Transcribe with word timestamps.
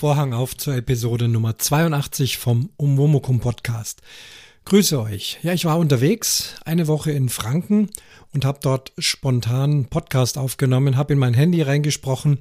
Vorhang 0.00 0.32
auf 0.32 0.56
zur 0.56 0.76
Episode 0.76 1.28
Nummer 1.28 1.58
82 1.58 2.38
vom 2.38 2.70
Umwomukum 2.78 3.40
Podcast. 3.40 4.00
Grüße 4.64 4.98
euch. 4.98 5.38
Ja, 5.42 5.52
ich 5.52 5.66
war 5.66 5.78
unterwegs, 5.78 6.54
eine 6.64 6.86
Woche 6.86 7.12
in 7.12 7.28
Franken 7.28 7.90
und 8.32 8.46
habe 8.46 8.60
dort 8.62 8.94
spontan 8.96 9.70
einen 9.70 9.84
Podcast 9.90 10.38
aufgenommen, 10.38 10.96
habe 10.96 11.12
in 11.12 11.18
mein 11.18 11.34
Handy 11.34 11.60
reingesprochen. 11.60 12.38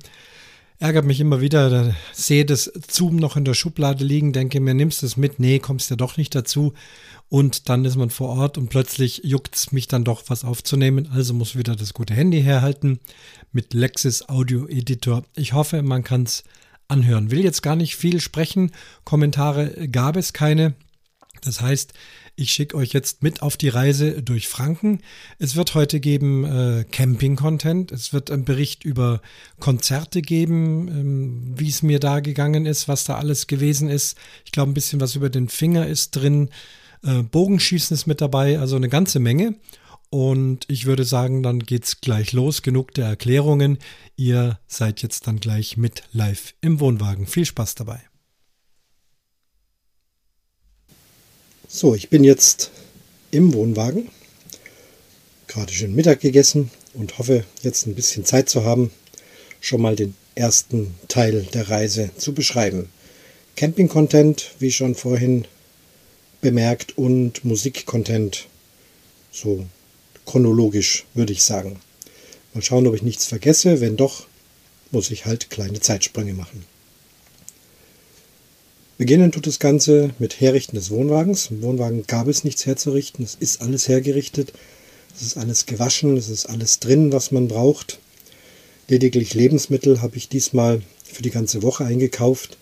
Ärgert 0.78 1.04
mich 1.04 1.20
immer 1.20 1.42
wieder, 1.42 1.94
sehe 2.14 2.46
das 2.46 2.72
Zoom 2.90 3.18
noch 3.18 3.36
in 3.36 3.44
der 3.44 3.56
Schublade 3.56 4.06
liegen, 4.06 4.32
denke 4.32 4.62
mir, 4.62 4.74
nimmst 4.74 5.02
du 5.02 5.06
es 5.06 5.18
mit? 5.18 5.42
Nee, 5.42 5.60
kommst 5.60 5.90
ja 5.90 5.98
doch 5.98 6.16
nicht 6.16 6.34
dazu. 6.36 6.72
Und 7.28 7.68
dann 7.68 7.84
ist 7.84 7.98
man 7.98 8.10
vor 8.10 8.30
Ort 8.30 8.58
und 8.58 8.70
plötzlich 8.70 9.24
juckt 9.26 9.58
es 9.58 9.74
mich 9.74 9.90
dann 9.90 10.06
doch 10.06 10.24
was 10.28 10.46
aufzunehmen. 10.46 11.10
Also 11.14 11.34
muss 11.34 11.58
wieder 11.58 11.76
das 11.76 11.94
gute 11.94 12.14
Handy 12.14 12.42
herhalten 12.42 13.02
mit 13.52 13.74
Lexis 13.74 14.30
Audio 14.30 14.66
Editor. 14.66 15.24
Ich 15.36 15.52
hoffe, 15.52 15.82
man 15.82 16.06
kann 16.06 16.24
es 16.24 16.46
anhören. 16.90 17.32
Will 17.32 17.44
jetzt 17.44 17.64
gar 17.64 17.76
nicht 17.76 17.96
viel 17.96 18.20
sprechen. 18.20 18.72
Kommentare 19.06 19.88
gab 19.88 20.18
es 20.18 20.34
keine. 20.34 20.74
Das 21.42 21.62
heißt, 21.62 21.94
ich 22.36 22.52
schicke 22.52 22.78
euch 22.78 22.94
jetzt 22.94 23.22
mit 23.22 23.42
auf 23.42 23.58
die 23.58 23.70
Reise 23.70 24.22
durch 24.24 24.48
Franken. 24.48 25.02
Es 25.40 25.56
wird 25.56 25.76
heute 25.76 26.00
geben 26.00 26.46
äh, 26.46 26.86
Camping-Content. 26.90 27.92
Es 27.92 28.14
wird 28.14 28.32
einen 28.32 28.46
Bericht 28.46 28.86
über 28.86 29.22
Konzerte 29.60 30.22
geben, 30.22 30.88
ähm, 30.88 31.54
wie 31.56 31.70
es 31.70 31.84
mir 31.84 32.00
da 32.00 32.22
gegangen 32.22 32.66
ist, 32.66 32.88
was 32.88 33.04
da 33.04 33.16
alles 33.16 33.48
gewesen 33.48 33.90
ist. 33.90 34.18
Ich 34.46 34.52
glaube, 34.52 34.72
ein 34.72 34.74
bisschen 34.74 35.02
was 35.02 35.16
über 35.16 35.30
den 35.30 35.50
Finger 35.50 35.88
ist 35.88 36.12
drin. 36.12 36.50
Äh, 37.04 37.24
Bogenschießen 37.24 37.94
ist 37.94 38.08
mit 38.08 38.22
dabei, 38.22 38.60
also 38.60 38.78
eine 38.78 38.90
ganze 38.90 39.20
Menge. 39.20 39.56
Und 40.10 40.66
ich 40.68 40.86
würde 40.86 41.04
sagen, 41.04 41.44
dann 41.44 41.60
geht's 41.60 42.02
gleich 42.02 42.34
los. 42.34 42.64
Genug 42.64 42.94
der 42.96 43.06
Erklärungen. 43.06 43.78
Ihr 44.16 44.60
seid 44.68 45.02
jetzt 45.04 45.28
dann 45.28 45.40
gleich 45.40 45.78
mit 45.78 46.04
live 46.12 46.56
im 46.62 46.80
Wohnwagen. 46.80 47.28
Viel 47.28 47.46
Spaß 47.46 47.76
dabei. 47.76 48.02
So, 51.68 51.94
ich 51.94 52.10
bin 52.10 52.24
jetzt 52.24 52.72
im 53.30 53.54
Wohnwagen. 53.54 54.10
Gerade 55.48 55.72
schön 55.72 55.94
Mittag 55.94 56.22
gegessen 56.22 56.72
und 56.96 57.20
hoffe 57.20 57.44
jetzt 57.62 57.86
ein 57.86 57.94
bisschen 57.94 58.26
Zeit 58.26 58.50
zu 58.50 58.64
haben, 58.64 58.92
schon 59.62 59.82
mal 59.82 59.96
den 59.96 60.16
ersten 60.34 60.96
Teil 61.08 61.44
der 61.54 61.70
Reise 61.70 62.10
zu 62.18 62.34
beschreiben. 62.34 62.90
Camping-Content, 63.56 64.52
wie 64.58 64.72
schon 64.72 64.96
vorhin 64.96 65.46
bemerkt, 66.42 66.98
und 66.98 67.46
Musik-Content. 67.46 68.48
So 69.32 69.66
chronologisch, 70.30 71.06
würde 71.16 71.34
ich 71.34 71.42
sagen. 71.42 71.80
Mal 72.54 72.62
schauen, 72.62 72.86
ob 72.86 72.94
ich 72.94 73.02
nichts 73.02 73.26
vergesse. 73.26 73.82
Wenn 73.82 73.98
doch, 73.98 74.28
muss 74.92 75.10
ich 75.10 75.26
halt 75.26 75.50
kleine 75.50 75.80
Zeitsprünge 75.80 76.34
machen. 76.34 76.66
Beginnen 79.00 79.32
tut 79.32 79.48
das 79.48 79.58
Ganze 79.58 80.12
mit 80.20 80.40
Herrichten 80.40 80.76
des 80.76 80.92
Wohnwagens. 80.92 81.48
Im 81.50 81.64
Wohnwagen 81.64 82.06
gab 82.06 82.28
es 82.28 82.44
nichts 82.44 82.68
herzurichten. 82.68 83.26
Es 83.26 83.38
ist 83.40 83.62
alles 83.62 83.88
hergerichtet. 83.88 84.54
Es 85.16 85.24
ist 85.24 85.36
alles 85.36 85.66
gewaschen. 85.66 86.16
Es 86.16 86.30
ist 86.30 86.46
alles 86.46 86.80
drin, 86.80 87.12
was 87.12 87.32
man 87.32 87.48
braucht. 87.48 87.98
Lediglich 88.88 89.34
Lebensmittel 89.34 90.04
habe 90.04 90.18
ich 90.18 90.30
diesmal 90.30 90.84
für 91.04 91.24
die 91.24 91.32
ganze 91.32 91.64
Woche 91.64 91.86
eingekauft, 91.86 92.60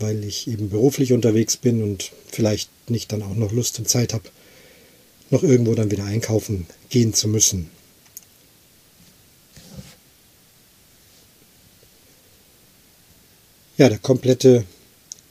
weil 0.00 0.24
ich 0.24 0.48
eben 0.48 0.68
beruflich 0.68 1.12
unterwegs 1.12 1.56
bin 1.56 1.80
und 1.80 2.10
vielleicht 2.26 2.70
nicht 2.90 3.12
dann 3.12 3.22
auch 3.22 3.36
noch 3.36 3.52
Lust 3.52 3.78
und 3.78 3.88
Zeit 3.88 4.14
habe, 4.14 4.28
noch 5.30 5.42
irgendwo 5.42 5.74
dann 5.74 5.90
wieder 5.90 6.04
einkaufen 6.04 6.66
gehen 6.88 7.14
zu 7.14 7.28
müssen. 7.28 7.70
Ja, 13.76 13.88
der 13.88 13.98
komplette 13.98 14.64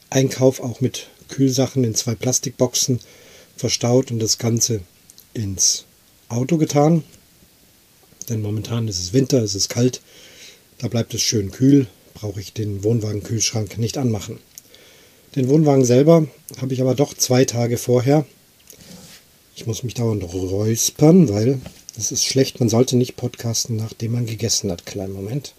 Einkauf 0.09 0.61
auch 0.61 0.79
mit 0.79 1.09
Kühlsachen 1.27 1.83
in 1.83 1.95
zwei 1.95 2.15
Plastikboxen 2.15 2.99
verstaut 3.57 4.11
und 4.11 4.19
das 4.19 4.37
Ganze 4.37 4.81
ins 5.33 5.85
Auto 6.29 6.57
getan. 6.57 7.03
Denn 8.29 8.41
momentan 8.41 8.87
ist 8.87 8.99
es 8.99 9.13
Winter, 9.13 9.41
es 9.41 9.55
ist 9.55 9.69
kalt, 9.69 10.01
da 10.77 10.87
bleibt 10.87 11.13
es 11.13 11.21
schön 11.21 11.51
kühl, 11.51 11.87
brauche 12.13 12.39
ich 12.39 12.53
den 12.53 12.83
Wohnwagenkühlschrank 12.83 13.77
nicht 13.77 13.97
anmachen. 13.97 14.39
Den 15.35 15.49
Wohnwagen 15.49 15.85
selber 15.85 16.27
habe 16.61 16.73
ich 16.73 16.81
aber 16.81 16.95
doch 16.95 17.13
zwei 17.13 17.45
Tage 17.45 17.77
vorher 17.77 18.25
ich 19.57 19.65
muss 19.65 19.81
mich 19.81 19.95
dauernd 19.95 20.23
räuspern, 20.23 21.29
weil 21.29 21.59
es 21.97 22.11
ist 22.11 22.23
schlecht. 22.23 22.59
Man 22.59 22.69
sollte 22.69 22.95
nicht 22.95 23.15
podcasten, 23.15 23.75
nachdem 23.75 24.11
man 24.11 24.27
gegessen 24.27 24.71
hat. 24.71 24.85
Kleinen 24.85 25.13
Moment. 25.13 25.55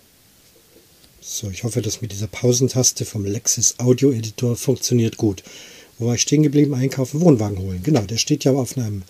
So, 1.21 1.51
ich 1.51 1.65
hoffe, 1.65 1.83
dass 1.83 2.01
mit 2.01 2.13
dieser 2.13 2.29
Pausentaste 2.29 3.05
vom 3.05 3.25
Lexis 3.25 3.75
Audio 3.79 4.13
Editor 4.13 4.55
funktioniert 4.55 5.17
gut. 5.17 5.43
Wo 5.99 6.07
war 6.07 6.15
ich 6.15 6.23
stehen 6.23 6.45
geblieben? 6.45 6.75
Einkaufen, 6.75 7.21
Wohnwagen 7.21 7.59
holen. 7.59 7.81
Genau, 7.83 8.03
der 8.03 8.19
steht 8.19 8.45
ja 8.45 8.53
auf 8.53 8.79
einem 8.79 9.03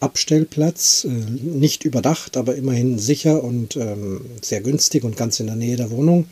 Abstellplatz, 0.00 1.04
äh, 1.04 1.08
nicht 1.08 1.84
überdacht, 1.84 2.36
aber 2.36 2.54
immerhin 2.54 2.98
sicher 2.98 3.42
und 3.42 3.76
ähm, 3.76 4.26
sehr 4.42 4.60
günstig 4.60 5.04
und 5.04 5.16
ganz 5.16 5.40
in 5.40 5.46
der 5.46 5.56
Nähe 5.56 5.76
der 5.76 5.90
Wohnung 5.90 6.26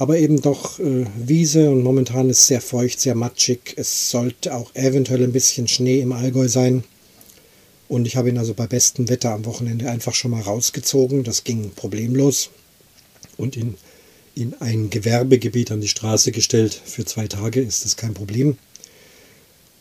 aber 0.00 0.16
eben 0.16 0.40
doch 0.40 0.78
äh, 0.78 1.04
Wiese 1.14 1.70
und 1.70 1.82
momentan 1.82 2.30
ist 2.30 2.46
sehr 2.46 2.62
feucht, 2.62 3.00
sehr 3.00 3.14
matschig. 3.14 3.74
Es 3.76 4.10
sollte 4.10 4.54
auch 4.54 4.74
eventuell 4.74 5.22
ein 5.22 5.32
bisschen 5.32 5.68
Schnee 5.68 6.00
im 6.00 6.12
Allgäu 6.12 6.48
sein. 6.48 6.84
Und 7.86 8.06
ich 8.06 8.16
habe 8.16 8.30
ihn 8.30 8.38
also 8.38 8.54
bei 8.54 8.66
bestem 8.66 9.10
Wetter 9.10 9.32
am 9.32 9.44
Wochenende 9.44 9.90
einfach 9.90 10.14
schon 10.14 10.30
mal 10.30 10.40
rausgezogen. 10.40 11.22
Das 11.22 11.44
ging 11.44 11.72
problemlos 11.76 12.48
und 13.36 13.58
in, 13.58 13.74
in 14.34 14.54
ein 14.60 14.88
Gewerbegebiet 14.88 15.70
an 15.70 15.82
die 15.82 15.88
Straße 15.88 16.32
gestellt. 16.32 16.80
Für 16.82 17.04
zwei 17.04 17.26
Tage 17.26 17.60
ist 17.60 17.84
das 17.84 17.98
kein 17.98 18.14
Problem. 18.14 18.56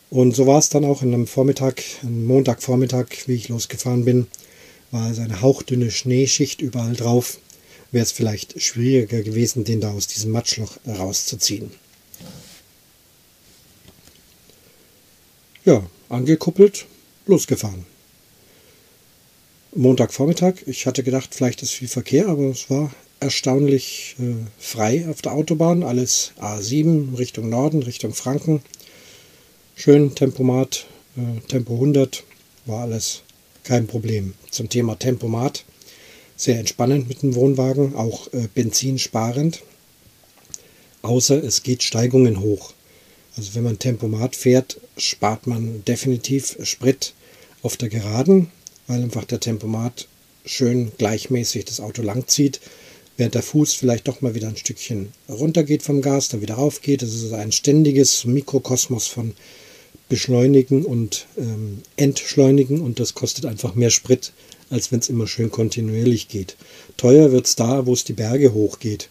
Und 0.10 0.36
so 0.36 0.46
war 0.46 0.60
es 0.60 0.68
dann 0.68 0.84
auch 0.84 1.02
in 1.02 1.14
einem 1.14 1.28
Vormittag, 1.28 1.82
einem 2.04 2.26
Montagvormittag, 2.26 3.06
wie 3.28 3.36
ich 3.36 3.48
losgefahren 3.48 4.04
bin, 4.04 4.28
war 4.92 5.10
es 5.10 5.20
eine 5.20 5.40
hauchdünne 5.40 5.92
Schneeschicht 5.92 6.60
überall 6.60 6.98
drauf 6.98 7.40
wäre 7.92 8.04
es 8.04 8.12
vielleicht 8.12 8.62
schwieriger 8.62 9.22
gewesen, 9.22 9.64
den 9.64 9.82
da 9.82 9.92
aus 9.92 10.08
diesem 10.08 10.32
Matschloch 10.32 10.78
rauszuziehen. 10.88 11.72
Ja, 15.66 15.86
angekuppelt, 16.10 16.86
losgefahren. 17.26 17.86
Montagvormittag, 19.76 20.56
ich 20.66 20.88
hatte 20.88 21.04
gedacht, 21.04 21.36
vielleicht 21.36 21.62
ist 21.62 21.74
viel 21.74 21.88
Verkehr, 21.88 22.28
aber 22.28 22.46
es 22.46 22.70
war 22.70 22.92
erstaunlich 23.20 24.16
äh, 24.20 24.34
frei 24.58 25.08
auf 25.10 25.22
der 25.22 25.34
Autobahn. 25.34 25.84
Alles 25.84 26.32
A7 26.40 27.18
Richtung 27.18 27.50
Norden, 27.50 27.84
Richtung 27.84 28.14
Franken. 28.14 28.62
Schön 29.76 30.16
Tempomat, 30.16 30.88
äh, 31.18 31.40
Tempo 31.48 31.74
100, 31.74 32.24
war 32.66 32.82
alles 32.82 33.22
kein 33.64 33.88
Problem. 33.88 34.34
Zum 34.50 34.70
Thema 34.70 34.98
Tempomat 34.98 35.66
sehr 36.40 36.58
entspannend 36.58 37.10
mit 37.10 37.22
dem 37.22 37.36
Wohnwagen, 37.36 37.96
auch 37.96 38.32
äh, 38.32 38.48
benzinsparend. 38.56 39.62
Außer 41.02 41.44
es 41.44 41.64
geht 41.64 41.84
Steigungen 41.84 42.40
hoch. 42.40 42.74
Also 43.36 43.56
wenn 43.56 43.64
man 43.64 43.78
Tempomat 43.78 44.38
fährt, 44.38 44.80
spart 44.98 45.48
man 45.48 45.84
definitiv 45.84 46.58
Sprit 46.64 47.14
auf 47.62 47.76
der 47.76 47.90
Geraden, 47.90 48.50
weil 48.88 49.04
einfach 49.04 49.26
der 49.26 49.42
Tempomat 49.42 50.08
schön 50.46 50.94
gleichmäßig 50.98 51.66
das 51.66 51.82
Auto 51.82 52.02
langzieht, 52.02 52.62
während 53.18 53.36
der 53.36 53.44
Fuß 53.44 53.74
vielleicht 53.74 54.08
doch 54.08 54.22
mal 54.22 54.34
wieder 54.34 54.48
ein 54.48 54.58
Stückchen 54.58 55.10
runter 55.28 55.64
geht 55.64 55.84
vom 55.84 56.02
Gas, 56.02 56.30
dann 56.30 56.42
wieder 56.42 56.56
rauf 56.56 56.82
geht. 56.82 57.02
Das 57.02 57.14
ist 57.14 57.34
ein 57.34 57.52
ständiges 57.52 58.24
Mikrokosmos 58.24 59.08
von 59.08 59.34
Beschleunigen 60.08 60.86
und 60.86 61.28
ähm, 61.38 61.84
Entschleunigen 61.98 62.80
und 62.80 63.02
das 63.02 63.14
kostet 63.14 63.46
einfach 63.46 63.76
mehr 63.76 63.90
Sprit, 63.90 64.32
als 64.70 64.92
wenn 64.92 65.00
es 65.00 65.10
immer 65.10 65.28
schön 65.28 65.52
kontinuierlich 65.52 66.28
geht. 66.28 66.56
Teuer 66.98 67.32
wird 67.32 67.46
es 67.46 67.56
da, 67.56 67.86
wo 67.86 67.94
es 67.94 68.04
die 68.04 68.14
Berge 68.14 68.54
hochgeht. 68.54 69.10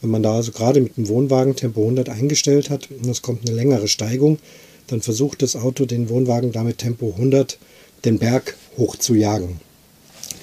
Wenn 0.00 0.10
man 0.10 0.22
da 0.22 0.36
also 0.36 0.52
gerade 0.52 0.80
mit 0.80 0.96
dem 0.96 1.08
Wohnwagen 1.08 1.56
Tempo 1.56 1.80
100 1.82 2.08
eingestellt 2.08 2.70
hat 2.70 2.90
und 2.90 3.08
es 3.08 3.22
kommt 3.22 3.46
eine 3.46 3.56
längere 3.56 3.88
Steigung, 3.88 4.38
dann 4.86 5.00
versucht 5.00 5.42
das 5.42 5.56
Auto 5.56 5.86
den 5.86 6.08
Wohnwagen 6.08 6.52
damit 6.52 6.78
Tempo 6.78 7.12
100 7.12 7.58
den 8.04 8.18
Berg 8.18 8.56
hoch 8.76 8.96
zu 8.96 9.14
jagen. 9.14 9.60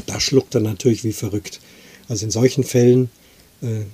Da 0.07 0.19
schluckt 0.19 0.55
er 0.55 0.61
natürlich 0.61 1.03
wie 1.03 1.13
verrückt. 1.13 1.59
Also 2.07 2.25
in 2.25 2.31
solchen 2.31 2.63
Fällen 2.63 3.09
äh, 3.61 3.85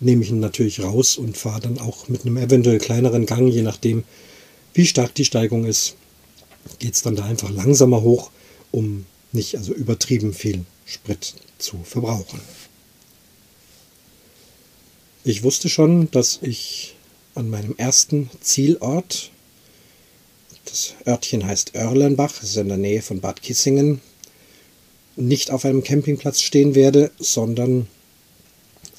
nehme 0.00 0.22
ich 0.22 0.30
ihn 0.30 0.40
natürlich 0.40 0.82
raus 0.82 1.16
und 1.16 1.36
fahre 1.36 1.60
dann 1.60 1.78
auch 1.78 2.08
mit 2.08 2.26
einem 2.26 2.36
eventuell 2.36 2.78
kleineren 2.78 3.26
Gang, 3.26 3.48
je 3.48 3.62
nachdem, 3.62 4.02
wie 4.74 4.86
stark 4.86 5.14
die 5.14 5.24
Steigung 5.24 5.64
ist, 5.64 5.94
geht 6.78 6.94
es 6.94 7.02
dann 7.02 7.16
da 7.16 7.24
einfach 7.24 7.50
langsamer 7.50 8.02
hoch, 8.02 8.30
um 8.70 9.06
nicht 9.32 9.56
also 9.56 9.72
übertrieben 9.74 10.34
viel 10.34 10.64
Sprit 10.84 11.34
zu 11.58 11.82
verbrauchen. 11.84 12.40
Ich 15.24 15.42
wusste 15.42 15.68
schon, 15.68 16.10
dass 16.10 16.40
ich 16.42 16.96
an 17.34 17.48
meinem 17.48 17.74
ersten 17.76 18.28
Zielort, 18.40 19.30
das 20.64 20.94
Örtchen 21.06 21.46
heißt 21.46 21.74
Örlenbach, 21.74 22.42
ist 22.42 22.56
in 22.56 22.68
der 22.68 22.76
Nähe 22.76 23.02
von 23.02 23.20
Bad 23.20 23.42
Kissingen, 23.42 24.00
nicht 25.16 25.50
auf 25.50 25.64
einem 25.64 25.82
Campingplatz 25.82 26.40
stehen 26.40 26.74
werde, 26.74 27.10
sondern 27.18 27.86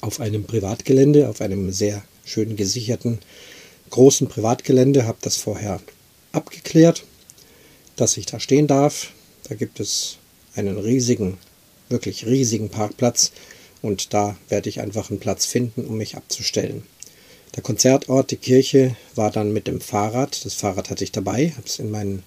auf 0.00 0.20
einem 0.20 0.44
Privatgelände, 0.44 1.28
auf 1.28 1.40
einem 1.40 1.72
sehr 1.72 2.04
schön 2.24 2.56
gesicherten 2.56 3.18
großen 3.90 4.28
Privatgelände, 4.28 5.06
habe 5.06 5.18
das 5.20 5.36
vorher 5.36 5.80
abgeklärt, 6.32 7.04
dass 7.96 8.16
ich 8.16 8.26
da 8.26 8.40
stehen 8.40 8.66
darf. 8.66 9.12
Da 9.48 9.54
gibt 9.54 9.78
es 9.78 10.18
einen 10.56 10.78
riesigen, 10.78 11.38
wirklich 11.88 12.26
riesigen 12.26 12.68
Parkplatz 12.68 13.32
und 13.82 14.14
da 14.14 14.36
werde 14.48 14.68
ich 14.68 14.80
einfach 14.80 15.10
einen 15.10 15.20
Platz 15.20 15.46
finden, 15.46 15.84
um 15.84 15.98
mich 15.98 16.16
abzustellen. 16.16 16.84
Der 17.54 17.62
Konzertort, 17.62 18.30
die 18.30 18.36
Kirche, 18.36 18.96
war 19.14 19.30
dann 19.30 19.52
mit 19.52 19.68
dem 19.68 19.80
Fahrrad. 19.80 20.44
Das 20.44 20.54
Fahrrad 20.54 20.90
hatte 20.90 21.04
ich 21.04 21.12
dabei, 21.12 21.52
habe 21.56 21.66
es 21.66 21.78
in 21.78 21.90
meinen 21.90 22.24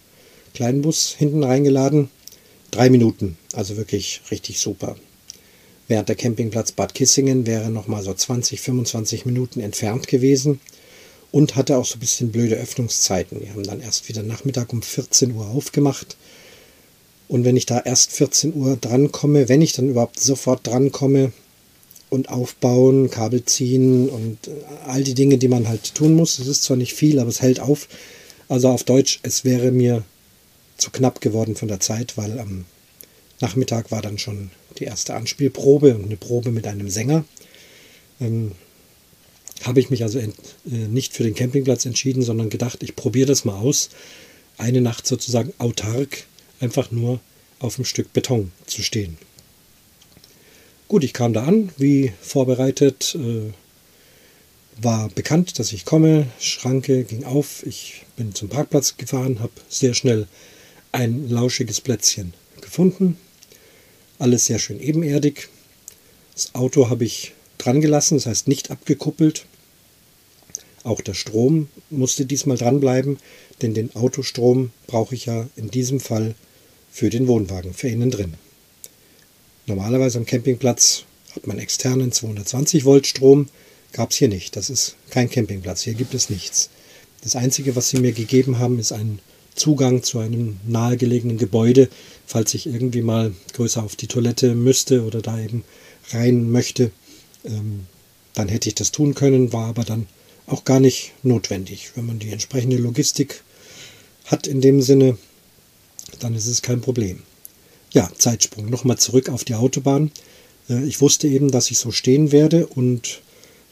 kleinen 0.53 0.81
Bus 0.81 1.15
hinten 1.17 1.43
reingeladen. 1.43 2.09
Drei 2.71 2.89
Minuten, 2.89 3.37
also 3.53 3.75
wirklich 3.75 4.21
richtig 4.31 4.59
super. 4.59 4.95
Während 5.87 6.09
der 6.09 6.15
Campingplatz 6.15 6.73
Bad 6.73 6.93
Kissingen 6.93 7.45
wäre 7.45 7.69
noch 7.69 7.87
mal 7.87 8.03
so 8.03 8.13
20, 8.13 8.59
25 8.61 9.25
Minuten 9.25 9.59
entfernt 9.61 10.07
gewesen 10.07 10.59
und 11.31 11.55
hatte 11.55 11.77
auch 11.77 11.85
so 11.85 11.95
ein 11.95 11.99
bisschen 11.99 12.31
blöde 12.31 12.55
Öffnungszeiten. 12.55 13.39
Die 13.41 13.49
haben 13.49 13.63
dann 13.63 13.81
erst 13.81 14.09
wieder 14.09 14.23
Nachmittag 14.23 14.71
um 14.73 14.81
14 14.81 15.33
Uhr 15.33 15.47
aufgemacht. 15.47 16.17
Und 17.27 17.43
wenn 17.43 17.57
ich 17.57 17.65
da 17.65 17.79
erst 17.79 18.11
14 18.11 18.53
Uhr 18.53 18.77
drankomme, 18.77 19.49
wenn 19.49 19.61
ich 19.61 19.73
dann 19.73 19.89
überhaupt 19.89 20.19
sofort 20.19 20.65
drankomme 20.65 21.33
und 22.09 22.29
aufbauen, 22.29 23.09
Kabel 23.09 23.43
ziehen 23.43 24.07
und 24.09 24.37
all 24.85 25.03
die 25.03 25.13
Dinge, 25.13 25.37
die 25.37 25.49
man 25.49 25.67
halt 25.67 25.93
tun 25.93 26.13
muss, 26.13 26.39
es 26.39 26.47
ist 26.47 26.63
zwar 26.63 26.77
nicht 26.77 26.93
viel, 26.93 27.19
aber 27.19 27.29
es 27.29 27.41
hält 27.41 27.59
auf. 27.59 27.89
Also 28.47 28.69
auf 28.69 28.85
Deutsch, 28.85 29.19
es 29.23 29.43
wäre 29.43 29.71
mir 29.71 30.03
zu 30.77 30.89
knapp 30.89 31.19
geworden 31.19 31.55
von 31.55 31.67
der 31.67 31.81
Zeit, 31.81 32.17
weil 32.17 32.39
am 32.39 32.65
Nachmittag 33.41 33.91
war 33.91 34.01
dann 34.01 34.17
schon 34.17 34.51
die 34.79 34.85
erste 34.85 35.15
Anspielprobe 35.15 35.95
und 35.95 36.05
eine 36.05 36.17
Probe 36.17 36.51
mit 36.51 36.65
einem 36.65 36.89
Sänger. 36.89 37.25
Ähm, 38.21 38.53
habe 39.63 39.79
ich 39.79 39.89
mich 39.89 40.03
also 40.03 40.19
ent, 40.19 40.35
äh, 40.65 40.87
nicht 40.87 41.13
für 41.13 41.23
den 41.23 41.35
Campingplatz 41.35 41.85
entschieden, 41.85 42.21
sondern 42.21 42.49
gedacht, 42.49 42.83
ich 42.83 42.95
probiere 42.95 43.27
das 43.27 43.43
mal 43.43 43.57
aus, 43.57 43.89
eine 44.57 44.81
Nacht 44.81 45.07
sozusagen 45.07 45.53
autark 45.57 46.25
einfach 46.59 46.91
nur 46.91 47.19
auf 47.59 47.77
einem 47.77 47.85
Stück 47.85 48.13
Beton 48.13 48.51
zu 48.65 48.81
stehen. 48.81 49.17
Gut, 50.87 51.03
ich 51.03 51.13
kam 51.13 51.33
da 51.33 51.43
an, 51.43 51.69
wie 51.77 52.13
vorbereitet, 52.21 53.15
äh, 53.15 53.51
war 54.81 55.09
bekannt, 55.09 55.59
dass 55.59 55.73
ich 55.73 55.85
komme, 55.85 56.27
Schranke 56.39 57.03
ging 57.03 57.23
auf, 57.23 57.65
ich 57.65 58.05
bin 58.15 58.33
zum 58.33 58.47
Parkplatz 58.47 58.95
gefahren, 58.97 59.39
habe 59.39 59.51
sehr 59.69 59.93
schnell 59.93 60.27
ein 60.91 61.29
lauschiges 61.29 61.81
Plätzchen 61.81 62.33
gefunden, 62.61 63.17
alles 64.19 64.45
sehr 64.45 64.59
schön 64.59 64.79
ebenerdig. 64.79 65.49
Das 66.33 66.55
Auto 66.55 66.89
habe 66.89 67.05
ich 67.05 67.33
dran 67.57 67.81
gelassen, 67.81 68.15
das 68.15 68.27
heißt 68.27 68.47
nicht 68.47 68.71
abgekuppelt. 68.71 69.45
Auch 70.83 71.01
der 71.01 71.15
Strom 71.15 71.67
musste 71.89 72.25
diesmal 72.25 72.57
dranbleiben, 72.57 73.17
denn 73.61 73.73
den 73.73 73.95
Autostrom 73.95 74.71
brauche 74.85 75.15
ich 75.15 75.25
ja 75.25 75.49
in 75.55 75.69
diesem 75.69 75.99
Fall 75.99 76.35
für 76.97 77.11
den 77.11 77.27
Wohnwagen, 77.27 77.75
für 77.75 77.89
innen 77.89 78.09
drin. 78.09 78.33
Normalerweise 79.67 80.17
am 80.17 80.25
Campingplatz 80.25 81.03
hat 81.35 81.45
man 81.45 81.59
externen 81.59 82.11
220 82.11 82.85
Volt 82.85 83.05
Strom, 83.05 83.49
gab 83.91 84.09
es 84.09 84.17
hier 84.17 84.29
nicht. 84.29 84.55
Das 84.55 84.71
ist 84.71 84.95
kein 85.11 85.29
Campingplatz, 85.29 85.83
hier 85.83 85.93
gibt 85.93 86.15
es 86.15 86.31
nichts. 86.31 86.71
Das 87.21 87.35
Einzige, 87.35 87.75
was 87.75 87.89
sie 87.89 87.99
mir 87.99 88.13
gegeben 88.13 88.57
haben, 88.57 88.79
ist 88.79 88.93
ein 88.93 89.19
Zugang 89.53 90.01
zu 90.01 90.17
einem 90.17 90.57
nahegelegenen 90.65 91.37
Gebäude, 91.37 91.87
falls 92.25 92.55
ich 92.55 92.65
irgendwie 92.65 93.03
mal 93.03 93.31
größer 93.53 93.83
auf 93.83 93.95
die 93.95 94.07
Toilette 94.07 94.55
müsste 94.55 95.03
oder 95.05 95.21
da 95.21 95.39
eben 95.39 95.65
rein 96.09 96.49
möchte. 96.49 96.89
Ähm, 97.45 97.81
dann 98.33 98.47
hätte 98.47 98.69
ich 98.69 98.75
das 98.75 98.91
tun 98.91 99.13
können, 99.13 99.53
war 99.53 99.67
aber 99.67 99.83
dann 99.83 100.07
auch 100.47 100.63
gar 100.63 100.79
nicht 100.79 101.13
notwendig. 101.21 101.91
Wenn 101.93 102.07
man 102.07 102.17
die 102.17 102.31
entsprechende 102.31 102.77
Logistik 102.77 103.43
hat 104.25 104.47
in 104.47 104.61
dem 104.61 104.81
Sinne, 104.81 105.19
dann 106.19 106.35
ist 106.35 106.47
es 106.47 106.61
kein 106.61 106.81
Problem. 106.81 107.23
Ja, 107.93 108.09
Zeitsprung. 108.17 108.69
Nochmal 108.69 108.97
zurück 108.97 109.29
auf 109.29 109.43
die 109.43 109.55
Autobahn. 109.55 110.11
Äh, 110.69 110.85
ich 110.85 111.01
wusste 111.01 111.27
eben, 111.27 111.51
dass 111.51 111.71
ich 111.71 111.77
so 111.77 111.91
stehen 111.91 112.31
werde 112.31 112.67
und 112.67 113.21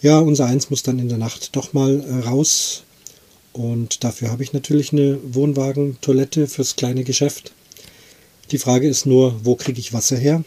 ja, 0.02 0.20
unser 0.20 0.46
Eins 0.46 0.70
muss 0.70 0.84
dann 0.84 1.00
in 1.00 1.10
der 1.10 1.18
Nacht 1.18 1.56
doch 1.56 1.74
mal 1.74 2.02
äh, 2.02 2.28
raus. 2.28 2.84
Und 3.54 4.04
dafür 4.04 4.32
habe 4.32 4.44
ich 4.44 4.54
natürlich 4.54 4.92
eine 4.92 5.18
Wohnwagen-Toilette 5.24 6.48
fürs 6.48 6.76
kleine 6.76 7.04
Geschäft. 7.04 7.54
Die 8.52 8.58
Frage 8.58 8.88
ist 8.88 9.06
nur, 9.06 9.40
wo 9.44 9.56
kriege 9.56 9.80
ich 9.80 9.94
Wasser 9.94 10.18
her? 10.18 10.44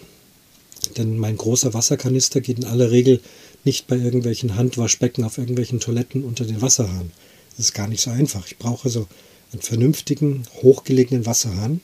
Denn 0.97 1.19
mein 1.19 1.37
großer 1.37 1.75
Wasserkanister 1.75 2.41
geht 2.41 2.59
in 2.59 2.67
aller 2.67 2.91
Regel 2.91 3.21
nicht 3.65 3.87
bei 3.87 3.97
irgendwelchen 3.97 4.57
Handwaschbecken 4.57 5.25
auf 5.25 5.39
irgendwelchen 5.39 5.81
Toiletten 5.81 6.23
unter 6.23 6.45
den 6.45 6.63
Wasserhahn. 6.63 7.11
Das 7.57 7.67
ist 7.67 7.75
gar 7.75 7.89
nicht 7.89 8.01
so 8.01 8.11
einfach. 8.11 8.47
Ich 8.47 8.59
brauche 8.59 8.89
so 8.89 9.09
einen 9.53 9.63
vernünftigen, 9.63 10.45
hochgelegenen 10.63 11.27
Wasserhahn 11.27 11.81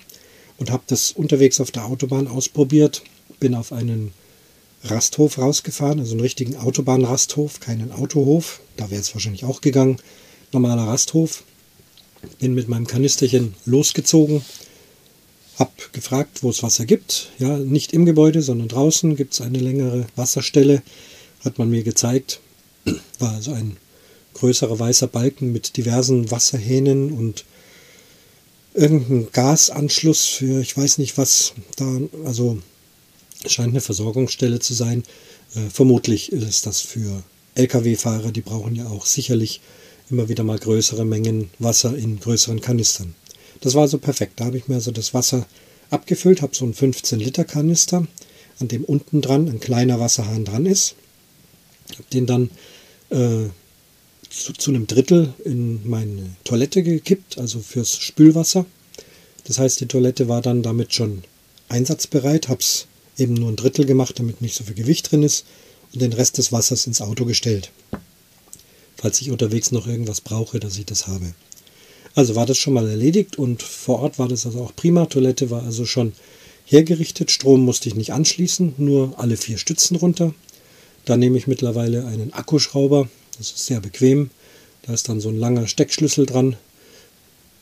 und 0.58 0.70
habe 0.70 0.84
das 0.86 1.12
unterwegs 1.12 1.60
auf 1.60 1.70
der 1.70 1.86
Autobahn 1.86 2.28
ausprobiert. 2.28 3.02
Bin 3.40 3.54
auf 3.54 3.72
einen 3.72 4.12
Rasthof 4.84 5.38
rausgefahren, 5.38 5.98
also 5.98 6.12
einen 6.12 6.20
richtigen 6.20 6.56
Autobahnrasthof, 6.56 7.60
keinen 7.60 7.90
Autohof. 7.90 8.60
Da 8.76 8.90
wäre 8.90 9.00
es 9.00 9.14
wahrscheinlich 9.14 9.44
auch 9.44 9.60
gegangen. 9.60 9.96
Normaler 10.52 10.84
Rasthof. 10.84 11.42
Bin 12.38 12.54
mit 12.54 12.68
meinem 12.68 12.86
Kanisterchen 12.86 13.54
losgezogen, 13.66 14.42
habe 15.58 15.72
gefragt, 15.92 16.42
wo 16.42 16.50
es 16.50 16.62
Wasser 16.62 16.86
gibt. 16.86 17.30
Ja, 17.38 17.58
nicht 17.58 17.92
im 17.92 18.06
Gebäude, 18.06 18.40
sondern 18.40 18.68
draußen 18.68 19.14
gibt 19.16 19.34
es 19.34 19.40
eine 19.42 19.58
längere 19.58 20.06
Wasserstelle. 20.16 20.82
Hat 21.44 21.58
man 21.58 21.68
mir 21.68 21.82
gezeigt. 21.82 22.40
War 23.18 23.34
also 23.34 23.52
ein 23.52 23.76
größerer 24.34 24.78
weißer 24.78 25.06
Balken 25.06 25.52
mit 25.52 25.76
diversen 25.76 26.30
Wasserhähnen 26.30 27.12
und 27.12 27.44
irgendein 28.74 29.28
Gasanschluss 29.32 30.26
für, 30.26 30.60
ich 30.60 30.76
weiß 30.76 30.98
nicht 30.98 31.16
was, 31.16 31.54
da, 31.76 32.00
also 32.24 32.58
scheint 33.46 33.70
eine 33.70 33.80
Versorgungsstelle 33.80 34.58
zu 34.58 34.74
sein. 34.74 35.04
Äh, 35.54 35.70
vermutlich 35.70 36.32
ist 36.32 36.66
das 36.66 36.80
für 36.80 37.22
Lkw-Fahrer, 37.54 38.32
die 38.32 38.40
brauchen 38.40 38.74
ja 38.74 38.86
auch 38.88 39.06
sicherlich 39.06 39.60
immer 40.10 40.28
wieder 40.28 40.44
mal 40.44 40.58
größere 40.58 41.04
Mengen 41.04 41.50
Wasser 41.58 41.96
in 41.96 42.20
größeren 42.20 42.60
Kanistern. 42.60 43.14
Das 43.60 43.74
war 43.74 43.82
also 43.82 43.98
perfekt. 43.98 44.40
Da 44.40 44.46
habe 44.46 44.58
ich 44.58 44.68
mir 44.68 44.74
also 44.74 44.90
das 44.90 45.14
Wasser 45.14 45.46
abgefüllt, 45.90 46.42
habe 46.42 46.54
so 46.54 46.64
einen 46.64 46.74
15-Liter-Kanister, 46.74 48.06
an 48.60 48.68
dem 48.68 48.84
unten 48.84 49.22
dran 49.22 49.48
ein 49.48 49.60
kleiner 49.60 50.00
Wasserhahn 50.00 50.44
dran 50.44 50.66
ist. 50.66 50.96
Habe 51.92 52.04
den 52.12 52.26
dann 52.26 52.50
äh, 53.10 53.48
zu, 54.34 54.52
zu 54.52 54.70
einem 54.70 54.86
Drittel 54.86 55.32
in 55.44 55.88
meine 55.88 56.36
Toilette 56.44 56.82
gekippt, 56.82 57.38
also 57.38 57.60
fürs 57.60 57.96
Spülwasser. 57.96 58.66
Das 59.44 59.58
heißt, 59.58 59.80
die 59.80 59.86
Toilette 59.86 60.28
war 60.28 60.42
dann 60.42 60.62
damit 60.62 60.94
schon 60.94 61.22
einsatzbereit, 61.68 62.48
habe 62.48 62.60
es 62.60 62.86
eben 63.18 63.34
nur 63.34 63.50
ein 63.50 63.56
Drittel 63.56 63.84
gemacht, 63.84 64.18
damit 64.18 64.40
nicht 64.40 64.54
so 64.54 64.64
viel 64.64 64.74
Gewicht 64.74 65.10
drin 65.10 65.22
ist 65.22 65.44
und 65.92 66.02
den 66.02 66.12
Rest 66.12 66.38
des 66.38 66.52
Wassers 66.52 66.86
ins 66.86 67.00
Auto 67.00 67.24
gestellt. 67.24 67.70
Falls 68.96 69.20
ich 69.20 69.30
unterwegs 69.30 69.70
noch 69.70 69.86
irgendwas 69.86 70.20
brauche, 70.20 70.60
dass 70.60 70.78
ich 70.78 70.86
das 70.86 71.06
habe. 71.06 71.34
Also 72.14 72.36
war 72.36 72.46
das 72.46 72.58
schon 72.58 72.74
mal 72.74 72.88
erledigt 72.88 73.38
und 73.38 73.62
vor 73.62 74.00
Ort 74.00 74.18
war 74.18 74.28
das 74.28 74.46
also 74.46 74.62
auch 74.62 74.74
prima. 74.74 75.06
Toilette 75.06 75.50
war 75.50 75.64
also 75.64 75.84
schon 75.84 76.12
hergerichtet. 76.64 77.30
Strom 77.30 77.64
musste 77.64 77.88
ich 77.88 77.96
nicht 77.96 78.12
anschließen, 78.12 78.74
nur 78.78 79.18
alle 79.18 79.36
vier 79.36 79.58
Stützen 79.58 79.96
runter. 79.96 80.32
Da 81.04 81.16
nehme 81.16 81.36
ich 81.36 81.46
mittlerweile 81.46 82.06
einen 82.06 82.32
Akkuschrauber, 82.32 83.08
das 83.38 83.50
ist 83.50 83.66
sehr 83.66 83.80
bequem. 83.80 84.30
Da 84.82 84.92
ist 84.92 85.08
dann 85.08 85.20
so 85.20 85.28
ein 85.28 85.38
langer 85.38 85.66
Steckschlüssel 85.66 86.26
dran. 86.26 86.56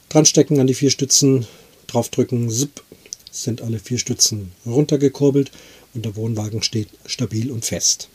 Dran 0.08 0.26
stecken 0.26 0.60
an 0.60 0.66
die 0.66 0.74
vier 0.74 0.90
Stützen, 0.90 1.46
draufdrücken, 1.86 2.50
zip, 2.50 2.82
sind 3.30 3.62
alle 3.62 3.78
vier 3.78 3.98
Stützen 3.98 4.52
runtergekurbelt 4.66 5.50
und 5.94 6.04
der 6.04 6.16
Wohnwagen 6.16 6.62
steht 6.62 6.88
stabil 7.06 7.50
und 7.50 7.64
fest. 7.64 8.08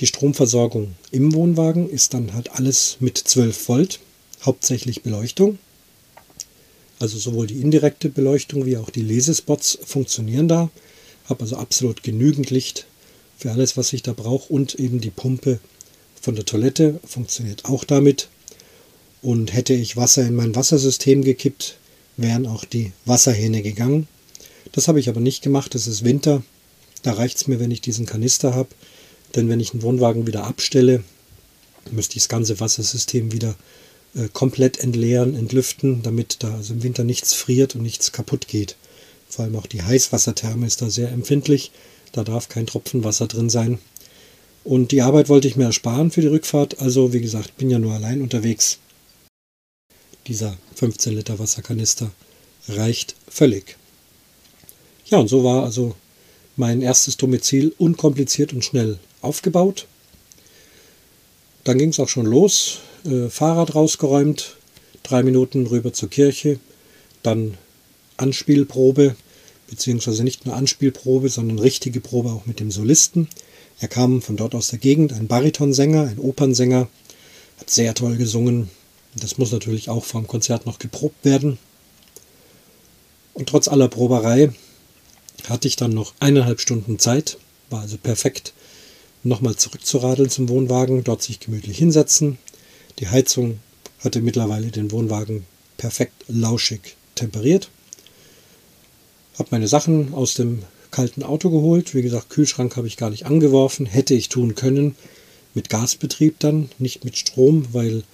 Die 0.00 0.06
Stromversorgung 0.06 0.94
im 1.10 1.34
Wohnwagen 1.34 1.88
ist 1.88 2.14
dann 2.14 2.34
halt 2.34 2.52
alles 2.52 2.96
mit 3.00 3.18
12 3.18 3.68
Volt, 3.68 4.00
hauptsächlich 4.42 5.02
Beleuchtung. 5.02 5.58
Also 6.98 7.18
sowohl 7.18 7.46
die 7.46 7.60
indirekte 7.60 8.08
Beleuchtung 8.08 8.64
wie 8.64 8.76
auch 8.76 8.90
die 8.90 9.02
Lesespots 9.02 9.78
funktionieren 9.84 10.48
da. 10.48 10.70
Habe 11.28 11.42
also 11.42 11.56
absolut 11.56 12.02
genügend 12.02 12.50
Licht 12.50 12.86
für 13.36 13.50
alles, 13.50 13.76
was 13.76 13.92
ich 13.92 14.02
da 14.02 14.12
brauche 14.12 14.52
und 14.52 14.76
eben 14.76 15.00
die 15.00 15.10
Pumpe 15.10 15.58
von 16.22 16.36
der 16.36 16.46
Toilette 16.46 17.00
funktioniert 17.04 17.66
auch 17.66 17.84
damit. 17.84 18.28
Und 19.20 19.52
hätte 19.52 19.74
ich 19.74 19.96
Wasser 19.96 20.26
in 20.26 20.34
mein 20.34 20.56
Wassersystem 20.56 21.22
gekippt, 21.22 21.76
wären 22.16 22.46
auch 22.46 22.64
die 22.64 22.92
Wasserhähne 23.04 23.62
gegangen. 23.62 24.08
Das 24.72 24.88
habe 24.88 24.98
ich 25.00 25.08
aber 25.08 25.20
nicht 25.20 25.42
gemacht. 25.42 25.74
Es 25.74 25.86
ist 25.86 26.04
Winter. 26.04 26.42
Da 27.02 27.12
reicht 27.12 27.36
es 27.36 27.46
mir, 27.46 27.60
wenn 27.60 27.70
ich 27.70 27.80
diesen 27.80 28.06
Kanister 28.06 28.54
habe. 28.54 28.70
Denn 29.34 29.48
wenn 29.48 29.60
ich 29.60 29.72
einen 29.72 29.82
Wohnwagen 29.82 30.26
wieder 30.26 30.44
abstelle, 30.44 31.04
müsste 31.90 32.16
ich 32.16 32.22
das 32.24 32.28
ganze 32.28 32.58
Wassersystem 32.60 33.32
wieder 33.32 33.54
äh, 34.14 34.28
komplett 34.32 34.78
entleeren, 34.78 35.34
entlüften, 35.34 36.02
damit 36.02 36.42
da 36.42 36.54
also 36.54 36.74
im 36.74 36.82
Winter 36.82 37.04
nichts 37.04 37.34
friert 37.34 37.74
und 37.74 37.82
nichts 37.82 38.12
kaputt 38.12 38.48
geht. 38.48 38.76
Vor 39.28 39.44
allem 39.44 39.56
auch 39.56 39.66
die 39.66 39.82
Heißwassertherme 39.82 40.66
ist 40.66 40.82
da 40.82 40.90
sehr 40.90 41.10
empfindlich. 41.10 41.70
Da 42.12 42.24
darf 42.24 42.48
kein 42.48 42.66
Tropfen 42.66 43.04
Wasser 43.04 43.26
drin 43.26 43.50
sein. 43.50 43.78
Und 44.64 44.92
die 44.92 45.02
Arbeit 45.02 45.28
wollte 45.28 45.48
ich 45.48 45.56
mir 45.56 45.64
ersparen 45.64 46.10
für 46.10 46.20
die 46.20 46.28
Rückfahrt. 46.28 46.80
Also 46.80 47.12
wie 47.12 47.20
gesagt, 47.20 47.56
bin 47.56 47.70
ja 47.70 47.78
nur 47.78 47.94
allein 47.94 48.22
unterwegs. 48.22 48.78
Dieser 50.26 50.56
15 50.76 51.14
Liter 51.14 51.38
Wasserkanister 51.38 52.10
reicht 52.68 53.16
völlig. 53.28 53.76
Ja, 55.06 55.18
und 55.18 55.28
so 55.28 55.42
war 55.42 55.64
also 55.64 55.94
mein 56.56 56.80
erstes 56.80 57.16
Domizil 57.16 57.74
unkompliziert 57.78 58.52
und 58.52 58.64
schnell 58.64 58.98
aufgebaut. 59.20 59.86
Dann 61.64 61.78
ging 61.78 61.90
es 61.90 62.00
auch 62.00 62.08
schon 62.08 62.26
los. 62.26 62.78
Äh, 63.04 63.28
Fahrrad 63.28 63.74
rausgeräumt, 63.74 64.56
drei 65.02 65.22
Minuten 65.22 65.66
rüber 65.66 65.92
zur 65.92 66.10
Kirche, 66.10 66.60
dann 67.22 67.56
Anspielprobe, 68.16 69.16
beziehungsweise 69.68 70.22
nicht 70.22 70.46
nur 70.46 70.54
Anspielprobe, 70.54 71.28
sondern 71.28 71.58
richtige 71.58 72.00
Probe 72.00 72.30
auch 72.30 72.46
mit 72.46 72.60
dem 72.60 72.70
Solisten. 72.70 73.28
Er 73.82 73.88
kam 73.88 74.22
von 74.22 74.36
dort 74.36 74.54
aus 74.54 74.68
der 74.68 74.78
Gegend, 74.78 75.12
ein 75.12 75.26
Baritonsänger, 75.26 76.02
ein 76.06 76.20
Opernsänger, 76.20 76.88
hat 77.58 77.68
sehr 77.68 77.94
toll 77.94 78.16
gesungen. 78.16 78.70
Das 79.16 79.38
muss 79.38 79.50
natürlich 79.50 79.88
auch 79.88 80.04
vor 80.04 80.20
dem 80.20 80.28
Konzert 80.28 80.66
noch 80.66 80.78
geprobt 80.78 81.24
werden. 81.24 81.58
Und 83.34 83.48
trotz 83.48 83.66
aller 83.66 83.88
Proberei 83.88 84.52
hatte 85.48 85.66
ich 85.66 85.74
dann 85.74 85.90
noch 85.90 86.14
eineinhalb 86.20 86.60
Stunden 86.60 87.00
Zeit, 87.00 87.38
war 87.70 87.80
also 87.80 87.96
perfekt, 87.98 88.52
nochmal 89.24 89.56
zurückzuradeln 89.56 90.30
zum 90.30 90.48
Wohnwagen, 90.48 91.02
dort 91.02 91.24
sich 91.24 91.40
gemütlich 91.40 91.78
hinsetzen. 91.78 92.38
Die 93.00 93.08
Heizung 93.08 93.58
hatte 93.98 94.20
mittlerweile 94.20 94.68
den 94.68 94.92
Wohnwagen 94.92 95.44
perfekt 95.76 96.24
lauschig 96.28 96.94
temperiert. 97.16 97.68
Habe 99.40 99.48
meine 99.50 99.66
Sachen 99.66 100.14
aus 100.14 100.34
dem 100.34 100.62
kalten 100.92 101.24
Auto 101.24 101.50
geholt. 101.50 101.94
Wie 101.94 102.02
gesagt, 102.02 102.30
Kühlschrank 102.30 102.76
habe 102.76 102.86
ich 102.86 102.96
gar 102.96 103.10
nicht 103.10 103.26
angeworfen. 103.26 103.86
Hätte 103.86 104.14
ich 104.14 104.28
tun 104.28 104.54
können. 104.54 104.94
Mit 105.54 105.68
Gasbetrieb 105.68 106.38
dann, 106.38 106.68
nicht 106.78 107.04
mit 107.04 107.18
Strom, 107.18 107.66
weil 107.72 108.04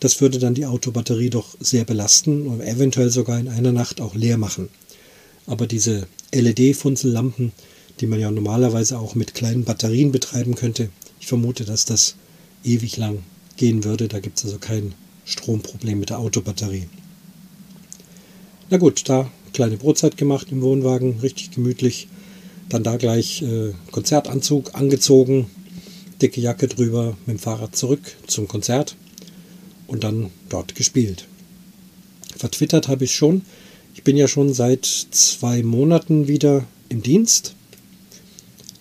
das 0.00 0.20
würde 0.20 0.38
dann 0.38 0.54
die 0.54 0.66
Autobatterie 0.66 1.30
doch 1.30 1.56
sehr 1.60 1.84
belasten 1.84 2.48
und 2.48 2.60
eventuell 2.60 3.10
sogar 3.10 3.38
in 3.38 3.48
einer 3.48 3.72
Nacht 3.72 4.00
auch 4.00 4.14
leer 4.14 4.36
machen. 4.36 4.68
Aber 5.46 5.66
diese 5.66 6.08
LED-Funzellampen, 6.34 7.52
die 8.00 8.06
man 8.06 8.18
ja 8.18 8.30
normalerweise 8.30 8.98
auch 8.98 9.14
mit 9.14 9.34
kleinen 9.34 9.64
Batterien 9.64 10.12
betreiben 10.12 10.54
könnte, 10.54 10.90
ich 11.20 11.28
vermute, 11.28 11.64
dass 11.64 11.84
das 11.84 12.16
ewig 12.64 12.96
lang 12.96 13.22
gehen 13.56 13.84
würde. 13.84 14.08
Da 14.08 14.20
gibt 14.20 14.38
es 14.38 14.44
also 14.44 14.58
kein 14.58 14.94
Stromproblem 15.24 16.00
mit 16.00 16.10
der 16.10 16.18
Autobatterie. 16.18 16.88
Na 18.70 18.78
gut, 18.78 19.08
da 19.08 19.30
kleine 19.52 19.76
Brotzeit 19.76 20.16
gemacht 20.16 20.48
im 20.50 20.62
Wohnwagen, 20.62 21.20
richtig 21.20 21.52
gemütlich. 21.52 22.08
Dann 22.72 22.84
da 22.84 22.96
gleich 22.96 23.42
äh, 23.42 23.74
Konzertanzug 23.90 24.74
angezogen, 24.74 25.50
dicke 26.22 26.40
Jacke 26.40 26.68
drüber, 26.68 27.18
mit 27.26 27.36
dem 27.36 27.38
Fahrrad 27.38 27.76
zurück 27.76 28.00
zum 28.26 28.48
Konzert 28.48 28.96
und 29.86 30.04
dann 30.04 30.30
dort 30.48 30.74
gespielt. 30.74 31.26
Vertwittert 32.34 32.88
habe 32.88 33.04
ich 33.04 33.14
schon. 33.14 33.42
Ich 33.94 34.04
bin 34.04 34.16
ja 34.16 34.26
schon 34.26 34.54
seit 34.54 34.86
zwei 34.86 35.62
Monaten 35.62 36.28
wieder 36.28 36.64
im 36.88 37.02
Dienst 37.02 37.54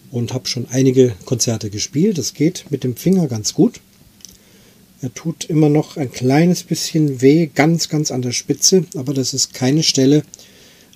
und 0.09 0.33
habe 0.33 0.47
schon 0.47 0.67
einige 0.69 1.13
Konzerte 1.25 1.69
gespielt. 1.69 2.17
Das 2.17 2.33
geht 2.33 2.67
mit 2.69 2.85
dem 2.85 2.95
Finger 2.95 3.27
ganz 3.27 3.53
gut. 3.53 3.81
Er 5.01 5.13
tut 5.13 5.43
immer 5.43 5.67
noch 5.67 5.97
ein 5.97 6.13
kleines 6.13 6.63
bisschen 6.63 7.19
weh, 7.21 7.47
ganz, 7.53 7.89
ganz 7.89 8.09
an 8.09 8.21
der 8.21 8.31
Spitze, 8.31 8.85
aber 8.95 9.13
das 9.13 9.33
ist 9.33 9.53
keine 9.53 9.83
Stelle, 9.83 10.23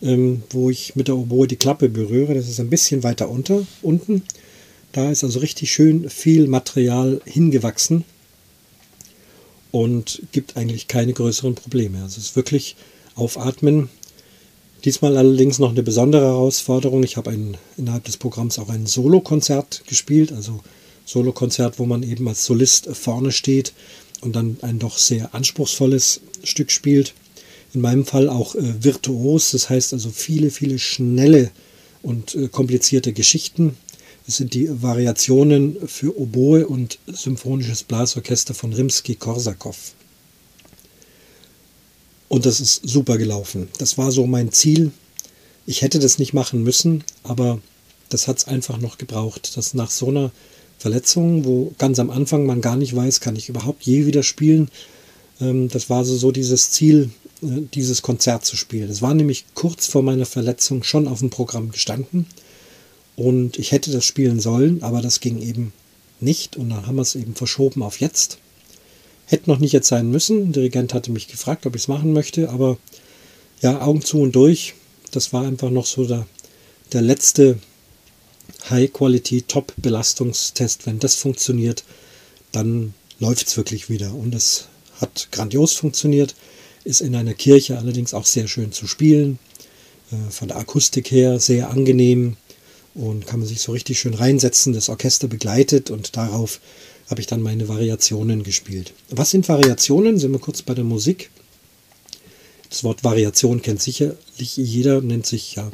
ähm, 0.02 0.44
wo 0.50 0.70
ich 0.70 0.96
mit 0.96 1.08
der 1.08 1.18
Oboe 1.18 1.48
die 1.48 1.56
Klappe 1.56 1.90
berühre. 1.90 2.34
Das 2.34 2.48
ist 2.48 2.60
ein 2.60 2.70
bisschen 2.70 3.04
weiter 3.04 3.30
unter, 3.30 3.66
unten. 3.82 4.24
Da 4.92 5.12
ist 5.12 5.24
also 5.24 5.40
richtig 5.40 5.72
schön 5.72 6.10
viel 6.10 6.48
Material 6.48 7.22
hingewachsen 7.26 8.06
und 9.72 10.22
gibt 10.32 10.56
eigentlich 10.56 10.88
keine 10.88 11.14
größeren 11.14 11.56
Probleme. 11.56 12.02
Also 12.02 12.20
es 12.20 12.28
ist 12.28 12.36
wirklich 12.36 12.78
aufatmen. 13.16 13.90
Diesmal 14.86 15.18
allerdings 15.18 15.60
noch 15.60 15.72
eine 15.72 15.84
besondere 15.84 16.26
Herausforderung. 16.26 17.04
Ich 17.04 17.18
habe 17.18 17.32
ein, 17.32 17.58
innerhalb 17.76 18.04
des 18.06 18.18
Programms 18.18 18.60
auch 18.60 18.70
ein 18.70 18.86
Solokonzert 18.86 19.84
gespielt, 19.88 20.32
also 20.32 20.62
Solokonzert, 21.06 21.80
wo 21.80 21.86
man 21.86 22.04
eben 22.04 22.28
als 22.28 22.46
Solist 22.46 22.88
vorne 22.96 23.32
steht 23.32 23.74
und 24.22 24.36
dann 24.36 24.58
ein 24.62 24.80
doch 24.80 24.98
sehr 24.98 25.34
anspruchsvolles 25.34 26.22
Stück 26.44 26.72
spielt. 26.72 27.14
In 27.76 27.82
meinem 27.82 28.06
Fall 28.06 28.30
auch 28.30 28.56
äh, 28.56 28.84
virtuos, 28.84 29.52
das 29.52 29.70
heißt 29.70 29.92
also 29.92 30.10
viele, 30.10 30.50
viele 30.50 30.80
schnelle 30.80 31.52
und 32.02 32.34
äh, 32.34 32.48
komplizierte 32.48 33.12
Geschichten. 33.12 33.76
Es 34.28 34.38
sind 34.38 34.54
die 34.54 34.70
Variationen 34.82 35.76
für 35.86 36.18
Oboe 36.18 36.66
und 36.66 37.00
Symphonisches 37.06 37.84
Blasorchester 37.84 38.54
von 38.54 38.72
Rimsky-Korsakow. 38.72 39.76
Und 42.30 42.46
das 42.46 42.62
ist 42.62 42.88
super 42.88 43.18
gelaufen. 43.18 43.68
Das 43.78 43.98
war 43.98 44.12
so 44.12 44.26
mein 44.26 44.54
Ziel. 44.54 44.92
Ich 45.66 45.82
hätte 45.82 46.00
das 46.00 46.18
nicht 46.18 46.34
machen 46.34 46.64
müssen, 46.64 47.04
aber 47.24 47.60
das 48.08 48.28
hat 48.28 48.38
es 48.38 48.48
einfach 48.48 48.78
noch 48.78 48.98
gebraucht, 48.98 49.58
dass 49.58 49.74
nach 49.74 49.92
so 49.92 50.08
einer 50.08 50.32
Verletzungen, 50.78 51.44
wo 51.44 51.74
ganz 51.78 52.00
am 52.00 52.10
Anfang 52.10 52.46
man 52.46 52.62
gar 52.62 52.78
nicht 52.78 52.96
weiß, 52.96 53.20
kann 53.20 53.36
ich 53.36 53.50
überhaupt 53.50 53.84
je 53.84 54.06
wieder 54.06 54.24
spielen. 54.24 54.70
Ähm, 55.42 55.68
das 55.68 55.90
war 55.90 56.06
so, 56.06 56.16
so 56.16 56.32
dieses 56.32 56.72
Ziel, 56.72 57.10
dieses 57.42 58.02
Konzert 58.02 58.46
zu 58.46 58.56
spielen. 58.56 58.90
Es 58.90 59.02
war 59.02 59.14
nämlich 59.14 59.46
kurz 59.54 59.88
vor 59.88 60.02
meiner 60.02 60.26
Verletzung 60.26 60.84
schon 60.84 61.08
auf 61.08 61.20
dem 61.20 61.30
Programm 61.30 61.72
gestanden 61.72 62.26
und 63.16 63.60
ich 63.60 63.72
hätte 63.72 63.92
das 63.92 64.06
spielen 64.06 64.40
sollen, 64.40 64.84
aber 64.84 65.02
das 65.02 65.20
ging 65.20 65.42
eben 65.42 65.74
nicht 66.20 66.58
und 66.58 66.70
dann 66.70 66.88
haben 66.88 66.96
wir 66.96 67.02
es 67.02 67.16
eben 67.16 67.36
verschoben 67.36 67.84
auf 67.84 68.00
jetzt. 68.00 68.38
Hätte 69.26 69.50
noch 69.50 69.60
nicht 69.60 69.74
jetzt 69.74 69.88
sein 69.88 70.10
müssen. 70.12 70.52
Der 70.52 70.62
Dirigent 70.62 70.94
hatte 70.94 71.12
mich 71.12 71.28
gefragt, 71.28 71.66
ob 71.66 71.76
ich 71.76 71.84
es 71.84 71.88
machen 71.88 72.14
möchte, 72.14 72.50
aber 72.50 72.78
ja, 73.62 73.82
Augen 73.82 74.02
zu 74.02 74.20
und 74.20 74.36
durch. 74.36 74.76
Das 75.12 75.34
war 75.34 75.46
einfach 75.46 75.70
noch 75.70 75.86
so 75.86 76.06
der, 76.06 76.28
der 76.94 77.02
letzte 77.02 77.60
High-Quality, 78.70 79.44
Top-Belastungstest, 79.44 80.86
wenn 80.86 81.00
das 81.00 81.16
funktioniert, 81.16 81.84
dann 82.52 82.94
läuft 83.20 83.48
es 83.48 83.58
wirklich 83.58 83.90
wieder. 83.90 84.14
Und 84.14 84.36
es 84.36 84.68
hat 85.00 85.30
grandios 85.32 85.74
funktioniert, 85.74 86.36
ist 86.86 87.02
in 87.02 87.16
einer 87.16 87.34
Kirche 87.34 87.78
allerdings 87.78 88.14
auch 88.14 88.26
sehr 88.26 88.48
schön 88.48 88.72
zu 88.72 88.88
spielen. 88.88 89.40
Äh, 90.12 90.32
von 90.32 90.48
der 90.48 90.58
Akustik 90.58 91.12
her 91.12 91.40
sehr 91.40 91.70
angenehm 91.70 92.38
und 92.94 93.28
kann 93.28 93.40
man 93.40 93.50
sich 93.50 93.62
so 93.62 93.74
richtig 93.74 94.00
schön 94.00 94.14
reinsetzen. 94.14 94.74
Das 94.74 94.90
Orchester 94.90 95.28
begleitet 95.28 95.92
und 95.92 96.16
darauf 96.16 96.62
habe 97.10 97.22
ich 97.22 97.28
dann 97.28 97.42
meine 97.42 97.68
Variationen 97.68 98.44
gespielt. 98.44 98.94
Was 99.10 99.32
sind 99.32 99.48
Variationen? 99.48 100.18
Sind 100.18 100.32
wir 100.32 100.40
kurz 100.40 100.62
bei 100.62 100.74
der 100.74 100.84
Musik. 100.84 101.30
Das 102.70 102.84
Wort 102.84 103.04
Variation 103.04 103.62
kennt 103.62 103.82
sicherlich 103.82 104.58
jeder, 104.58 105.02
nennt 105.02 105.26
sich 105.26 105.56
ja 105.56 105.72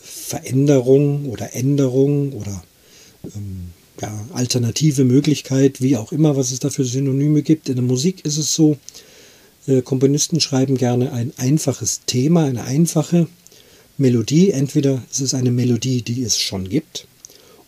Veränderung 0.00 1.26
oder 1.30 1.54
Änderung 1.54 2.32
oder 2.32 2.62
ähm, 3.34 3.72
ja, 4.00 4.26
alternative 4.32 5.04
Möglichkeit, 5.04 5.80
wie 5.80 5.96
auch 5.96 6.12
immer, 6.12 6.36
was 6.36 6.50
es 6.50 6.60
da 6.60 6.70
für 6.70 6.84
Synonyme 6.84 7.42
gibt. 7.42 7.68
In 7.68 7.76
der 7.76 7.84
Musik 7.84 8.24
ist 8.24 8.36
es 8.36 8.54
so, 8.54 8.76
Komponisten 9.84 10.40
schreiben 10.40 10.76
gerne 10.76 11.12
ein 11.12 11.32
einfaches 11.36 12.00
Thema, 12.06 12.44
eine 12.44 12.64
einfache 12.64 13.28
Melodie. 13.98 14.50
Entweder 14.50 15.02
ist 15.10 15.20
es 15.20 15.34
eine 15.34 15.50
Melodie, 15.50 16.00
die 16.00 16.22
es 16.22 16.38
schon 16.38 16.68
gibt, 16.68 17.06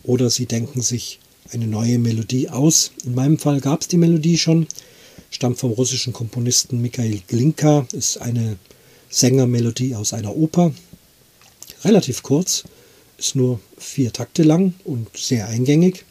oder 0.03 0.31
sie 0.31 0.47
denken 0.47 0.81
sich 0.81 1.19
eine 1.53 1.67
neue 1.67 1.99
Melodie 1.99 2.49
aus. 2.49 2.93
In 3.05 3.15
meinem 3.15 3.39
Fall 3.39 3.61
gab 3.61 3.83
es 3.83 3.89
die 3.89 3.99
Melodie 3.99 4.39
schon, 4.39 4.67
stammt 5.31 5.59
vom 5.59 5.73
russischen 5.73 6.13
Komponisten 6.13 6.81
Mikhail 6.81 7.21
Glinka, 7.27 7.87
ist 7.93 8.17
eine 8.19 8.57
Sängermelodie 9.11 9.95
aus 9.95 10.15
einer 10.15 10.35
Oper, 10.35 10.73
relativ 11.85 12.23
kurz, 12.23 12.65
ist 13.19 13.37
nur 13.37 13.61
vier 13.77 14.13
Takte 14.13 14.43
lang 14.43 14.73
und 14.85 15.09
sehr 15.17 15.49
eingängig. 15.49 16.05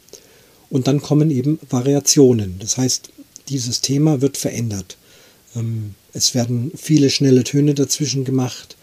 Und 0.68 0.86
dann 0.86 1.02
kommen 1.02 1.32
eben 1.32 1.58
Variationen. 1.68 2.60
Das 2.60 2.76
heißt, 2.76 3.10
dieses 3.48 3.80
Thema 3.80 4.20
wird 4.20 4.36
verändert. 4.36 4.96
Ähm, 5.54 5.94
es 6.12 6.34
werden 6.34 6.72
viele 6.76 7.10
schnelle 7.10 7.44
Töne 7.44 7.74
dazwischen 7.74 8.24
gemacht. 8.24 8.76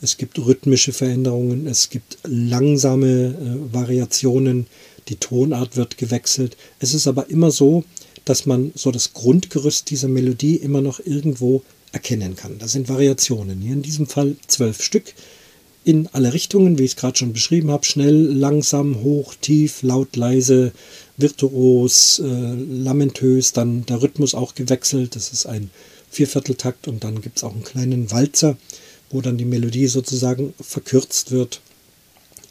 Es 0.00 0.16
gibt 0.16 0.38
rhythmische 0.38 0.92
Veränderungen. 0.92 1.66
Es 1.66 1.90
gibt 1.90 2.18
langsame 2.24 3.08
äh, 3.08 3.74
Variationen. 3.74 4.66
Die 5.08 5.16
Tonart 5.16 5.76
wird 5.76 5.98
gewechselt. 5.98 6.56
Es 6.80 6.94
ist 6.94 7.06
aber 7.06 7.30
immer 7.30 7.50
so, 7.50 7.84
dass 8.24 8.46
man 8.46 8.72
so 8.74 8.90
das 8.90 9.12
Grundgerüst 9.12 9.90
dieser 9.90 10.08
Melodie 10.08 10.56
immer 10.56 10.80
noch 10.80 11.00
irgendwo 11.00 11.62
erkennen 11.92 12.36
kann. 12.36 12.58
Das 12.58 12.72
sind 12.72 12.88
Variationen. 12.88 13.60
Hier 13.60 13.72
in 13.72 13.82
diesem 13.82 14.06
Fall 14.06 14.36
zwölf 14.46 14.82
Stück 14.82 15.14
in 15.84 16.08
alle 16.12 16.32
Richtungen, 16.32 16.78
wie 16.78 16.84
ich 16.84 16.92
es 16.92 16.96
gerade 16.96 17.18
schon 17.18 17.32
beschrieben 17.32 17.70
habe. 17.70 17.84
Schnell, 17.84 18.14
langsam, 18.14 19.02
hoch, 19.02 19.34
tief, 19.40 19.82
laut, 19.82 20.14
leise, 20.16 20.72
virtuos, 21.16 22.20
äh, 22.20 22.54
lamentös. 22.54 23.52
Dann 23.52 23.84
der 23.86 24.02
Rhythmus 24.02 24.34
auch 24.34 24.54
gewechselt. 24.54 25.16
Das 25.16 25.32
ist 25.32 25.46
ein 25.46 25.70
Viervierteltakt 26.12 26.86
und 26.88 27.02
dann 27.02 27.20
gibt 27.20 27.38
es 27.38 27.44
auch 27.44 27.52
einen 27.52 27.64
kleinen 27.64 28.10
Walzer, 28.10 28.56
wo 29.10 29.20
dann 29.20 29.38
die 29.38 29.44
Melodie 29.44 29.88
sozusagen 29.88 30.54
verkürzt 30.60 31.30
wird. 31.32 31.60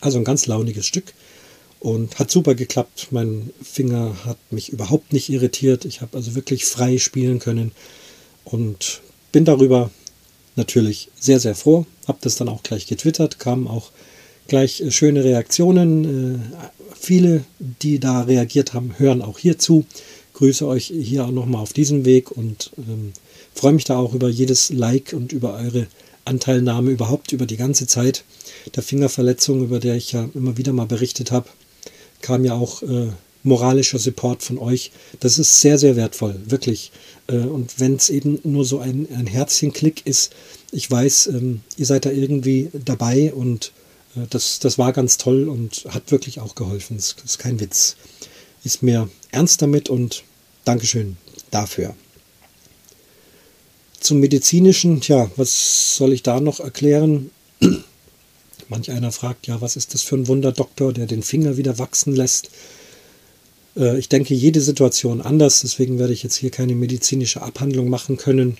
Also 0.01 0.17
ein 0.17 0.23
ganz 0.25 0.47
launiges 0.47 0.85
Stück. 0.85 1.13
und 1.81 2.19
hat 2.19 2.29
super 2.29 2.53
geklappt. 2.55 3.07
Mein 3.09 3.49
Finger 3.61 4.15
hat 4.23 4.37
mich 4.51 4.69
überhaupt 4.69 5.13
nicht 5.13 5.29
irritiert. 5.29 5.83
Ich 5.83 6.01
habe 6.01 6.15
also 6.15 6.35
wirklich 6.35 6.65
frei 6.65 6.99
spielen 6.99 7.39
können 7.39 7.71
und 8.45 9.01
bin 9.31 9.45
darüber 9.45 9.89
natürlich 10.55 11.09
sehr, 11.19 11.39
sehr 11.39 11.55
froh. 11.55 11.85
Habe 12.07 12.19
das 12.21 12.35
dann 12.35 12.49
auch 12.49 12.61
gleich 12.61 12.85
getwittert, 12.85 13.39
kamen 13.39 13.67
auch 13.67 13.91
gleich 14.47 14.81
äh, 14.81 14.91
schöne 14.91 15.23
Reaktionen. 15.23 16.43
Äh, 16.53 16.69
viele, 16.95 17.43
die 17.59 17.99
da 17.99 18.21
reagiert 18.21 18.75
haben, 18.75 18.99
hören 18.99 19.23
auch 19.23 19.39
hierzu. 19.39 19.85
Grüße 20.33 20.67
euch 20.67 20.85
hier 20.85 21.25
auch 21.25 21.31
nochmal 21.31 21.61
auf 21.61 21.73
diesem 21.73 22.05
Weg 22.05 22.31
und 22.31 22.71
ähm, 22.77 23.13
freue 23.53 23.73
mich 23.73 23.83
da 23.83 23.97
auch 23.97 24.13
über 24.13 24.29
jedes 24.29 24.69
Like 24.69 25.13
und 25.13 25.31
über 25.31 25.55
eure 25.55 25.87
Anteilnahme 26.25 26.91
überhaupt 26.91 27.31
über 27.31 27.45
die 27.45 27.57
ganze 27.57 27.87
Zeit 27.87 28.23
der 28.75 28.83
Fingerverletzung, 28.83 29.63
über 29.63 29.79
der 29.79 29.95
ich 29.95 30.11
ja 30.11 30.29
immer 30.33 30.57
wieder 30.57 30.73
mal 30.73 30.85
berichtet 30.85 31.31
habe, 31.31 31.49
kam 32.21 32.45
ja 32.45 32.53
auch 32.53 32.83
äh, 32.83 33.09
moralischer 33.43 33.99
Support 33.99 34.43
von 34.43 34.57
euch. 34.57 34.91
Das 35.19 35.39
ist 35.39 35.61
sehr, 35.61 35.77
sehr 35.77 35.95
wertvoll, 35.95 36.39
wirklich. 36.45 36.91
Äh, 37.27 37.37
und 37.37 37.79
wenn 37.79 37.95
es 37.95 38.09
eben 38.09 38.39
nur 38.43 38.65
so 38.65 38.79
ein, 38.79 39.07
ein 39.15 39.27
Herzchenklick 39.27 40.05
ist, 40.05 40.33
ich 40.71 40.89
weiß, 40.89 41.27
ähm, 41.27 41.61
ihr 41.77 41.85
seid 41.85 42.05
da 42.05 42.11
irgendwie 42.11 42.69
dabei 42.73 43.33
und 43.33 43.71
äh, 44.15 44.21
das, 44.29 44.59
das 44.59 44.77
war 44.77 44.93
ganz 44.93 45.17
toll 45.17 45.49
und 45.49 45.85
hat 45.89 46.11
wirklich 46.11 46.39
auch 46.39 46.55
geholfen. 46.55 46.97
Das 46.97 47.15
ist 47.23 47.39
kein 47.39 47.59
Witz. 47.59 47.95
Ist 48.63 48.83
mir 48.83 49.09
ernst 49.31 49.61
damit 49.61 49.89
und 49.89 50.23
Dankeschön 50.65 51.17
dafür. 51.49 51.95
Zum 54.01 54.19
medizinischen, 54.19 54.99
tja, 54.99 55.29
was 55.35 55.95
soll 55.95 56.11
ich 56.11 56.23
da 56.23 56.39
noch 56.39 56.59
erklären? 56.59 57.29
Manch 58.67 58.89
einer 58.89 59.11
fragt, 59.11 59.45
ja, 59.45 59.61
was 59.61 59.75
ist 59.75 59.93
das 59.93 60.01
für 60.01 60.15
ein 60.15 60.27
Wunderdoktor, 60.27 60.91
der 60.91 61.05
den 61.05 61.21
Finger 61.21 61.55
wieder 61.55 61.77
wachsen 61.77 62.15
lässt? 62.15 62.49
Äh, 63.77 63.99
ich 63.99 64.09
denke, 64.09 64.33
jede 64.33 64.59
Situation 64.59 65.21
anders, 65.21 65.61
deswegen 65.61 65.99
werde 65.99 66.13
ich 66.13 66.23
jetzt 66.23 66.35
hier 66.35 66.49
keine 66.49 66.73
medizinische 66.73 67.43
Abhandlung 67.43 67.89
machen 67.89 68.17
können. 68.17 68.57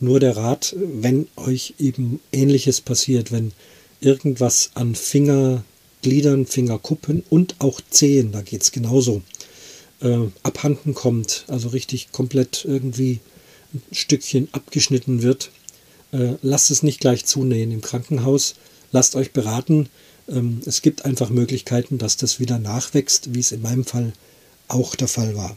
Nur 0.00 0.18
der 0.18 0.36
Rat, 0.36 0.74
wenn 0.76 1.28
euch 1.36 1.74
eben 1.78 2.18
Ähnliches 2.32 2.80
passiert, 2.80 3.30
wenn 3.30 3.52
irgendwas 4.00 4.72
an 4.74 4.96
Fingergliedern, 4.96 6.46
Fingerkuppen 6.46 7.22
und 7.30 7.54
auch 7.60 7.80
Zehen, 7.90 8.32
da 8.32 8.42
geht 8.42 8.62
es 8.62 8.72
genauso, 8.72 9.22
äh, 10.00 10.18
abhanden 10.42 10.94
kommt, 10.94 11.44
also 11.46 11.68
richtig 11.68 12.10
komplett 12.10 12.64
irgendwie 12.64 13.20
Stückchen 13.92 14.48
abgeschnitten 14.52 15.22
wird, 15.22 15.50
äh, 16.12 16.34
lasst 16.42 16.70
es 16.70 16.82
nicht 16.82 17.00
gleich 17.00 17.24
zunähen 17.24 17.72
im 17.72 17.80
Krankenhaus 17.80 18.54
lasst 18.94 19.16
euch 19.16 19.32
beraten. 19.32 19.90
Ähm, 20.28 20.60
es 20.64 20.80
gibt 20.80 21.04
einfach 21.04 21.28
Möglichkeiten, 21.28 21.98
dass 21.98 22.16
das 22.16 22.40
wieder 22.40 22.58
nachwächst, 22.58 23.34
wie 23.34 23.40
es 23.40 23.52
in 23.52 23.60
meinem 23.60 23.84
Fall 23.84 24.14
auch 24.68 24.94
der 24.94 25.08
Fall 25.08 25.36
war. 25.36 25.54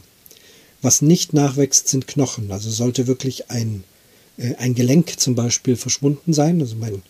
Was 0.82 1.00
nicht 1.00 1.32
nachwächst, 1.32 1.88
sind 1.88 2.06
Knochen. 2.06 2.52
Also 2.52 2.68
sollte 2.68 3.06
wirklich 3.06 3.50
ein, 3.50 3.84
äh, 4.36 4.56
ein 4.56 4.74
Gelenk 4.74 5.18
zum 5.18 5.34
Beispiel 5.34 5.76
verschwunden 5.76 6.34
sein. 6.34 6.60
Also 6.60 6.76
mein 6.76 7.02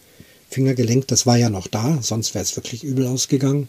Fingergelenk, 0.50 1.08
das 1.08 1.26
war 1.26 1.36
ja 1.36 1.50
noch 1.50 1.66
da, 1.66 1.98
sonst 2.02 2.34
wäre 2.34 2.44
es 2.44 2.54
wirklich 2.56 2.84
übel 2.84 3.06
ausgegangen. 3.06 3.68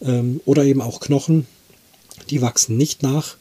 Ähm, 0.00 0.40
oder 0.46 0.64
eben 0.64 0.80
auch 0.80 1.00
Knochen, 1.00 1.46
die 2.30 2.40
wachsen 2.40 2.76
nicht 2.76 3.02
nach. 3.02 3.36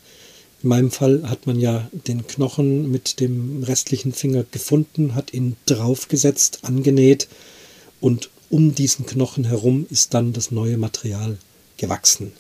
In 0.64 0.70
meinem 0.70 0.92
Fall 0.92 1.30
hat 1.30 1.46
man 1.46 1.60
ja 1.60 1.90
den 1.92 2.26
Knochen 2.26 2.90
mit 2.90 3.20
dem 3.20 3.64
restlichen 3.64 4.14
Finger 4.14 4.46
gefunden, 4.50 5.14
hat 5.14 5.34
ihn 5.34 5.58
draufgesetzt, 5.66 6.60
angenäht 6.62 7.28
und 8.00 8.30
um 8.50 8.74
diesen 8.74 9.06
Knochen 9.06 9.44
herum 9.44 9.86
ist 9.90 10.14
dann 10.14 10.32
das 10.32 10.52
neue 10.52 10.78
Material 10.78 11.38
gewachsen. 11.76 12.32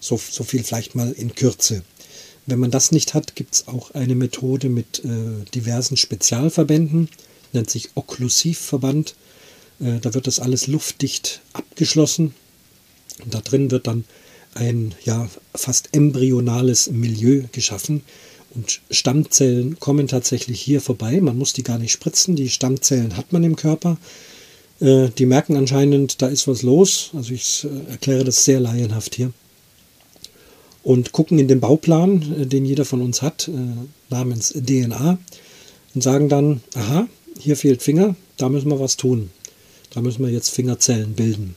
So, 0.00 0.18
so 0.18 0.44
viel 0.44 0.64
vielleicht 0.64 0.94
mal 0.94 1.12
in 1.12 1.34
Kürze. 1.34 1.82
Wenn 2.46 2.58
man 2.58 2.70
das 2.70 2.92
nicht 2.92 3.14
hat, 3.14 3.36
gibt 3.36 3.54
es 3.54 3.68
auch 3.68 3.92
eine 3.92 4.16
Methode 4.16 4.68
mit 4.68 5.02
äh, 5.04 5.44
diversen 5.54 5.96
Spezialverbänden, 5.96 7.08
nennt 7.52 7.70
sich 7.70 7.90
Okklusivverband. 7.94 9.14
Äh, 9.80 10.00
da 10.00 10.12
wird 10.12 10.26
das 10.26 10.40
alles 10.40 10.66
luftdicht 10.66 11.40
abgeschlossen. 11.52 12.34
Und 13.24 13.32
da 13.32 13.40
drin 13.40 13.70
wird 13.70 13.86
dann 13.86 14.04
ein 14.54 14.94
ja, 15.04 15.28
fast 15.54 15.90
embryonales 15.92 16.90
Milieu 16.90 17.44
geschaffen. 17.52 18.02
Und 18.54 18.80
Stammzellen 18.90 19.80
kommen 19.80 20.08
tatsächlich 20.08 20.60
hier 20.60 20.80
vorbei. 20.80 21.20
Man 21.20 21.38
muss 21.38 21.52
die 21.52 21.62
gar 21.62 21.78
nicht 21.78 21.92
spritzen. 21.92 22.36
Die 22.36 22.50
Stammzellen 22.50 23.16
hat 23.16 23.32
man 23.32 23.44
im 23.44 23.56
Körper. 23.56 23.96
Äh, 24.80 25.08
die 25.16 25.26
merken 25.26 25.56
anscheinend, 25.56 26.20
da 26.20 26.26
ist 26.26 26.46
was 26.48 26.62
los. 26.62 27.10
Also 27.14 27.32
ich 27.32 27.64
äh, 27.64 27.90
erkläre 27.92 28.24
das 28.24 28.44
sehr 28.44 28.60
laienhaft 28.60 29.14
hier. 29.14 29.32
Und 30.82 31.12
gucken 31.12 31.38
in 31.38 31.48
den 31.48 31.60
Bauplan, 31.60 32.42
äh, 32.42 32.46
den 32.46 32.64
jeder 32.64 32.84
von 32.84 33.00
uns 33.00 33.22
hat, 33.22 33.48
namens 34.10 34.52
DNA, 34.52 35.18
und 35.94 36.02
sagen 36.02 36.28
dann, 36.28 36.60
aha, 36.74 37.06
hier 37.38 37.56
fehlt 37.56 37.82
Finger, 37.82 38.16
da 38.36 38.48
müssen 38.48 38.70
wir 38.70 38.80
was 38.80 38.96
tun. 38.96 39.30
Da 39.90 40.00
müssen 40.00 40.24
wir 40.24 40.32
jetzt 40.32 40.50
Fingerzellen 40.50 41.14
bilden. 41.14 41.54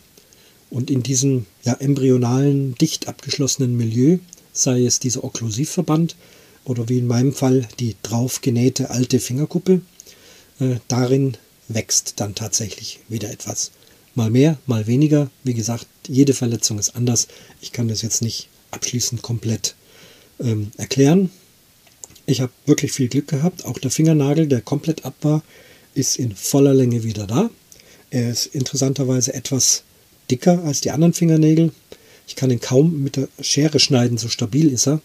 Und 0.70 0.90
in 0.90 1.04
diesem 1.04 1.46
ja, 1.64 1.74
embryonalen, 1.74 2.76
dicht 2.76 3.08
abgeschlossenen 3.08 3.78
Milieu, 3.78 4.18
sei 4.54 4.86
es 4.86 5.00
dieser 5.00 5.24
Okklusivverband 5.24 6.16
oder 6.64 6.90
wie 6.90 6.98
in 6.98 7.08
meinem 7.08 7.34
Fall 7.34 7.68
die 7.80 7.96
draufgenähte 8.04 8.90
alte 8.90 9.20
Fingerkuppe, 9.20 9.82
äh, 10.60 10.76
darin 10.88 11.38
wächst 11.68 12.20
dann 12.20 12.36
tatsächlich 12.36 13.00
wieder 13.08 13.30
etwas. 13.30 13.72
Mal 14.16 14.30
mehr, 14.30 14.58
mal 14.66 14.88
weniger. 14.88 15.30
Wie 15.44 15.54
gesagt, 15.54 15.88
jede 16.08 16.34
Verletzung 16.34 16.80
ist 16.80 16.96
anders. 16.96 17.28
Ich 17.62 17.72
kann 17.72 17.88
das 17.88 18.02
jetzt 18.02 18.22
nicht 18.22 18.48
abschließend 18.72 19.22
komplett 19.22 19.76
ähm, 20.40 20.72
erklären. 20.78 21.30
Ich 22.26 22.42
habe 22.42 22.52
wirklich 22.66 22.92
viel 22.92 23.10
Glück 23.10 23.28
gehabt. 23.28 23.66
Auch 23.66 23.78
der 23.78 23.92
Fingernagel, 23.92 24.48
der 24.48 24.62
komplett 24.62 25.06
ab 25.06 25.16
war, 25.22 25.44
ist 25.94 26.18
in 26.18 26.36
voller 26.36 26.74
Länge 26.74 27.04
wieder 27.04 27.28
da. 27.28 27.50
Er 28.10 28.30
ist 28.32 28.48
interessanterweise 28.48 29.34
etwas 29.34 29.84
dicker 30.30 30.64
als 30.64 30.82
die 30.82 30.92
anderen 30.92 31.14
Fingernägel. 31.14 31.72
Ich 32.28 32.36
kann 32.36 32.52
ihn 32.52 32.60
kaum 32.60 33.04
mit 33.04 33.18
der 33.18 33.28
Schere 33.40 33.80
schneiden, 33.80 34.18
so 34.18 34.30
stabil 34.30 34.70
ist 34.70 34.88
er. 34.88 35.02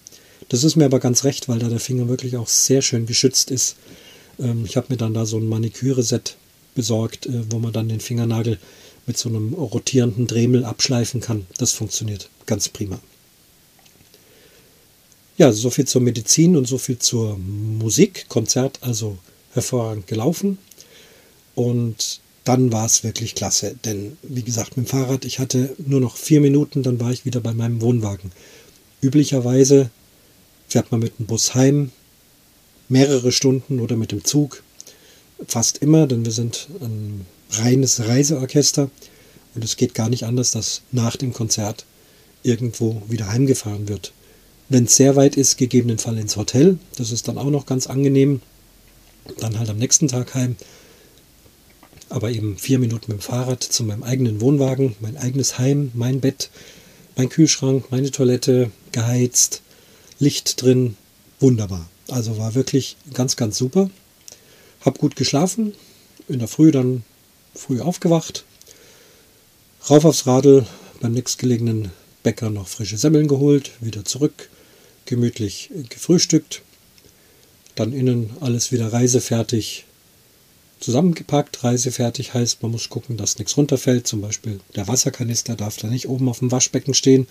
Das 0.49 0.65
ist 0.65 0.77
mir 0.77 0.87
aber 0.87 1.01
ganz 1.01 1.25
recht, 1.25 1.49
weil 1.49 1.59
da 1.59 1.69
der 1.69 1.81
Finger 1.81 2.09
wirklich 2.09 2.37
auch 2.37 2.49
sehr 2.49 2.83
schön 2.83 3.07
geschützt 3.07 3.51
ist. 3.51 3.77
Ähm, 4.39 4.65
ich 4.65 4.77
habe 4.77 4.89
mir 4.91 4.97
dann 4.97 5.15
da 5.15 5.27
so 5.27 5.39
ein 5.39 5.49
Maniküre-Set 5.49 6.37
besorgt, 6.75 7.27
äh, 7.27 7.51
wo 7.51 7.59
man 7.59 7.73
dann 7.73 7.89
den 7.89 8.01
Fingernagel 8.01 8.59
mit 9.07 9.19
so 9.19 9.29
einem 9.29 9.55
rotierenden 9.55 10.27
Dremel 10.27 10.65
abschleifen 10.65 11.21
kann. 11.21 11.47
Das 11.59 11.73
funktioniert 11.73 12.29
ganz 12.47 12.69
prima. 12.69 13.01
Ja, 15.37 15.53
so 15.53 15.71
viel 15.71 15.87
zur 15.87 16.03
Medizin 16.03 16.57
und 16.57 16.67
so 16.67 16.79
viel 16.79 16.99
zur 16.99 17.39
Musik. 17.39 18.27
Konzert 18.29 18.79
also 18.83 19.19
hervorragend 19.53 20.07
gelaufen. 20.07 20.59
Und 21.55 22.21
dann 22.45 22.73
war 22.73 22.87
es 22.87 23.05
wirklich 23.05 23.35
klasse. 23.35 23.77
Denn 23.85 24.17
wie 24.23 24.43
gesagt, 24.43 24.77
mit 24.77 24.87
dem 24.87 24.91
Fahrrad, 24.91 25.25
ich 25.25 25.39
hatte 25.39 25.75
nur 25.79 26.01
noch 26.01 26.17
vier 26.17 26.41
Minuten, 26.41 26.83
dann 26.83 27.01
war 27.01 27.11
ich 27.11 27.25
wieder 27.25 27.41
bei 27.41 27.53
meinem 27.53 27.81
Wohnwagen. 27.81 28.33
Üblicherweise 29.03 29.91
fährt 30.69 30.91
man 30.91 31.01
mit 31.01 31.19
dem 31.19 31.27
Bus 31.27 31.55
heim, 31.55 31.91
mehrere 32.89 33.33
Stunden 33.33 33.81
oder 33.81 33.97
mit 33.97 34.13
dem 34.13 34.25
Zug 34.25 34.63
fast 35.47 35.79
immer, 35.79 36.07
denn 36.07 36.25
wir 36.25 36.33
sind 36.33 36.69
ein 36.81 37.27
reines 37.51 38.01
Reiseorchester 38.07 38.91
und 39.55 39.65
es 39.65 39.77
geht 39.77 39.95
gar 39.95 40.09
nicht 40.09 40.25
anders, 40.25 40.51
dass 40.51 40.83
nach 40.93 41.17
dem 41.17 41.33
Konzert 41.33 41.85
irgendwo 42.43 43.03
wieder 43.09 43.29
heimgefahren 43.29 43.89
wird. 43.89 44.13
Wenn 44.69 44.85
es 44.85 44.97
sehr 44.97 45.17
weit 45.17 45.37
ist, 45.37 45.59
gegebenenfalls 45.59 46.21
ins 46.21 46.37
Hotel. 46.37 46.79
Das 46.97 47.11
ist 47.11 47.27
dann 47.27 47.39
auch 47.39 47.51
noch 47.51 47.67
ganz 47.67 47.89
angenehm. 47.89 48.41
Dann 49.39 49.59
halt 49.59 49.69
am 49.69 49.79
nächsten 49.79 50.09
Tag 50.09 50.35
heim. 50.35 50.57
Aber 52.11 52.31
eben 52.31 52.59
vier 52.59 52.79
Minuten 52.79 53.13
mit 53.13 53.21
dem 53.21 53.23
Fahrrad 53.23 53.63
zu 53.63 53.85
meinem 53.85 54.03
eigenen 54.03 54.41
Wohnwagen, 54.43 54.97
mein 55.01 55.17
eigenes 55.17 55.59
Heim, 55.59 55.91
mein 55.95 56.21
Bett, 56.21 56.51
mein 57.17 57.31
Kühlschrank, 57.31 57.91
meine 57.91 58.11
Toilette, 58.11 58.71
geheizt, 58.93 59.63
Licht 60.19 60.61
drin. 60.61 60.97
Wunderbar. 61.39 61.89
Also 62.09 62.37
war 62.37 62.55
wirklich 62.55 62.97
ganz, 63.15 63.37
ganz 63.37 63.57
super. 63.57 63.91
Hab 64.83 64.99
gut 64.99 65.17
geschlafen, 65.17 65.73
in 66.29 66.41
der 66.41 66.49
Früh 66.49 66.71
dann 66.71 67.05
früh 67.55 67.81
aufgewacht, 67.81 68.45
rauf 69.89 70.05
aufs 70.05 70.27
Radl, 70.27 70.67
beim 71.01 71.13
nächstgelegenen 71.13 71.91
Bäcker 72.23 72.51
noch 72.51 72.69
frische 72.69 72.99
Semmeln 72.99 73.29
geholt, 73.29 73.73
wieder 73.81 74.05
zurück, 74.05 74.51
gemütlich 75.07 75.71
gefrühstückt, 75.89 76.63
dann 77.75 77.93
innen 77.93 78.31
alles 78.41 78.73
wieder 78.73 78.93
reisefertig 78.93 79.87
zusammengepackt. 80.81 81.63
Reisefertig 81.63 82.35
heißt, 82.35 82.63
man 82.63 82.73
muss 82.73 82.89
gucken, 82.89 83.17
dass 83.17 83.39
nichts 83.39 83.57
runterfällt. 83.57 84.07
Zum 84.07 84.21
Beispiel 84.21 84.61
der 84.75 84.89
Wasserkanister 84.89 85.57
darf 85.57 85.77
da 85.77 85.89
nicht 85.89 86.09
oben 86.09 86.29
auf 86.29 86.41
dem 86.41 86.51
Waschbecken 86.51 86.95
stehen. 86.95 87.27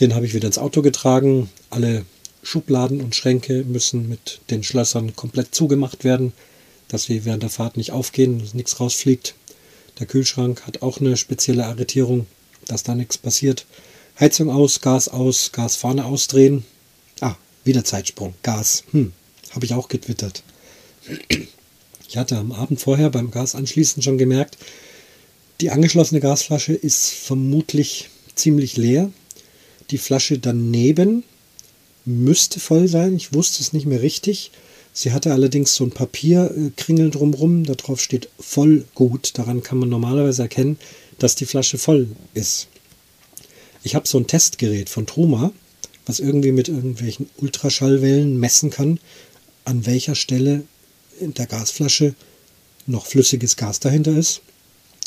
Den 0.00 0.14
habe 0.14 0.26
ich 0.26 0.34
wieder 0.34 0.46
ins 0.46 0.58
Auto 0.58 0.82
getragen. 0.82 1.50
Alle 1.70 2.04
Schubladen 2.42 3.00
und 3.00 3.14
Schränke 3.14 3.64
müssen 3.64 4.08
mit 4.08 4.40
den 4.50 4.62
Schlössern 4.62 5.14
komplett 5.14 5.54
zugemacht 5.54 6.04
werden, 6.04 6.32
dass 6.88 7.04
sie 7.04 7.24
während 7.24 7.42
der 7.42 7.50
Fahrt 7.50 7.76
nicht 7.76 7.92
aufgehen, 7.92 8.38
dass 8.38 8.54
nichts 8.54 8.80
rausfliegt. 8.80 9.34
Der 9.98 10.06
Kühlschrank 10.06 10.66
hat 10.66 10.82
auch 10.82 11.00
eine 11.00 11.16
spezielle 11.16 11.66
Arretierung, 11.66 12.26
dass 12.66 12.82
da 12.82 12.94
nichts 12.94 13.18
passiert. 13.18 13.66
Heizung 14.18 14.50
aus, 14.50 14.80
Gas 14.80 15.08
aus, 15.08 15.52
Gas 15.52 15.76
vorne 15.76 16.04
ausdrehen. 16.04 16.64
Ah, 17.20 17.36
wieder 17.64 17.84
Zeitsprung. 17.84 18.34
Gas. 18.42 18.84
Hm, 18.92 19.12
habe 19.50 19.64
ich 19.64 19.74
auch 19.74 19.88
getwittert. 19.88 20.42
Ich 22.10 22.16
hatte 22.16 22.36
am 22.36 22.50
Abend 22.50 22.80
vorher 22.80 23.08
beim 23.08 23.30
Gas 23.30 23.54
anschließen 23.54 24.02
schon 24.02 24.18
gemerkt, 24.18 24.58
die 25.60 25.70
angeschlossene 25.70 26.18
Gasflasche 26.18 26.72
ist 26.72 27.10
vermutlich 27.10 28.10
ziemlich 28.34 28.76
leer. 28.76 29.12
Die 29.92 29.98
Flasche 29.98 30.40
daneben 30.40 31.22
müsste 32.04 32.58
voll 32.58 32.88
sein. 32.88 33.14
Ich 33.14 33.32
wusste 33.32 33.62
es 33.62 33.72
nicht 33.72 33.86
mehr 33.86 34.02
richtig. 34.02 34.50
Sie 34.92 35.12
hatte 35.12 35.32
allerdings 35.32 35.76
so 35.76 35.84
ein 35.84 35.92
Papierkringel 35.92 37.12
drumrum. 37.12 37.62
Darauf 37.62 38.00
steht 38.00 38.28
voll 38.40 38.86
gut. 38.96 39.38
Daran 39.38 39.62
kann 39.62 39.78
man 39.78 39.88
normalerweise 39.88 40.42
erkennen, 40.42 40.80
dass 41.20 41.36
die 41.36 41.46
Flasche 41.46 41.78
voll 41.78 42.08
ist. 42.34 42.66
Ich 43.84 43.94
habe 43.94 44.08
so 44.08 44.18
ein 44.18 44.26
Testgerät 44.26 44.88
von 44.88 45.06
Truma, 45.06 45.52
was 46.06 46.18
irgendwie 46.18 46.50
mit 46.50 46.68
irgendwelchen 46.68 47.30
Ultraschallwellen 47.36 48.36
messen 48.36 48.70
kann, 48.70 48.98
an 49.64 49.86
welcher 49.86 50.16
Stelle 50.16 50.64
in 51.20 51.34
der 51.34 51.46
Gasflasche 51.46 52.14
noch 52.86 53.06
flüssiges 53.06 53.56
Gas 53.56 53.80
dahinter 53.80 54.16
ist 54.16 54.42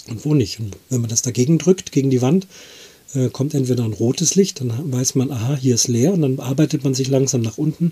und 0.08 0.26
wo 0.26 0.34
nicht. 0.34 0.60
Und 0.60 0.78
wenn 0.90 1.02
man 1.02 1.10
das 1.10 1.22
dagegen 1.22 1.58
drückt, 1.58 1.92
gegen 1.92 2.10
die 2.10 2.22
Wand, 2.22 2.48
äh, 3.14 3.30
kommt 3.30 3.54
entweder 3.54 3.84
ein 3.84 3.94
rotes 3.94 4.36
Licht, 4.36 4.62
dann 4.62 4.92
weiß 4.92 5.16
man, 5.16 5.32
aha, 5.32 5.56
hier 5.56 5.76
ist 5.76 5.88
leer 5.88 6.14
und 6.14 6.22
dann 6.22 6.40
arbeitet 6.40 6.84
man 6.84 6.94
sich 6.94 7.08
langsam 7.08 7.42
nach 7.42 7.58
unten, 7.58 7.92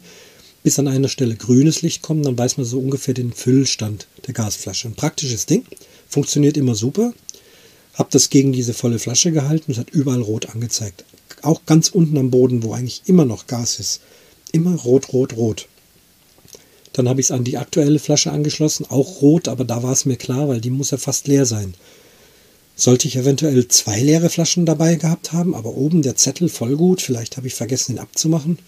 bis 0.64 0.78
an 0.80 0.88
einer 0.88 1.08
Stelle 1.08 1.36
grünes 1.36 1.82
Licht 1.82 2.02
kommt, 2.02 2.26
dann 2.26 2.38
weiß 2.38 2.58
man 2.58 2.66
so 2.66 2.80
ungefähr 2.80 3.14
den 3.14 3.34
Füllstand 3.34 4.08
der 4.28 4.34
Gasflasche. 4.34 4.88
Ein 4.88 4.96
praktisches 4.96 5.46
Ding, 5.46 5.66
funktioniert 6.08 6.58
immer 6.58 6.76
super. 6.76 7.14
Hab 7.94 8.12
das 8.12 8.30
gegen 8.30 8.52
diese 8.54 8.74
volle 8.74 9.00
Flasche 9.00 9.32
gehalten, 9.32 9.72
es 9.72 9.78
hat 9.78 9.90
überall 9.90 10.22
rot 10.22 10.50
angezeigt. 10.50 11.04
Auch 11.42 11.66
ganz 11.66 11.90
unten 11.90 12.18
am 12.18 12.32
Boden, 12.32 12.64
wo 12.64 12.74
eigentlich 12.74 13.02
immer 13.06 13.26
noch 13.26 13.48
Gas 13.48 13.80
ist. 13.80 14.02
Immer 14.52 14.76
rot, 14.76 15.14
rot, 15.14 15.36
rot. 15.36 15.68
Dann 16.94 17.08
habe 17.08 17.22
ich 17.22 17.28
es 17.28 17.32
an 17.32 17.44
die 17.44 17.58
aktuelle 17.58 18.00
Flasche 18.00 18.32
angeschlossen, 18.32 18.86
auch 18.90 19.22
rot, 19.22 19.48
aber 19.48 19.64
da 19.64 19.82
war 19.82 19.94
es 19.94 20.06
mir 20.06 20.18
klar, 20.18 20.50
weil 20.50 20.62
die 20.62 20.70
muss 20.70 20.92
ja 20.92 20.98
fast 20.98 21.28
leer 21.28 21.46
sein. 21.46 21.74
Sollte 22.76 23.08
ich 23.08 23.16
eventuell 23.16 23.68
zwei 23.68 24.00
leere 24.00 24.30
Flaschen 24.30 24.66
dabei 24.66 24.96
gehabt 24.96 25.34
haben, 25.34 25.56
aber 25.56 25.76
oben 25.76 26.02
der 26.02 26.16
Zettel 26.16 26.50
voll 26.50 26.76
gut, 26.76 27.02
vielleicht 27.02 27.38
habe 27.38 27.48
ich 27.48 27.54
vergessen, 27.54 27.94
ihn 27.94 28.00
abzumachen. 28.00 28.60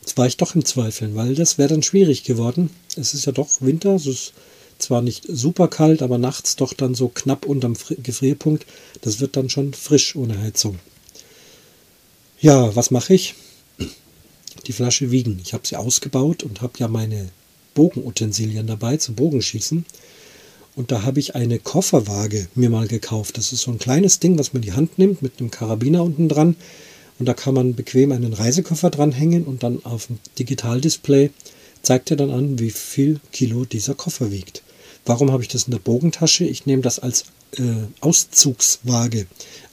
Jetzt 0.00 0.16
war 0.16 0.26
ich 0.26 0.36
doch 0.36 0.54
im 0.54 0.64
Zweifeln, 0.64 1.16
weil 1.16 1.34
das 1.34 1.58
wäre 1.58 1.70
dann 1.70 1.82
schwierig 1.82 2.22
geworden. 2.22 2.70
Es 2.96 3.14
ist 3.14 3.26
ja 3.26 3.32
doch 3.32 3.60
Winter, 3.60 3.94
es 3.96 4.06
ist 4.06 4.32
zwar 4.78 5.02
nicht 5.02 5.24
super 5.28 5.68
kalt, 5.68 6.02
aber 6.02 6.18
nachts 6.18 6.54
doch 6.56 6.74
dann 6.74 6.94
so 6.94 7.08
knapp 7.08 7.46
unterm 7.46 7.74
Gefrierpunkt. 8.02 8.66
Das 9.00 9.20
wird 9.20 9.36
dann 9.36 9.48
schon 9.48 9.74
frisch 9.74 10.14
ohne 10.14 10.38
Heizung. 10.38 10.78
Ja, 12.40 12.76
was 12.76 12.90
mache 12.90 13.14
ich? 13.14 13.34
Die 14.66 14.72
Flasche 14.72 15.10
wiegen. 15.10 15.40
Ich 15.42 15.54
habe 15.54 15.66
sie 15.66 15.76
ausgebaut 15.76 16.42
und 16.42 16.60
habe 16.60 16.74
ja 16.78 16.88
meine 16.88 17.30
Bogenutensilien 17.76 18.66
dabei 18.66 18.96
zum 18.96 19.14
Bogenschießen. 19.14 19.84
Und 20.74 20.90
da 20.90 21.02
habe 21.04 21.20
ich 21.20 21.36
eine 21.36 21.58
Kofferwaage 21.58 22.48
mir 22.54 22.68
mal 22.68 22.88
gekauft. 22.88 23.38
Das 23.38 23.52
ist 23.52 23.62
so 23.62 23.70
ein 23.70 23.78
kleines 23.78 24.18
Ding, 24.18 24.38
was 24.38 24.52
man 24.52 24.62
in 24.62 24.68
die 24.70 24.76
Hand 24.76 24.98
nimmt 24.98 25.22
mit 25.22 25.38
einem 25.38 25.52
Karabiner 25.52 26.02
unten 26.02 26.28
dran. 26.28 26.56
Und 27.18 27.26
da 27.26 27.34
kann 27.34 27.54
man 27.54 27.74
bequem 27.74 28.12
einen 28.12 28.32
Reisekoffer 28.32 28.90
dranhängen 28.90 29.44
und 29.44 29.62
dann 29.62 29.84
auf 29.84 30.08
dem 30.08 30.18
Digitaldisplay 30.38 31.30
zeigt 31.80 32.10
er 32.10 32.16
dann 32.16 32.30
an, 32.30 32.58
wie 32.58 32.70
viel 32.70 33.20
Kilo 33.32 33.64
dieser 33.64 33.94
Koffer 33.94 34.30
wiegt. 34.32 34.62
Warum 35.06 35.30
habe 35.30 35.42
ich 35.42 35.48
das 35.48 35.64
in 35.64 35.70
der 35.70 35.78
Bogentasche? 35.78 36.44
Ich 36.44 36.66
nehme 36.66 36.82
das 36.82 36.98
als 36.98 37.26
äh, 37.56 37.62
Auszugswaage. 38.00 39.26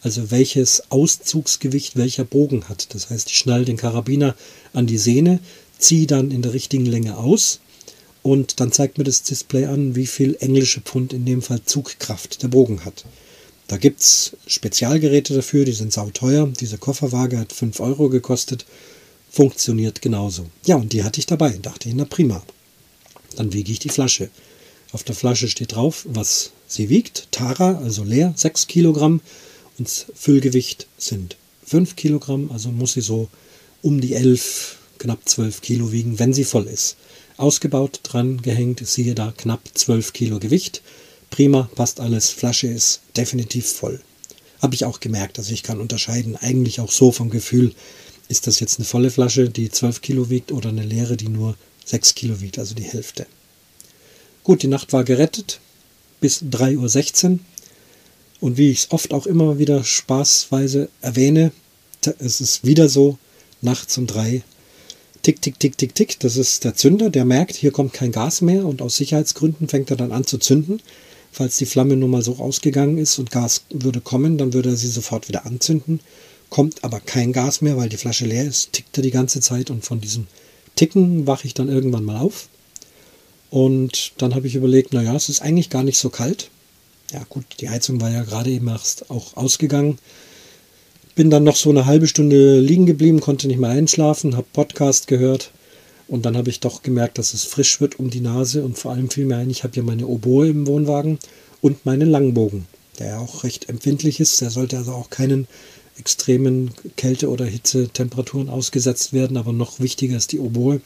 Also 0.03 0.31
welches 0.31 0.83
Auszugsgewicht 0.89 1.97
welcher 1.97 2.23
Bogen 2.23 2.69
hat. 2.69 2.93
Das 2.93 3.09
heißt, 3.09 3.29
ich 3.29 3.37
schnalle 3.37 3.65
den 3.65 3.77
Karabiner 3.77 4.35
an 4.73 4.87
die 4.87 4.97
Sehne, 4.97 5.39
ziehe 5.79 6.07
dann 6.07 6.31
in 6.31 6.43
der 6.43 6.53
richtigen 6.53 6.85
Länge 6.85 7.17
aus 7.17 7.59
und 8.23 8.59
dann 8.59 8.71
zeigt 8.71 8.97
mir 8.97 9.03
das 9.03 9.21
Display 9.21 9.65
an, 9.65 9.95
wie 9.95 10.07
viel 10.07 10.35
englische 10.39 10.81
Pfund 10.81 11.13
in 11.13 11.25
dem 11.25 11.41
Fall 11.41 11.61
Zugkraft 11.63 12.41
der 12.41 12.47
Bogen 12.47 12.83
hat. 12.85 13.05
Da 13.67 13.77
gibt 13.77 14.01
es 14.01 14.35
Spezialgeräte 14.47 15.33
dafür, 15.33 15.65
die 15.65 15.71
sind 15.73 15.93
sauteuer. 15.93 16.47
Diese 16.59 16.77
Kofferwaage 16.77 17.37
hat 17.37 17.53
5 17.53 17.79
Euro 17.79 18.09
gekostet, 18.09 18.65
funktioniert 19.29 20.01
genauso. 20.01 20.47
Ja, 20.65 20.77
und 20.77 20.93
die 20.93 21.03
hatte 21.03 21.19
ich 21.19 21.25
dabei, 21.25 21.57
dachte 21.61 21.89
ich, 21.89 21.95
na 21.95 22.05
prima. 22.05 22.43
Dann 23.35 23.53
wiege 23.53 23.71
ich 23.71 23.79
die 23.79 23.89
Flasche. 23.89 24.29
Auf 24.91 25.03
der 25.03 25.15
Flasche 25.15 25.47
steht 25.47 25.73
drauf, 25.73 26.05
was 26.07 26.51
sie 26.67 26.89
wiegt. 26.89 27.27
Tara, 27.31 27.79
also 27.79 28.03
leer, 28.03 28.33
6 28.35 28.67
Kilogramm. 28.67 29.21
Und 29.77 29.87
das 29.87 30.05
Füllgewicht 30.13 30.87
sind 30.97 31.35
5 31.65 31.95
Kilogramm. 31.95 32.51
Also 32.51 32.69
muss 32.69 32.93
sie 32.93 33.01
so 33.01 33.27
um 33.81 34.01
die 34.01 34.13
11, 34.13 34.77
knapp 34.99 35.27
12 35.27 35.61
Kilo 35.61 35.91
wiegen, 35.91 36.19
wenn 36.19 36.33
sie 36.33 36.43
voll 36.43 36.67
ist. 36.67 36.95
Ausgebaut, 37.37 37.99
dran 38.03 38.41
gehängt, 38.41 38.85
siehe 38.85 39.15
da, 39.15 39.33
knapp 39.35 39.61
12 39.73 40.13
Kilo 40.13 40.39
Gewicht. 40.39 40.81
Prima, 41.29 41.69
passt 41.75 41.99
alles. 41.99 42.29
Flasche 42.29 42.67
ist 42.67 43.01
definitiv 43.17 43.71
voll. 43.71 44.01
Habe 44.61 44.75
ich 44.75 44.85
auch 44.85 44.99
gemerkt. 44.99 45.39
Also 45.39 45.53
ich 45.53 45.63
kann 45.63 45.81
unterscheiden, 45.81 46.35
eigentlich 46.35 46.79
auch 46.79 46.91
so 46.91 47.11
vom 47.11 47.29
Gefühl, 47.29 47.73
ist 48.27 48.47
das 48.47 48.59
jetzt 48.59 48.79
eine 48.79 48.85
volle 48.85 49.11
Flasche, 49.11 49.49
die 49.49 49.69
12 49.69 50.01
Kilo 50.01 50.29
wiegt 50.29 50.51
oder 50.51 50.69
eine 50.69 50.83
leere, 50.83 51.17
die 51.17 51.29
nur 51.29 51.55
6 51.85 52.15
Kilo 52.15 52.39
wiegt, 52.39 52.59
also 52.59 52.75
die 52.75 52.83
Hälfte. 52.83 53.25
Gut, 54.43 54.63
die 54.63 54.67
Nacht 54.67 54.93
war 54.93 55.03
gerettet 55.03 55.59
bis 56.19 56.41
3.16 56.41 57.31
Uhr. 57.31 57.39
Und 58.39 58.57
wie 58.57 58.71
ich 58.71 58.79
es 58.79 58.91
oft 58.91 59.13
auch 59.13 59.25
immer 59.25 59.57
wieder 59.57 59.83
spaßweise 59.83 60.89
erwähne, 61.01 61.51
es 62.19 62.41
ist 62.41 62.65
wieder 62.65 62.89
so, 62.89 63.17
nachts 63.61 63.97
um 63.97 64.07
drei, 64.07 64.43
tick, 65.23 65.41
tick, 65.41 65.59
tick, 65.59 65.77
tick, 65.77 65.95
tick, 65.95 66.19
das 66.19 66.37
ist 66.37 66.63
der 66.63 66.75
Zünder, 66.75 67.09
der 67.09 67.25
merkt, 67.25 67.55
hier 67.55 67.71
kommt 67.71 67.93
kein 67.93 68.11
Gas 68.11 68.41
mehr 68.41 68.65
und 68.65 68.81
aus 68.81 68.97
Sicherheitsgründen 68.97 69.67
fängt 69.67 69.89
er 69.89 69.97
dann 69.97 70.11
an 70.11 70.25
zu 70.25 70.37
zünden. 70.37 70.81
Falls 71.31 71.57
die 71.57 71.65
Flamme 71.65 71.95
nun 71.95 72.11
mal 72.11 72.21
so 72.21 72.35
ausgegangen 72.35 72.99
ist 72.99 73.17
und 73.17 73.31
Gas 73.31 73.63
würde 73.71 74.01
kommen, 74.01 74.37
dann 74.37 74.53
würde 74.53 74.69
er 74.69 74.75
sie 74.75 74.87
sofort 74.87 75.27
wieder 75.29 75.47
anzünden. 75.47 75.99
Kommt 76.49 76.83
aber 76.83 76.99
kein 76.99 77.33
Gas 77.33 77.61
mehr, 77.61 77.77
weil 77.77 77.89
die 77.89 77.97
Flasche 77.97 78.25
leer 78.25 78.45
ist, 78.45 78.73
tickt 78.73 78.95
er 78.97 79.01
die 79.01 79.09
ganze 79.09 79.41
Zeit 79.41 79.71
und 79.71 79.83
von 79.83 79.99
diesem 79.99 80.27
Ticken 80.75 81.25
wache 81.25 81.47
ich 81.47 81.55
dann 81.55 81.69
irgendwann 81.69 82.03
mal 82.03 82.17
auf 82.17 82.49
und 83.53 84.13
dann 84.17 84.33
habe 84.33 84.47
ich 84.47 84.55
überlegt, 84.55 84.93
naja, 84.93 85.15
es 85.15 85.29
ist 85.29 85.43
eigentlich 85.43 85.69
gar 85.69 85.83
nicht 85.83 85.99
so 85.99 86.09
kalt. 86.09 86.49
Ja 87.11 87.23
gut, 87.29 87.45
die 87.59 87.69
Heizung 87.69 88.01
war 88.01 88.09
ja 88.09 88.23
gerade 88.23 88.49
eben 88.49 88.67
erst 88.67 89.11
auch 89.11 89.37
ausgegangen. 89.37 89.99
Bin 91.15 91.29
dann 91.29 91.43
noch 91.43 91.55
so 91.55 91.69
eine 91.69 91.85
halbe 91.85 92.07
Stunde 92.07 92.59
liegen 92.59 92.85
geblieben, 92.85 93.19
konnte 93.19 93.47
nicht 93.47 93.59
mehr 93.59 93.69
einschlafen, 93.69 94.35
habe 94.35 94.47
Podcast 94.51 95.07
gehört. 95.07 95.51
Und 96.07 96.25
dann 96.25 96.35
habe 96.35 96.49
ich 96.49 96.59
doch 96.59 96.81
gemerkt, 96.81 97.17
dass 97.17 97.33
es 97.33 97.43
frisch 97.43 97.79
wird 97.79 97.99
um 97.99 98.09
die 98.09 98.21
Nase. 98.21 98.63
Und 98.63 98.77
vor 98.77 98.91
allem 98.91 99.09
fiel 99.09 99.25
mir 99.25 99.37
ein, 99.37 99.49
ich 99.49 99.63
habe 99.63 99.75
ja 99.75 99.83
meine 99.83 100.07
Oboe 100.07 100.49
im 100.49 100.67
Wohnwagen 100.67 101.19
und 101.61 101.85
meinen 101.85 102.09
Langbogen, 102.09 102.65
der 102.99 103.07
ja 103.07 103.19
auch 103.19 103.43
recht 103.43 103.69
empfindlich 103.69 104.19
ist. 104.19 104.41
Der 104.41 104.49
sollte 104.49 104.77
also 104.77 104.91
auch 104.91 105.09
keinen 105.09 105.47
extremen 105.99 106.71
Kälte- 106.97 107.29
oder 107.29 107.45
Hitzetemperaturen 107.45 108.49
ausgesetzt 108.49 109.13
werden. 109.13 109.37
Aber 109.37 109.53
noch 109.53 109.79
wichtiger 109.79 110.17
ist 110.17 110.31
die 110.31 110.39
Oboe 110.39 110.81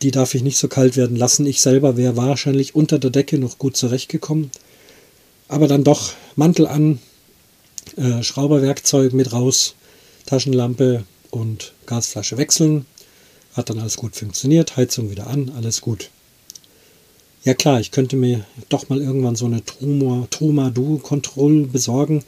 die 0.00 0.10
darf 0.10 0.34
ich 0.34 0.42
nicht 0.42 0.58
so 0.58 0.68
kalt 0.68 0.96
werden 0.96 1.16
lassen. 1.16 1.46
Ich 1.46 1.60
selber 1.60 1.96
wäre 1.96 2.16
wahrscheinlich 2.16 2.74
unter 2.74 2.98
der 2.98 3.10
Decke 3.10 3.38
noch 3.38 3.58
gut 3.58 3.76
zurechtgekommen. 3.76 4.50
Aber 5.48 5.68
dann 5.68 5.84
doch 5.84 6.12
Mantel 6.36 6.66
an, 6.66 6.98
äh, 7.96 8.22
Schrauberwerkzeug 8.22 9.12
mit 9.12 9.32
raus, 9.32 9.74
Taschenlampe 10.26 11.04
und 11.30 11.72
Gasflasche 11.86 12.36
wechseln. 12.38 12.86
Hat 13.54 13.70
dann 13.70 13.78
alles 13.78 13.96
gut 13.96 14.16
funktioniert, 14.16 14.76
Heizung 14.76 15.10
wieder 15.10 15.26
an, 15.26 15.52
alles 15.56 15.80
gut. 15.80 16.10
Ja 17.44 17.54
klar, 17.54 17.80
ich 17.80 17.90
könnte 17.90 18.16
mir 18.16 18.46
doch 18.68 18.88
mal 18.88 19.00
irgendwann 19.00 19.36
so 19.36 19.46
eine 19.46 19.62
Truma, 19.64 20.70
Duo 20.70 20.98
Control 20.98 21.66
besorgen, 21.66 22.24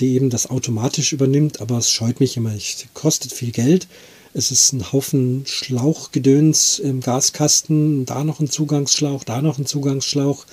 die 0.00 0.14
eben 0.14 0.30
das 0.30 0.50
automatisch 0.50 1.12
übernimmt, 1.12 1.60
aber 1.60 1.78
es 1.78 1.90
scheut 1.90 2.18
mich 2.18 2.36
immer. 2.36 2.54
Es 2.54 2.86
kostet 2.94 3.32
viel 3.32 3.52
Geld 3.52 3.86
es 4.36 4.50
ist 4.50 4.72
ein 4.72 4.92
Haufen 4.92 5.44
Schlauchgedöns 5.46 6.80
im 6.80 7.00
Gaskasten, 7.00 8.04
da 8.04 8.24
noch 8.24 8.40
ein 8.40 8.50
Zugangsschlauch, 8.50 9.22
da 9.22 9.40
noch 9.40 9.58
ein 9.58 9.66
Zugangsschlauch. 9.66 10.44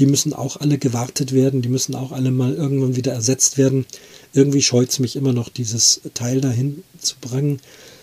Die 0.00 0.06
müssen 0.06 0.32
auch 0.32 0.56
alle 0.56 0.78
gewartet 0.78 1.32
werden, 1.32 1.60
die 1.60 1.68
müssen 1.68 1.94
auch 1.94 2.10
alle 2.10 2.30
mal 2.30 2.54
irgendwann 2.54 2.96
wieder 2.96 3.12
ersetzt 3.12 3.58
werden. 3.58 3.84
Irgendwie 4.32 4.62
scheut 4.62 4.88
es 4.88 4.98
mich 4.98 5.14
immer 5.14 5.34
noch, 5.34 5.50
dieses 5.50 6.00
Teil 6.14 6.40
dahin 6.40 6.82
zu 6.98 7.16
bringen. 7.20 7.60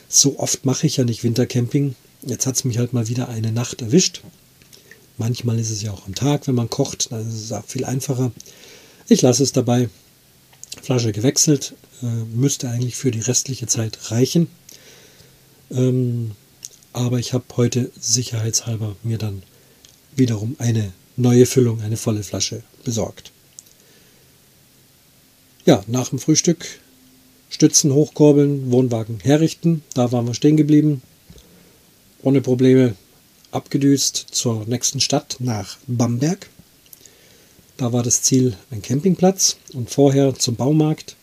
So 0.07 0.39
oft 0.39 0.63
mache 0.63 0.86
ich 0.86 0.97
ja 0.97 1.03
nicht 1.03 1.23
Wintercamping. 1.23 1.95
Jetzt 2.21 2.45
hat 2.45 2.55
es 2.55 2.63
mich 2.65 2.77
halt 2.77 2.93
mal 2.93 3.07
wieder 3.07 3.29
eine 3.29 3.51
Nacht 3.51 3.81
erwischt. 3.81 4.21
Manchmal 5.17 5.57
ist 5.57 5.71
es 5.71 5.81
ja 5.81 5.91
auch 5.91 6.05
am 6.05 6.13
Tag, 6.13 6.47
wenn 6.47 6.53
man 6.53 6.69
kocht, 6.69 7.12
dann 7.12 7.27
ist 7.27 7.45
es 7.45 7.51
auch 7.51 7.65
viel 7.65 7.83
einfacher. 7.83 8.31
Ich 9.07 9.23
lasse 9.23 9.41
es 9.41 9.51
dabei. 9.51 9.89
Flasche 10.83 11.12
gewechselt, 11.12 11.73
äh, 12.03 12.05
müsste 12.05 12.69
eigentlich 12.69 12.95
für 12.95 13.10
die 13.10 13.21
restliche 13.21 13.65
Zeit 13.65 14.12
reichen. 14.12 14.47
Ähm, 15.71 16.31
aber 16.93 17.17
ich 17.17 17.33
habe 17.33 17.45
heute 17.55 17.91
sicherheitshalber 17.99 18.95
mir 19.01 19.17
dann 19.17 19.41
wiederum 20.15 20.55
eine 20.60 20.93
neue 21.17 21.45
Füllung, 21.45 21.82
eine 21.82 21.97
volle 21.97 22.23
Flasche 22.23 22.63
besorgt. 22.84 23.32
Ja, 25.65 25.84
nach 25.88 26.10
dem 26.10 26.19
Frühstück 26.19 26.80
Stützen 27.49 27.93
hochkurbeln, 27.93 28.71
Wohnwagen 28.71 29.19
herrichten. 29.21 29.82
Da 29.93 30.12
waren 30.12 30.27
wir 30.27 30.34
stehen 30.34 30.58
geblieben. 30.58 31.01
Ohne 32.21 32.41
Probleme 32.41 32.95
abgedüst 33.51 34.15
zur 34.32 34.65
nächsten 34.65 34.99
Stadt 34.99 35.38
nach 35.39 35.77
Bamberg. 35.88 36.49
Da 37.77 37.93
war 37.93 38.03
das 38.03 38.21
Ziel 38.21 38.56
ein 38.71 38.82
Campingplatz 38.82 39.58
und 39.73 39.89
vorher 39.89 40.36
zum 40.36 40.56
Baumarkt 40.56 41.15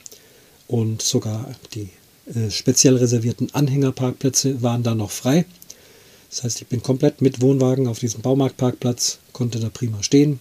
und 0.67 1.03
sogar 1.03 1.55
die 1.75 1.91
äh, 2.33 2.51
speziell 2.51 2.97
reservierten 2.97 3.53
Anhängerparkplätze 3.55 4.63
waren 4.63 4.83
da 4.83 4.95
noch 4.95 5.11
frei. 5.11 5.45
Das 6.35 6.43
heißt, 6.43 6.63
ich 6.63 6.67
bin 6.67 6.83
komplett 6.83 7.23
mit 7.23 7.41
Wohnwagen 7.41 7.87
auf 7.87 8.01
diesem 8.01 8.21
Baumarktparkplatz, 8.21 9.19
konnte 9.33 9.61
da 9.61 9.69
prima 9.69 10.03
stehen, 10.03 10.41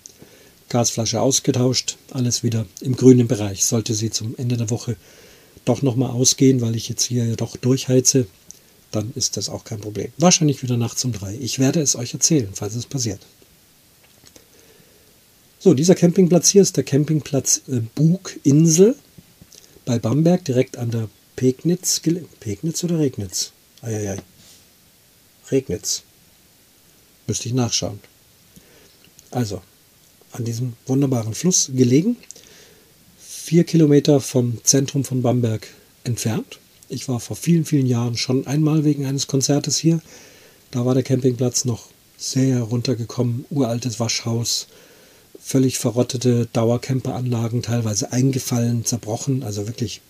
Gasflasche 0.70 1.22
ausgetauscht, 1.22 1.98
alles 2.10 2.42
wieder 2.42 2.66
im 2.82 2.96
grünen 2.96 3.28
Bereich. 3.28 3.64
Sollte 3.64 3.94
sie 3.94 4.10
zum 4.10 4.36
Ende 4.38 4.58
der 4.58 4.72
Woche 4.72 4.96
doch 5.66 5.84
nochmal 5.84 6.10
ausgehen, 6.10 6.62
weil 6.62 6.76
ich 6.76 6.90
jetzt 6.90 7.04
hier 7.04 7.26
ja 7.28 7.36
doch 7.36 7.58
durchheize, 7.58 8.26
dann 8.90 9.12
ist 9.14 9.38
das 9.38 9.50
auch 9.50 9.66
kein 9.66 9.82
Problem. 9.82 10.12
Wahrscheinlich 10.18 10.64
wieder 10.64 10.78
nachts 10.78 11.06
um 11.06 11.12
drei. 11.12 11.38
Ich 11.40 11.60
werde 11.60 11.80
es 11.80 11.96
euch 11.96 12.16
erzählen, 12.16 12.50
falls 12.54 12.74
es 12.74 12.88
passiert. 12.88 13.20
So, 15.60 15.76
dieser 15.76 15.94
Campingplatz 15.94 16.50
hier 16.50 16.64
ist 16.64 16.76
der 16.76 16.86
Campingplatz 16.86 17.62
äh, 17.68 17.82
Buginsel 17.94 18.96
bei 19.86 20.00
Bamberg, 20.00 20.44
direkt 20.44 20.76
an 20.76 20.90
der 20.90 21.08
Pegnitz. 21.36 22.02
Pegnitz 22.40 22.84
oder 22.84 22.98
Regnitz? 22.98 23.52
Eieiei. 23.84 24.18
Regnitz. 25.52 26.04
Müsste 27.28 27.48
ich 27.48 27.54
nachschauen. 27.54 28.00
Also, 29.32 29.62
an 30.32 30.46
diesem 30.46 30.74
wunderbaren 30.86 31.34
Fluss 31.34 31.72
gelegen, 31.74 32.18
vier 33.20 33.64
Kilometer 33.64 34.20
vom 34.20 34.64
Zentrum 34.64 35.04
von 35.04 35.22
Bamberg 35.22 35.68
entfernt. 36.04 36.60
Ich 36.90 37.08
war 37.08 37.20
vor 37.20 37.36
vielen, 37.36 37.66
vielen 37.66 37.86
Jahren 37.86 38.18
schon 38.18 38.46
einmal 38.48 38.84
wegen 38.84 39.06
eines 39.06 39.28
Konzertes 39.28 39.78
hier. 39.78 40.02
Da 40.72 40.86
war 40.86 40.94
der 40.94 41.04
Campingplatz 41.04 41.66
noch 41.66 41.90
sehr 42.18 42.62
runtergekommen, 42.62 43.46
uraltes 43.50 44.00
Waschhaus, 44.00 44.68
völlig 45.40 45.78
verrottete 45.78 46.48
Dauercamperanlagen, 46.54 47.62
teilweise 47.62 48.12
eingefallen, 48.12 48.86
zerbrochen, 48.86 49.44
also 49.44 49.68
wirklich 49.68 50.02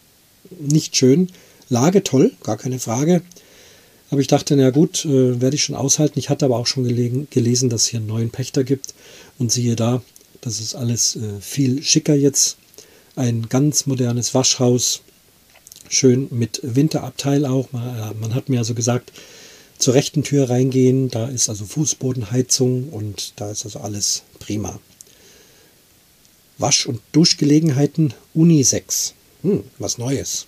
nicht 0.60 0.96
schön. 0.96 1.30
Lage 1.70 2.04
toll, 2.04 2.32
gar 2.44 2.58
keine 2.58 2.80
Frage. 2.80 3.22
Aber 4.14 4.22
ich 4.22 4.28
dachte, 4.28 4.56
na 4.56 4.70
gut, 4.70 5.06
äh, 5.06 5.42
werde 5.42 5.56
ich 5.56 5.64
schon 5.64 5.74
aushalten. 5.74 6.20
Ich 6.20 6.30
hatte 6.30 6.46
aber 6.46 6.58
auch 6.58 6.68
schon 6.68 6.84
gelegen, 6.84 7.28
gelesen, 7.32 7.72
dass 7.72 7.82
es 7.82 7.88
hier 7.88 8.00
einen 8.00 8.06
neuen 8.06 8.30
Pächter 8.30 8.64
gibt. 8.64 8.94
Und 9.40 9.52
siehe 9.52 9.76
da, 9.76 10.04
das 10.40 10.60
ist 10.60 10.76
alles 10.76 11.16
äh, 11.16 11.42
viel 11.42 11.82
schicker 11.82 12.14
jetzt. 12.14 12.58
Ein 13.16 13.50
ganz 13.50 13.88
modernes 13.88 14.36
Waschhaus, 14.36 15.02
schön 15.90 16.28
mit 16.30 16.60
Winterabteil 16.62 17.48
auch. 17.48 17.72
Man, 17.72 17.98
äh, 17.98 18.14
man 18.14 18.36
hat 18.36 18.50
mir 18.50 18.60
also 18.60 18.76
gesagt, 18.76 19.12
zur 19.80 19.96
rechten 19.96 20.22
Tür 20.22 20.48
reingehen, 20.48 21.10
da 21.10 21.28
ist 21.28 21.50
also 21.50 21.66
Fußbodenheizung 21.66 22.90
und 22.90 23.34
da 23.38 23.50
ist 23.50 23.66
also 23.66 23.80
alles 23.80 24.22
prima. 24.38 24.80
Wasch- 26.60 26.86
und 26.86 27.02
Duschgelegenheiten 27.14 28.14
Unisex. 28.36 29.16
Hm, 29.42 29.64
was 29.80 29.98
Neues. 29.98 30.46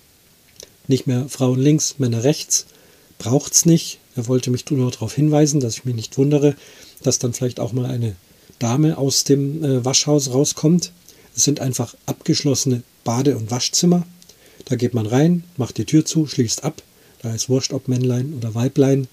Nicht 0.86 1.08
mehr 1.08 1.28
Frauen 1.28 1.58
links, 1.58 1.96
Männer 1.98 2.22
rechts. 2.22 2.66
Braucht's 3.18 3.66
nicht. 3.66 3.98
Er 4.14 4.26
wollte 4.28 4.50
mich 4.50 4.68
nur 4.70 4.90
darauf 4.90 5.14
hinweisen, 5.14 5.60
dass 5.60 5.74
ich 5.74 5.84
mich 5.84 5.94
nicht 5.94 6.18
wundere, 6.18 6.54
dass 7.02 7.18
dann 7.18 7.32
vielleicht 7.32 7.60
auch 7.60 7.72
mal 7.72 7.86
eine 7.86 8.16
Dame 8.58 8.96
aus 8.98 9.24
dem 9.24 9.62
äh, 9.62 9.84
Waschhaus 9.84 10.30
rauskommt. 10.30 10.92
Es 11.36 11.44
sind 11.44 11.60
einfach 11.60 11.94
abgeschlossene 12.06 12.82
Bade- 13.04 13.36
und 13.36 13.50
Waschzimmer. 13.50 14.06
Da 14.64 14.76
geht 14.76 14.94
man 14.94 15.06
rein, 15.06 15.44
macht 15.56 15.76
die 15.76 15.84
Tür 15.84 16.04
zu, 16.04 16.26
schließt 16.26 16.64
ab. 16.64 16.82
Da 17.22 17.34
ist 17.34 17.48
wurscht, 17.48 17.72
ob 17.72 17.88
Männlein 17.88 18.34
oder 18.34 18.54
Weiblein 18.54 19.08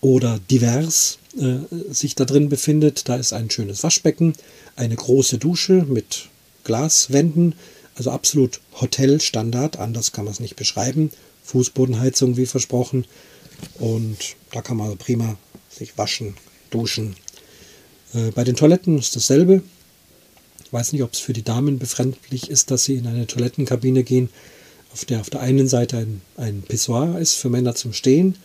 oder 0.00 0.38
divers 0.50 1.18
äh, 1.38 1.56
sich 1.92 2.14
da 2.14 2.24
drin 2.24 2.48
befindet. 2.48 3.08
Da 3.08 3.16
ist 3.16 3.32
ein 3.32 3.50
schönes 3.50 3.82
Waschbecken, 3.82 4.34
eine 4.76 4.96
große 4.96 5.38
Dusche 5.38 5.84
mit 5.88 6.28
Glaswänden, 6.64 7.54
also 7.94 8.10
absolut 8.10 8.60
Hotelstandard, 8.80 9.78
anders 9.78 10.12
kann 10.12 10.24
man 10.24 10.32
es 10.32 10.40
nicht 10.40 10.56
beschreiben. 10.56 11.10
Fußbodenheizung 11.46 12.36
wie 12.36 12.46
versprochen. 12.46 13.06
Und 13.78 14.36
da 14.52 14.62
kann 14.62 14.76
man 14.76 14.96
prima 14.98 15.36
sich 15.70 15.96
waschen, 15.96 16.34
duschen. 16.70 17.16
Äh, 18.14 18.30
bei 18.32 18.44
den 18.44 18.56
Toiletten 18.56 18.98
ist 18.98 19.16
dasselbe. 19.16 19.62
Ich 20.64 20.72
weiß 20.72 20.92
nicht, 20.92 21.02
ob 21.02 21.12
es 21.12 21.20
für 21.20 21.32
die 21.32 21.44
Damen 21.44 21.78
befremdlich 21.78 22.50
ist, 22.50 22.70
dass 22.70 22.84
sie 22.84 22.96
in 22.96 23.06
eine 23.06 23.26
Toilettenkabine 23.26 24.02
gehen, 24.02 24.28
auf 24.92 25.04
der 25.04 25.20
auf 25.20 25.30
der 25.30 25.40
einen 25.40 25.68
Seite 25.68 25.98
ein, 25.98 26.20
ein 26.36 26.62
Pissoir 26.62 27.18
ist 27.18 27.34
für 27.34 27.48
Männer 27.48 27.74
zum 27.74 27.92
Stehen 27.92 28.36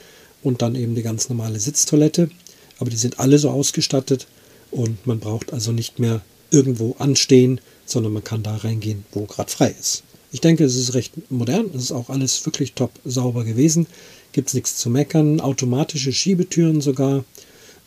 und 0.43 0.61
dann 0.61 0.75
eben 0.75 0.95
die 0.95 1.01
ganz 1.01 1.29
normale 1.29 1.59
Sitztoilette. 1.59 2.29
Aber 2.77 2.89
die 2.89 2.97
sind 2.97 3.19
alle 3.19 3.39
so 3.39 3.49
ausgestattet 3.49 4.27
und 4.69 5.05
man 5.07 5.19
braucht 5.19 5.53
also 5.53 5.71
nicht 5.71 5.99
mehr 5.99 6.21
irgendwo 6.51 6.95
anstehen, 6.99 7.59
sondern 7.85 8.13
man 8.13 8.23
kann 8.23 8.43
da 8.43 8.55
reingehen, 8.55 9.05
wo 9.11 9.25
gerade 9.25 9.51
frei 9.51 9.75
ist. 9.79 10.03
Ich 10.31 10.41
denke, 10.41 10.63
es 10.63 10.75
ist 10.75 10.93
recht 10.93 11.29
modern, 11.29 11.69
es 11.75 11.83
ist 11.83 11.91
auch 11.91 12.09
alles 12.09 12.45
wirklich 12.45 12.73
top 12.73 12.91
sauber 13.03 13.43
gewesen. 13.43 13.87
Gibt 14.31 14.47
es 14.47 14.53
nichts 14.53 14.77
zu 14.77 14.89
meckern. 14.89 15.41
Automatische 15.41 16.13
Schiebetüren 16.13 16.81
sogar. 16.81 17.25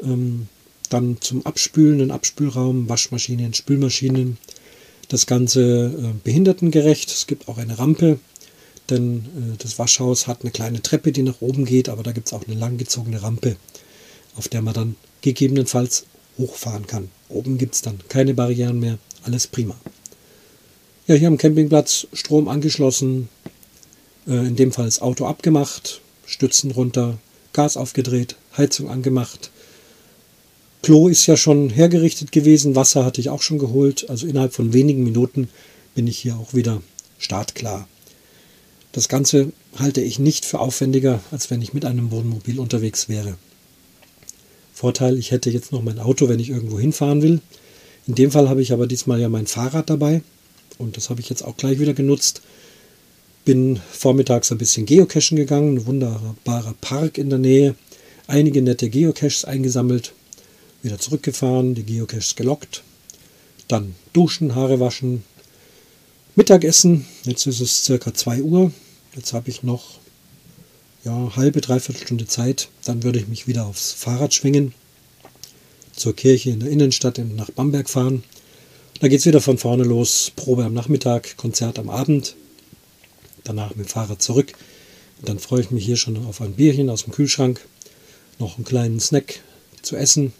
Ähm, 0.02 0.48
dann 0.90 1.16
zum 1.20 1.44
Abspülen, 1.46 2.00
ein 2.02 2.10
Abspülraum, 2.10 2.88
Waschmaschinen, 2.88 3.54
Spülmaschinen. 3.54 4.36
Das 5.08 5.26
Ganze 5.26 5.86
äh, 5.86 6.18
behindertengerecht. 6.22 7.10
Es 7.10 7.26
gibt 7.26 7.48
auch 7.48 7.56
eine 7.58 7.78
Rampe, 7.78 8.18
denn 8.90 9.18
äh, 9.18 9.56
das 9.58 9.78
Waschhaus 9.78 10.26
hat 10.26 10.42
eine 10.42 10.50
kleine 10.50 10.82
Treppe, 10.82 11.12
die 11.12 11.22
nach 11.22 11.40
oben 11.40 11.64
geht, 11.64 11.88
aber 11.88 12.02
da 12.02 12.12
gibt 12.12 12.26
es 12.26 12.32
auch 12.32 12.46
eine 12.46 12.58
langgezogene 12.58 13.22
Rampe, 13.22 13.56
auf 14.36 14.48
der 14.48 14.62
man 14.62 14.74
dann 14.74 14.96
gegebenenfalls 15.22 16.04
hochfahren 16.38 16.86
kann. 16.86 17.10
Oben 17.28 17.58
gibt 17.58 17.74
es 17.74 17.82
dann 17.82 17.98
keine 18.08 18.34
Barrieren 18.34 18.80
mehr, 18.80 18.98
alles 19.22 19.46
prima. 19.46 19.76
Ja, 21.06 21.16
hier 21.16 21.28
am 21.28 21.36
Campingplatz 21.36 22.06
Strom 22.14 22.48
angeschlossen, 22.48 23.28
äh, 24.26 24.46
in 24.46 24.56
dem 24.56 24.72
Fall 24.72 24.86
das 24.86 25.02
Auto 25.02 25.26
abgemacht, 25.26 26.00
Stützen 26.24 26.70
runter, 26.70 27.18
Gas 27.52 27.76
aufgedreht, 27.76 28.36
Heizung 28.56 28.88
angemacht. 28.88 29.50
Klo 30.80 31.08
ist 31.08 31.26
ja 31.26 31.36
schon 31.36 31.68
hergerichtet 31.68 32.32
gewesen, 32.32 32.74
Wasser 32.74 33.04
hatte 33.04 33.20
ich 33.20 33.28
auch 33.28 33.42
schon 33.42 33.58
geholt, 33.58 34.08
also 34.08 34.26
innerhalb 34.26 34.54
von 34.54 34.72
wenigen 34.72 35.04
Minuten 35.04 35.50
bin 35.94 36.06
ich 36.06 36.16
hier 36.16 36.36
auch 36.36 36.54
wieder 36.54 36.80
startklar. 37.18 37.86
Das 38.92 39.10
Ganze 39.10 39.52
halte 39.76 40.00
ich 40.00 40.18
nicht 40.18 40.46
für 40.46 40.58
aufwendiger, 40.58 41.20
als 41.30 41.50
wenn 41.50 41.60
ich 41.60 41.74
mit 41.74 41.84
einem 41.84 42.12
Wohnmobil 42.12 42.58
unterwegs 42.58 43.10
wäre. 43.10 43.36
Vorteil, 44.72 45.18
ich 45.18 45.32
hätte 45.32 45.50
jetzt 45.50 45.70
noch 45.70 45.82
mein 45.82 45.98
Auto, 45.98 46.30
wenn 46.30 46.40
ich 46.40 46.48
irgendwo 46.48 46.78
hinfahren 46.78 47.20
will. 47.20 47.40
In 48.06 48.14
dem 48.14 48.30
Fall 48.30 48.48
habe 48.48 48.62
ich 48.62 48.72
aber 48.72 48.86
diesmal 48.86 49.20
ja 49.20 49.28
mein 49.28 49.46
Fahrrad 49.46 49.90
dabei. 49.90 50.22
Und 50.78 50.96
das 50.96 51.10
habe 51.10 51.20
ich 51.20 51.28
jetzt 51.28 51.42
auch 51.42 51.56
gleich 51.56 51.78
wieder 51.78 51.94
genutzt. 51.94 52.42
Bin 53.44 53.80
vormittags 53.90 54.50
ein 54.50 54.58
bisschen 54.58 54.86
Geocachen 54.86 55.36
gegangen, 55.36 55.76
ein 55.76 55.86
wunderbarer 55.86 56.74
Park 56.80 57.18
in 57.18 57.30
der 57.30 57.38
Nähe. 57.38 57.74
Einige 58.26 58.62
nette 58.62 58.88
Geocaches 58.88 59.44
eingesammelt, 59.44 60.14
wieder 60.82 60.98
zurückgefahren, 60.98 61.74
die 61.74 61.82
Geocaches 61.82 62.36
gelockt. 62.36 62.82
Dann 63.68 63.94
duschen, 64.12 64.54
Haare 64.54 64.80
waschen, 64.80 65.24
Mittagessen. 66.36 67.06
Jetzt 67.24 67.46
ist 67.46 67.60
es 67.60 67.84
circa 67.84 68.14
2 68.14 68.42
Uhr. 68.42 68.72
Jetzt 69.14 69.32
habe 69.32 69.50
ich 69.50 69.62
noch 69.62 69.98
ja, 71.04 71.36
halbe, 71.36 71.60
dreiviertel 71.60 72.02
Stunde 72.02 72.26
Zeit. 72.26 72.68
Dann 72.84 73.02
würde 73.02 73.18
ich 73.18 73.28
mich 73.28 73.46
wieder 73.46 73.66
aufs 73.66 73.92
Fahrrad 73.92 74.32
schwingen, 74.32 74.72
zur 75.94 76.16
Kirche 76.16 76.50
in 76.50 76.60
der 76.60 76.70
Innenstadt 76.70 77.18
nach 77.18 77.50
Bamberg 77.50 77.88
fahren 77.88 78.24
da 79.00 79.08
geht 79.08 79.20
es 79.20 79.26
wieder 79.26 79.40
von 79.40 79.58
vorne 79.58 79.84
los. 79.84 80.32
Probe 80.34 80.64
am 80.64 80.74
Nachmittag, 80.74 81.36
Konzert 81.36 81.78
am 81.78 81.90
Abend. 81.90 82.36
Danach 83.42 83.70
mit 83.74 83.86
dem 83.86 83.88
Fahrrad 83.88 84.22
zurück. 84.22 84.52
Und 85.18 85.28
dann 85.28 85.38
freue 85.38 85.60
ich 85.60 85.70
mich 85.70 85.84
hier 85.84 85.96
schon 85.96 86.24
auf 86.26 86.40
ein 86.40 86.54
Bierchen 86.54 86.90
aus 86.90 87.04
dem 87.04 87.12
Kühlschrank. 87.12 87.60
Noch 88.38 88.56
einen 88.56 88.64
kleinen 88.64 89.00
Snack 89.00 89.40
zu 89.82 89.96
essen. 89.96 90.32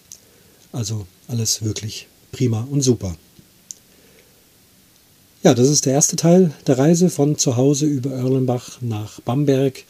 Also 0.72 1.06
alles 1.28 1.62
wirklich 1.62 2.06
prima 2.32 2.66
und 2.70 2.80
super. 2.80 3.16
Ja, 5.42 5.52
das 5.52 5.68
ist 5.68 5.84
der 5.84 5.92
erste 5.92 6.16
Teil 6.16 6.52
der 6.66 6.78
Reise 6.78 7.10
von 7.10 7.36
zu 7.36 7.56
Hause 7.56 7.86
über 7.86 8.12
Erlenbach 8.12 8.80
nach 8.80 9.20
Bamberg. 9.20 9.84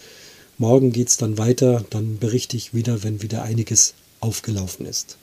Morgen 0.59 0.91
geht 0.91 1.09
es 1.09 1.17
dann 1.17 1.39
weiter. 1.39 1.85
Dann 1.91 2.19
berichte 2.19 2.57
ich 2.57 2.75
wieder, 2.75 3.03
wenn 3.05 3.23
wieder 3.23 3.43
einiges 3.43 3.95
aufgelaufen 4.21 4.85
ist. 4.87 5.17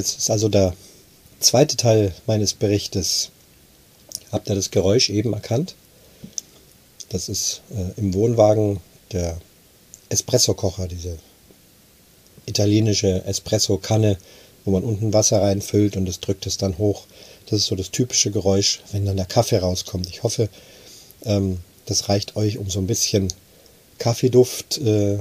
Jetzt 0.00 0.16
ist 0.16 0.30
also 0.30 0.48
der 0.48 0.72
zweite 1.40 1.76
Teil 1.76 2.14
meines 2.26 2.54
Berichtes. 2.54 3.32
Habt 4.32 4.48
ihr 4.48 4.54
das 4.54 4.70
Geräusch 4.70 5.10
eben 5.10 5.34
erkannt? 5.34 5.74
Das 7.10 7.28
ist 7.28 7.60
äh, 7.70 8.00
im 8.00 8.14
Wohnwagen 8.14 8.80
der 9.12 9.36
Espresso-Kocher, 10.08 10.88
diese 10.88 11.18
italienische 12.46 13.26
Espresso-Kanne, 13.26 14.16
wo 14.64 14.70
man 14.70 14.84
unten 14.84 15.12
Wasser 15.12 15.42
reinfüllt 15.42 15.98
und 15.98 16.08
es 16.08 16.20
drückt 16.20 16.46
es 16.46 16.56
dann 16.56 16.78
hoch. 16.78 17.04
Das 17.44 17.58
ist 17.58 17.66
so 17.66 17.76
das 17.76 17.90
typische 17.90 18.30
Geräusch, 18.30 18.80
wenn 18.92 19.04
dann 19.04 19.18
der 19.18 19.26
Kaffee 19.26 19.58
rauskommt. 19.58 20.08
Ich 20.08 20.22
hoffe, 20.22 20.48
ähm, 21.26 21.58
das 21.84 22.08
reicht 22.08 22.36
euch, 22.36 22.56
um 22.56 22.70
so 22.70 22.78
ein 22.78 22.86
bisschen 22.86 23.30
Kaffeeduft 23.98 24.78
äh, 24.78 25.18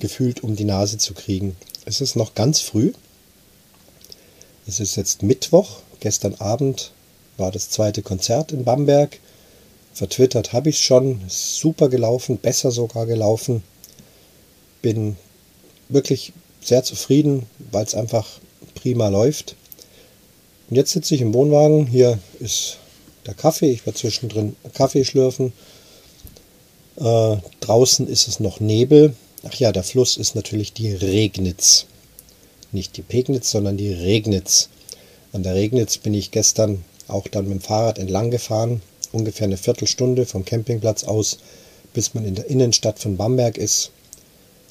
gefühlt 0.00 0.44
um 0.44 0.54
die 0.54 0.66
Nase 0.66 0.98
zu 0.98 1.14
kriegen. 1.14 1.56
Es 1.86 2.02
ist 2.02 2.14
noch 2.14 2.34
ganz 2.34 2.60
früh. 2.60 2.92
Es 4.66 4.78
ist 4.78 4.96
jetzt 4.96 5.22
Mittwoch. 5.22 5.80
Gestern 6.00 6.36
Abend 6.36 6.92
war 7.36 7.50
das 7.50 7.70
zweite 7.70 8.02
Konzert 8.02 8.52
in 8.52 8.64
Bamberg. 8.64 9.18
Vertwittert 9.92 10.52
habe 10.52 10.68
ich 10.68 10.76
es 10.76 10.82
schon. 10.82 11.20
Super 11.28 11.88
gelaufen, 11.88 12.38
besser 12.38 12.70
sogar 12.70 13.06
gelaufen. 13.06 13.62
Bin 14.80 15.16
wirklich 15.88 16.32
sehr 16.60 16.84
zufrieden, 16.84 17.46
weil 17.70 17.84
es 17.84 17.94
einfach 17.94 18.26
prima 18.74 19.08
läuft. 19.08 19.56
Und 20.70 20.76
jetzt 20.76 20.92
sitze 20.92 21.14
ich 21.14 21.20
im 21.20 21.34
Wohnwagen. 21.34 21.86
Hier 21.86 22.18
ist 22.38 22.78
der 23.26 23.34
Kaffee. 23.34 23.70
Ich 23.70 23.84
werde 23.84 23.98
zwischendrin 23.98 24.56
Kaffee 24.74 25.04
schlürfen. 25.04 25.52
Äh, 26.96 27.36
draußen 27.60 28.06
ist 28.06 28.28
es 28.28 28.38
noch 28.38 28.60
Nebel. 28.60 29.16
Ach 29.42 29.54
ja, 29.54 29.72
der 29.72 29.82
Fluss 29.82 30.16
ist 30.16 30.36
natürlich 30.36 30.72
die 30.72 30.92
Regnitz. 30.92 31.86
Nicht 32.72 32.96
die 32.96 33.02
Pegnitz, 33.02 33.50
sondern 33.50 33.76
die 33.76 33.92
Regnitz. 33.92 34.70
An 35.32 35.42
der 35.42 35.54
Regnitz 35.54 35.98
bin 35.98 36.14
ich 36.14 36.30
gestern 36.30 36.84
auch 37.06 37.28
dann 37.28 37.44
mit 37.44 37.58
dem 37.58 37.60
Fahrrad 37.60 37.98
entlang 37.98 38.30
gefahren. 38.30 38.80
Ungefähr 39.12 39.46
eine 39.46 39.58
Viertelstunde 39.58 40.24
vom 40.24 40.46
Campingplatz 40.46 41.04
aus, 41.04 41.38
bis 41.92 42.14
man 42.14 42.24
in 42.24 42.34
der 42.34 42.48
Innenstadt 42.48 42.98
von 42.98 43.18
Bamberg 43.18 43.58
ist. 43.58 43.90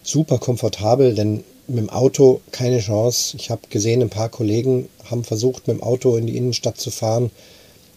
Super 0.02 0.40
komfortabel, 0.40 1.14
denn 1.14 1.44
mit 1.68 1.78
dem 1.78 1.90
Auto 1.92 2.42
keine 2.52 2.80
Chance. 2.80 3.38
Ich 3.38 3.52
habe 3.52 3.62
gesehen, 3.70 4.02
ein 4.02 4.10
paar 4.10 4.30
Kollegen 4.30 4.90
haben 5.06 5.24
versucht, 5.24 5.68
mit 5.68 5.78
dem 5.78 5.84
Auto 5.84 6.18
in 6.18 6.26
die 6.26 6.38
Innenstadt 6.38 6.80
zu 6.80 6.90
fahren. 6.90 7.30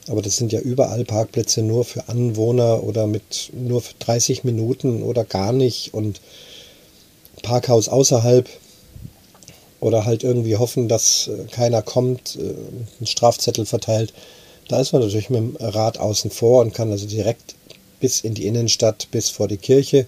Aber 0.08 0.20
das 0.20 0.36
sind 0.36 0.52
ja 0.52 0.60
überall 0.60 1.06
Parkplätze 1.06 1.62
nur 1.62 1.86
für 1.86 2.10
Anwohner 2.10 2.84
oder 2.84 3.06
mit 3.06 3.50
nur 3.54 3.80
für 3.80 3.94
30 4.00 4.44
Minuten 4.44 5.02
oder 5.02 5.24
gar 5.24 5.52
nicht 5.52 5.94
und 5.94 6.20
Parkhaus 7.42 7.88
außerhalb 7.88 8.48
oder 9.84 10.06
halt 10.06 10.24
irgendwie 10.24 10.56
hoffen, 10.56 10.88
dass 10.88 11.28
äh, 11.28 11.44
keiner 11.50 11.82
kommt, 11.82 12.36
äh, 12.36 12.40
einen 12.40 13.06
Strafzettel 13.06 13.66
verteilt. 13.66 14.14
Da 14.68 14.80
ist 14.80 14.94
man 14.94 15.02
natürlich 15.02 15.28
mit 15.28 15.40
dem 15.40 15.56
Rad 15.60 15.98
außen 15.98 16.30
vor 16.30 16.62
und 16.62 16.72
kann 16.72 16.90
also 16.90 17.06
direkt 17.06 17.54
bis 18.00 18.20
in 18.20 18.32
die 18.32 18.46
Innenstadt, 18.46 19.08
bis 19.10 19.28
vor 19.28 19.46
die 19.46 19.58
Kirche. 19.58 20.06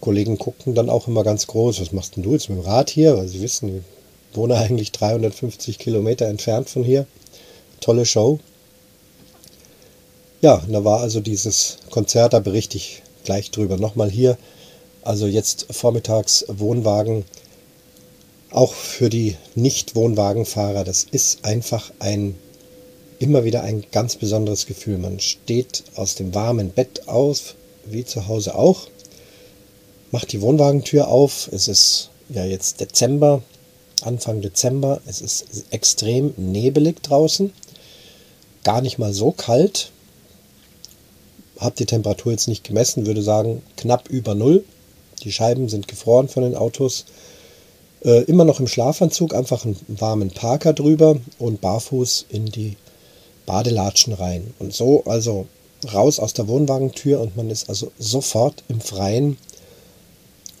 Kollegen 0.00 0.38
gucken 0.38 0.74
dann 0.74 0.88
auch 0.88 1.08
immer 1.08 1.24
ganz 1.24 1.46
groß, 1.46 1.78
was 1.82 1.92
machst 1.92 2.16
denn 2.16 2.22
du 2.22 2.32
jetzt 2.32 2.48
mit 2.48 2.56
dem 2.56 2.64
Rad 2.64 2.88
hier? 2.88 3.18
Weil 3.18 3.28
sie 3.28 3.42
wissen, 3.42 3.84
ich 4.30 4.36
wohne 4.36 4.56
eigentlich 4.56 4.92
350 4.92 5.78
Kilometer 5.78 6.26
entfernt 6.26 6.70
von 6.70 6.82
hier. 6.82 7.06
Tolle 7.80 8.06
Show. 8.06 8.40
Ja, 10.40 10.62
da 10.66 10.84
war 10.84 11.00
also 11.00 11.20
dieses 11.20 11.76
Konzert, 11.90 12.32
da 12.32 12.38
berichte 12.38 12.78
ich 12.78 13.02
gleich 13.24 13.50
drüber. 13.50 13.76
Nochmal 13.76 14.10
hier, 14.10 14.38
also 15.02 15.26
jetzt 15.26 15.66
vormittags 15.70 16.46
Wohnwagen, 16.48 17.26
auch 18.50 18.72
für 18.72 19.08
die 19.08 19.36
Nicht-Wohnwagenfahrer, 19.54 20.84
das 20.84 21.04
ist 21.10 21.44
einfach 21.44 21.92
ein, 21.98 22.36
immer 23.18 23.44
wieder 23.44 23.62
ein 23.62 23.84
ganz 23.92 24.16
besonderes 24.16 24.66
Gefühl. 24.66 24.98
Man 24.98 25.20
steht 25.20 25.84
aus 25.94 26.14
dem 26.14 26.34
warmen 26.34 26.70
Bett 26.70 27.08
auf, 27.08 27.54
wie 27.84 28.04
zu 28.04 28.28
Hause 28.28 28.54
auch, 28.54 28.88
macht 30.10 30.32
die 30.32 30.40
Wohnwagentür 30.40 31.08
auf. 31.08 31.48
Es 31.52 31.68
ist 31.68 32.10
ja 32.28 32.44
jetzt 32.44 32.80
Dezember, 32.80 33.42
Anfang 34.02 34.40
Dezember. 34.40 35.00
Es 35.06 35.20
ist 35.20 35.46
extrem 35.70 36.34
nebelig 36.36 37.02
draußen. 37.02 37.52
Gar 38.64 38.82
nicht 38.82 38.98
mal 38.98 39.12
so 39.12 39.30
kalt 39.32 39.92
habe 41.60 41.76
die 41.76 41.86
Temperatur 41.86 42.32
jetzt 42.32 42.48
nicht 42.48 42.64
gemessen, 42.64 43.06
würde 43.06 43.22
sagen 43.22 43.62
knapp 43.76 44.08
über 44.08 44.34
Null. 44.34 44.64
Die 45.22 45.32
Scheiben 45.32 45.68
sind 45.68 45.86
gefroren 45.86 46.28
von 46.28 46.42
den 46.42 46.56
Autos. 46.56 47.04
Äh, 48.02 48.22
immer 48.24 48.44
noch 48.44 48.60
im 48.60 48.66
Schlafanzug, 48.66 49.34
einfach 49.34 49.64
einen 49.64 49.76
warmen 49.88 50.30
Parker 50.30 50.72
drüber 50.72 51.16
und 51.38 51.60
barfuß 51.60 52.26
in 52.30 52.46
die 52.46 52.76
Badelatschen 53.46 54.14
rein. 54.14 54.54
Und 54.58 54.72
so 54.72 55.04
also 55.04 55.46
raus 55.92 56.18
aus 56.18 56.32
der 56.32 56.48
Wohnwagentür 56.48 57.20
und 57.20 57.36
man 57.36 57.50
ist 57.50 57.68
also 57.68 57.90
sofort 57.98 58.64
im 58.68 58.80
Freien 58.80 59.36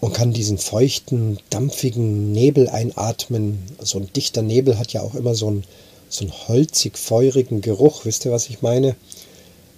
und 0.00 0.14
kann 0.14 0.32
diesen 0.32 0.58
feuchten, 0.58 1.38
dampfigen 1.50 2.32
Nebel 2.32 2.68
einatmen. 2.68 3.62
So 3.80 3.98
ein 3.98 4.12
dichter 4.14 4.42
Nebel 4.42 4.78
hat 4.78 4.92
ja 4.92 5.02
auch 5.02 5.14
immer 5.14 5.34
so 5.34 5.48
einen, 5.48 5.64
so 6.08 6.24
einen 6.24 6.32
holzig-feurigen 6.48 7.60
Geruch. 7.60 8.04
Wisst 8.04 8.24
ihr, 8.24 8.32
was 8.32 8.48
ich 8.48 8.62
meine? 8.62 8.96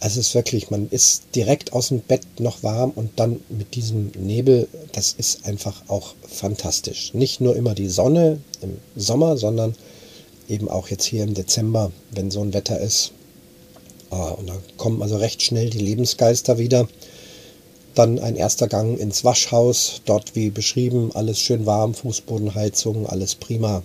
Also 0.03 0.19
es 0.19 0.29
ist 0.29 0.35
wirklich, 0.35 0.69
man 0.69 0.88
ist 0.88 1.27
direkt 1.37 1.75
aus 1.75 1.91
dem 1.91 2.01
Bett 2.01 2.41
noch 2.41 2.65
warm 2.65 2.91
und 2.91 3.21
dann 3.21 3.38
mit 3.49 3.77
diesem 3.77 4.11
Nebel, 4.19 4.67
das 4.91 5.15
ist 5.17 5.47
einfach 5.47 5.81
auch 5.87 6.15
fantastisch. 6.29 7.15
Nicht 7.15 7.41
nur 7.41 7.55
immer 7.55 7.77
die 7.77 7.88
Sonne 7.88 8.38
im 8.62 8.79
Sommer, 8.97 9.37
sondern 9.37 9.77
eben 10.49 10.69
auch 10.69 10.88
jetzt 10.88 11.05
hier 11.05 11.23
im 11.23 11.35
Dezember, 11.35 11.93
wenn 12.11 12.33
so 12.33 12.41
ein 12.41 12.53
Wetter 12.53 12.81
ist. 12.81 13.12
Ah, 14.11 14.31
und 14.31 14.49
da 14.49 14.57
kommen 14.77 15.01
also 15.03 15.19
recht 15.19 15.41
schnell 15.41 15.71
die 15.71 15.79
Lebensgeister 15.79 16.59
wieder. 16.59 16.88
Dann 17.95 18.19
ein 18.19 18.35
erster 18.35 18.67
Gang 18.67 18.99
ins 18.99 19.23
Waschhaus, 19.23 20.03
dort 20.05 20.35
wie 20.35 20.51
beschrieben, 20.51 21.12
alles 21.15 21.38
schön 21.38 21.65
warm, 21.65 21.95
Fußbodenheizung, 21.95 23.07
alles 23.07 23.37
prima. 23.37 23.85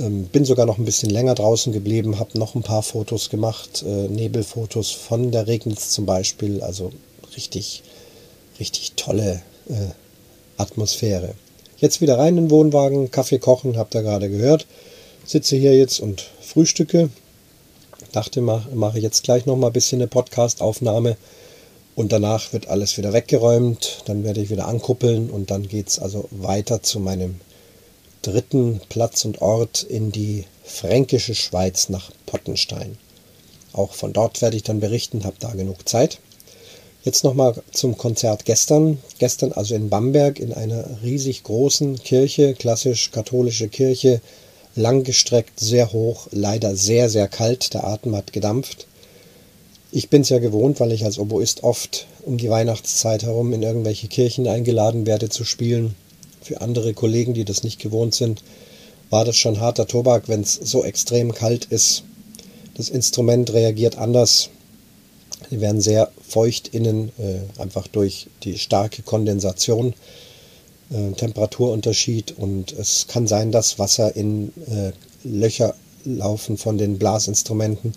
Ähm, 0.00 0.24
bin 0.24 0.46
sogar 0.46 0.64
noch 0.64 0.78
ein 0.78 0.84
bisschen 0.86 1.10
länger 1.10 1.34
draußen 1.34 1.72
geblieben, 1.72 2.18
habe 2.18 2.38
noch 2.38 2.54
ein 2.54 2.62
paar 2.62 2.82
Fotos 2.82 3.28
gemacht, 3.28 3.84
äh, 3.86 4.08
Nebelfotos 4.08 4.90
von 4.90 5.30
der 5.30 5.46
Regnitz 5.46 5.90
zum 5.90 6.06
Beispiel. 6.06 6.62
Also 6.62 6.90
richtig, 7.36 7.82
richtig 8.58 8.92
tolle 8.96 9.42
äh, 9.68 9.90
Atmosphäre. 10.56 11.34
Jetzt 11.76 12.00
wieder 12.00 12.18
rein 12.18 12.38
in 12.38 12.44
den 12.44 12.50
Wohnwagen, 12.50 13.10
Kaffee 13.10 13.38
kochen, 13.38 13.76
habt 13.76 13.94
ihr 13.94 14.02
gerade 14.02 14.30
gehört. 14.30 14.66
Sitze 15.26 15.56
hier 15.56 15.76
jetzt 15.76 16.00
und 16.00 16.30
frühstücke. 16.40 17.10
Dachte, 18.12 18.40
mache 18.40 18.68
mach 18.74 18.94
jetzt 18.96 19.22
gleich 19.22 19.44
noch 19.46 19.56
mal 19.56 19.68
ein 19.68 19.72
bisschen 19.72 20.00
eine 20.00 20.08
Podcast-Aufnahme. 20.08 21.16
Und 21.94 22.12
danach 22.12 22.54
wird 22.54 22.68
alles 22.68 22.96
wieder 22.96 23.12
weggeräumt. 23.12 24.02
Dann 24.06 24.24
werde 24.24 24.40
ich 24.40 24.50
wieder 24.50 24.66
ankuppeln 24.66 25.28
und 25.28 25.50
dann 25.50 25.68
geht 25.68 25.88
es 25.88 25.98
also 25.98 26.26
weiter 26.30 26.82
zu 26.82 27.00
meinem 27.00 27.36
dritten 28.22 28.80
Platz 28.88 29.24
und 29.24 29.40
Ort 29.40 29.82
in 29.82 30.12
die 30.12 30.44
fränkische 30.64 31.34
Schweiz 31.34 31.88
nach 31.88 32.10
Pottenstein. 32.26 32.98
Auch 33.72 33.92
von 33.92 34.12
dort 34.12 34.42
werde 34.42 34.56
ich 34.56 34.62
dann 34.62 34.80
berichten, 34.80 35.24
habe 35.24 35.36
da 35.38 35.52
genug 35.52 35.88
Zeit. 35.88 36.18
Jetzt 37.02 37.24
nochmal 37.24 37.54
zum 37.72 37.96
Konzert 37.96 38.44
gestern. 38.44 38.98
Gestern 39.18 39.52
also 39.52 39.74
in 39.74 39.88
Bamberg 39.88 40.38
in 40.38 40.52
einer 40.52 40.84
riesig 41.02 41.44
großen 41.44 41.98
Kirche, 41.98 42.54
klassisch 42.54 43.10
katholische 43.10 43.68
Kirche, 43.68 44.20
langgestreckt, 44.74 45.58
sehr 45.58 45.92
hoch, 45.92 46.26
leider 46.30 46.76
sehr, 46.76 47.08
sehr 47.08 47.28
kalt. 47.28 47.72
Der 47.72 47.84
Atem 47.84 48.14
hat 48.14 48.32
gedampft. 48.32 48.86
Ich 49.92 50.10
bin 50.10 50.22
es 50.22 50.28
ja 50.28 50.38
gewohnt, 50.38 50.78
weil 50.78 50.92
ich 50.92 51.04
als 51.04 51.18
Oboist 51.18 51.62
oft 51.62 52.06
um 52.22 52.36
die 52.36 52.50
Weihnachtszeit 52.50 53.22
herum 53.22 53.52
in 53.52 53.62
irgendwelche 53.62 54.08
Kirchen 54.08 54.46
eingeladen 54.46 55.06
werde 55.06 55.30
zu 55.30 55.44
spielen 55.44 55.94
für 56.40 56.60
andere 56.60 56.94
Kollegen, 56.94 57.34
die 57.34 57.44
das 57.44 57.62
nicht 57.62 57.80
gewohnt 57.80 58.14
sind, 58.14 58.42
war 59.10 59.24
das 59.24 59.36
schon 59.36 59.60
harter 59.60 59.86
Tobak, 59.86 60.28
wenn 60.28 60.42
es 60.42 60.54
so 60.54 60.84
extrem 60.84 61.34
kalt 61.34 61.66
ist. 61.66 62.04
Das 62.74 62.88
Instrument 62.88 63.52
reagiert 63.52 63.98
anders. 63.98 64.50
Sie 65.50 65.60
werden 65.60 65.80
sehr 65.80 66.10
feucht 66.26 66.68
innen, 66.68 67.10
äh, 67.18 67.60
einfach 67.60 67.88
durch 67.88 68.28
die 68.44 68.58
starke 68.58 69.02
Kondensation, 69.02 69.94
äh, 70.90 71.10
Temperaturunterschied 71.12 72.38
und 72.38 72.72
es 72.72 73.06
kann 73.08 73.26
sein, 73.26 73.50
dass 73.50 73.78
Wasser 73.78 74.14
in 74.14 74.52
äh, 74.70 74.92
Löcher 75.24 75.74
laufen 76.04 76.56
von 76.56 76.78
den 76.78 76.98
Blasinstrumenten 76.98 77.94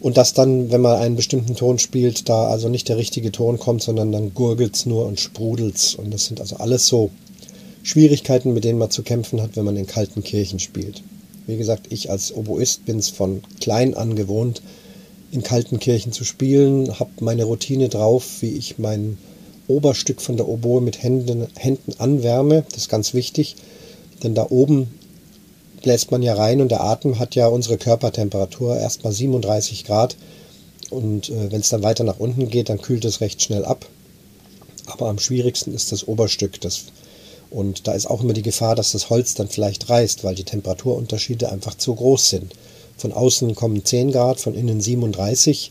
und 0.00 0.16
dass 0.16 0.32
dann, 0.32 0.70
wenn 0.70 0.80
man 0.80 0.96
einen 1.00 1.16
bestimmten 1.16 1.56
Ton 1.56 1.78
spielt, 1.78 2.28
da 2.28 2.48
also 2.48 2.68
nicht 2.68 2.88
der 2.88 2.96
richtige 2.96 3.32
Ton 3.32 3.58
kommt, 3.58 3.82
sondern 3.82 4.12
dann 4.12 4.34
gurgelt 4.34 4.76
es 4.76 4.86
nur 4.86 5.06
und 5.06 5.18
sprudelt 5.18 5.76
es. 5.76 5.94
Und 5.94 6.12
das 6.12 6.26
sind 6.26 6.40
also 6.40 6.56
alles 6.56 6.86
so 6.86 7.10
Schwierigkeiten, 7.82 8.52
mit 8.52 8.64
denen 8.64 8.78
man 8.78 8.90
zu 8.90 9.02
kämpfen 9.02 9.40
hat, 9.40 9.56
wenn 9.56 9.64
man 9.64 9.76
in 9.76 9.86
kalten 9.86 10.22
Kirchen 10.22 10.58
spielt. 10.58 11.02
Wie 11.46 11.56
gesagt, 11.56 11.86
ich 11.90 12.10
als 12.10 12.34
Oboist 12.34 12.84
bin 12.84 12.98
es 12.98 13.08
von 13.08 13.42
klein 13.60 13.94
an 13.94 14.16
gewohnt, 14.16 14.62
in 15.30 15.42
kalten 15.42 15.78
Kirchen 15.78 16.12
zu 16.12 16.24
spielen, 16.24 16.98
habe 16.98 17.10
meine 17.20 17.44
Routine 17.44 17.88
drauf, 17.88 18.24
wie 18.40 18.52
ich 18.52 18.78
mein 18.78 19.18
Oberstück 19.66 20.20
von 20.20 20.36
der 20.36 20.48
Oboe 20.48 20.80
mit 20.80 21.02
Händen, 21.02 21.46
Händen 21.56 21.92
anwärme. 21.98 22.64
Das 22.70 22.82
ist 22.82 22.88
ganz 22.88 23.14
wichtig, 23.14 23.56
denn 24.22 24.34
da 24.34 24.46
oben 24.48 24.88
bläst 25.82 26.10
man 26.10 26.22
ja 26.22 26.34
rein 26.34 26.60
und 26.60 26.70
der 26.70 26.82
Atem 26.82 27.18
hat 27.18 27.34
ja 27.34 27.46
unsere 27.46 27.78
Körpertemperatur 27.78 28.76
erstmal 28.76 29.12
37 29.12 29.84
Grad. 29.84 30.16
Und 30.90 31.28
äh, 31.28 31.52
wenn 31.52 31.60
es 31.60 31.68
dann 31.68 31.82
weiter 31.82 32.04
nach 32.04 32.18
unten 32.18 32.48
geht, 32.48 32.70
dann 32.70 32.80
kühlt 32.80 33.04
es 33.04 33.20
recht 33.20 33.42
schnell 33.42 33.64
ab. 33.64 33.86
Aber 34.86 35.08
am 35.08 35.18
schwierigsten 35.18 35.74
ist 35.74 35.92
das 35.92 36.08
Oberstück. 36.08 36.60
Das, 36.62 36.84
und 37.50 37.86
da 37.86 37.92
ist 37.92 38.06
auch 38.06 38.22
immer 38.22 38.34
die 38.34 38.42
Gefahr, 38.42 38.74
dass 38.74 38.92
das 38.92 39.10
Holz 39.10 39.34
dann 39.34 39.48
vielleicht 39.48 39.88
reißt, 39.88 40.24
weil 40.24 40.34
die 40.34 40.44
Temperaturunterschiede 40.44 41.50
einfach 41.50 41.74
zu 41.76 41.94
groß 41.94 42.30
sind. 42.30 42.54
Von 42.96 43.12
außen 43.12 43.54
kommen 43.54 43.84
10 43.84 44.12
Grad, 44.12 44.40
von 44.40 44.54
innen 44.54 44.80
37. 44.80 45.70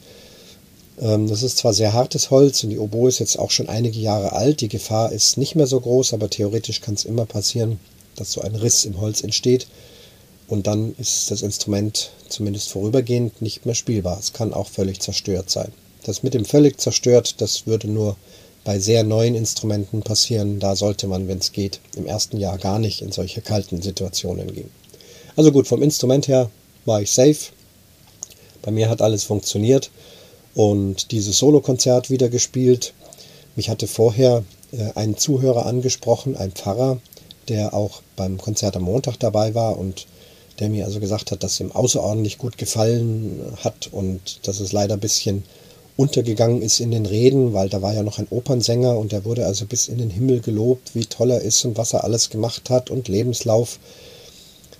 Ähm, 0.99 1.27
das 1.27 1.43
ist 1.43 1.57
zwar 1.57 1.73
sehr 1.73 1.93
hartes 1.93 2.31
Holz 2.31 2.63
und 2.63 2.71
die 2.71 2.79
Oboe 2.79 3.09
ist 3.09 3.19
jetzt 3.19 3.37
auch 3.37 3.51
schon 3.51 3.69
einige 3.69 3.99
Jahre 3.99 4.31
alt. 4.31 4.61
Die 4.61 4.69
Gefahr 4.69 5.11
ist 5.11 5.37
nicht 5.37 5.55
mehr 5.55 5.67
so 5.67 5.79
groß, 5.79 6.13
aber 6.13 6.29
theoretisch 6.29 6.81
kann 6.81 6.95
es 6.95 7.05
immer 7.05 7.25
passieren, 7.25 7.79
dass 8.15 8.31
so 8.31 8.41
ein 8.41 8.55
Riss 8.55 8.85
im 8.85 8.99
Holz 8.99 9.21
entsteht. 9.21 9.67
Und 10.47 10.65
dann 10.65 10.95
ist 10.97 11.29
das 11.29 11.41
Instrument 11.41 12.11
zumindest 12.29 12.69
vorübergehend 12.69 13.41
nicht 13.41 13.65
mehr 13.65 13.75
spielbar. 13.75 14.17
Es 14.17 14.31
kann 14.31 14.53
auch 14.53 14.69
völlig 14.69 15.01
zerstört 15.01 15.49
sein. 15.49 15.71
Das 16.03 16.23
mit 16.23 16.33
dem 16.33 16.45
völlig 16.45 16.79
zerstört, 16.79 17.35
das 17.41 17.67
würde 17.67 17.89
nur 17.89 18.15
bei 18.67 18.79
sehr 18.79 19.05
neuen 19.05 19.33
Instrumenten 19.33 20.01
passieren. 20.01 20.59
Da 20.59 20.75
sollte 20.75 21.07
man, 21.07 21.29
wenn 21.29 21.37
es 21.37 21.53
geht, 21.53 21.79
im 21.95 22.05
ersten 22.05 22.35
Jahr 22.35 22.57
gar 22.57 22.79
nicht 22.79 23.01
in 23.01 23.13
solche 23.13 23.39
kalten 23.39 23.81
Situationen 23.81 24.53
gehen. 24.53 24.69
Also 25.37 25.53
gut, 25.53 25.69
vom 25.69 25.81
Instrument 25.81 26.27
her 26.27 26.49
war 26.83 27.01
ich 27.01 27.09
safe. 27.09 27.53
Bei 28.61 28.71
mir 28.71 28.89
hat 28.89 29.01
alles 29.01 29.23
funktioniert 29.23 29.89
und 30.53 31.11
dieses 31.11 31.37
Solokonzert 31.37 32.09
wieder 32.09 32.27
gespielt. 32.27 32.93
Mich 33.55 33.69
hatte 33.69 33.87
vorher 33.87 34.43
äh, 34.73 34.91
ein 34.95 35.15
Zuhörer 35.15 35.65
angesprochen, 35.65 36.35
ein 36.35 36.51
Pfarrer, 36.51 36.99
der 37.47 37.73
auch 37.73 38.01
beim 38.17 38.37
Konzert 38.37 38.75
am 38.75 38.83
Montag 38.83 39.17
dabei 39.17 39.55
war 39.55 39.79
und 39.79 40.07
der 40.59 40.67
mir 40.67 40.83
also 40.83 40.99
gesagt 40.99 41.31
hat, 41.31 41.41
dass 41.41 41.61
ihm 41.61 41.71
außerordentlich 41.71 42.37
gut 42.37 42.57
gefallen 42.57 43.53
hat 43.63 43.87
und 43.93 44.45
dass 44.45 44.59
es 44.59 44.73
leider 44.73 44.95
ein 44.95 44.99
bisschen 44.99 45.45
untergegangen 45.97 46.61
ist 46.61 46.79
in 46.79 46.91
den 46.91 47.05
Reden, 47.05 47.53
weil 47.53 47.69
da 47.69 47.81
war 47.81 47.93
ja 47.93 48.03
noch 48.03 48.19
ein 48.19 48.27
Opernsänger 48.29 48.97
und 48.97 49.11
der 49.11 49.25
wurde 49.25 49.45
also 49.45 49.65
bis 49.65 49.87
in 49.87 49.97
den 49.97 50.11
Himmel 50.11 50.39
gelobt, 50.39 50.93
wie 50.93 51.05
toll 51.05 51.31
er 51.31 51.41
ist 51.41 51.65
und 51.65 51.77
was 51.77 51.93
er 51.93 52.03
alles 52.03 52.29
gemacht 52.29 52.69
hat 52.69 52.89
und 52.89 53.07
Lebenslauf. 53.07 53.79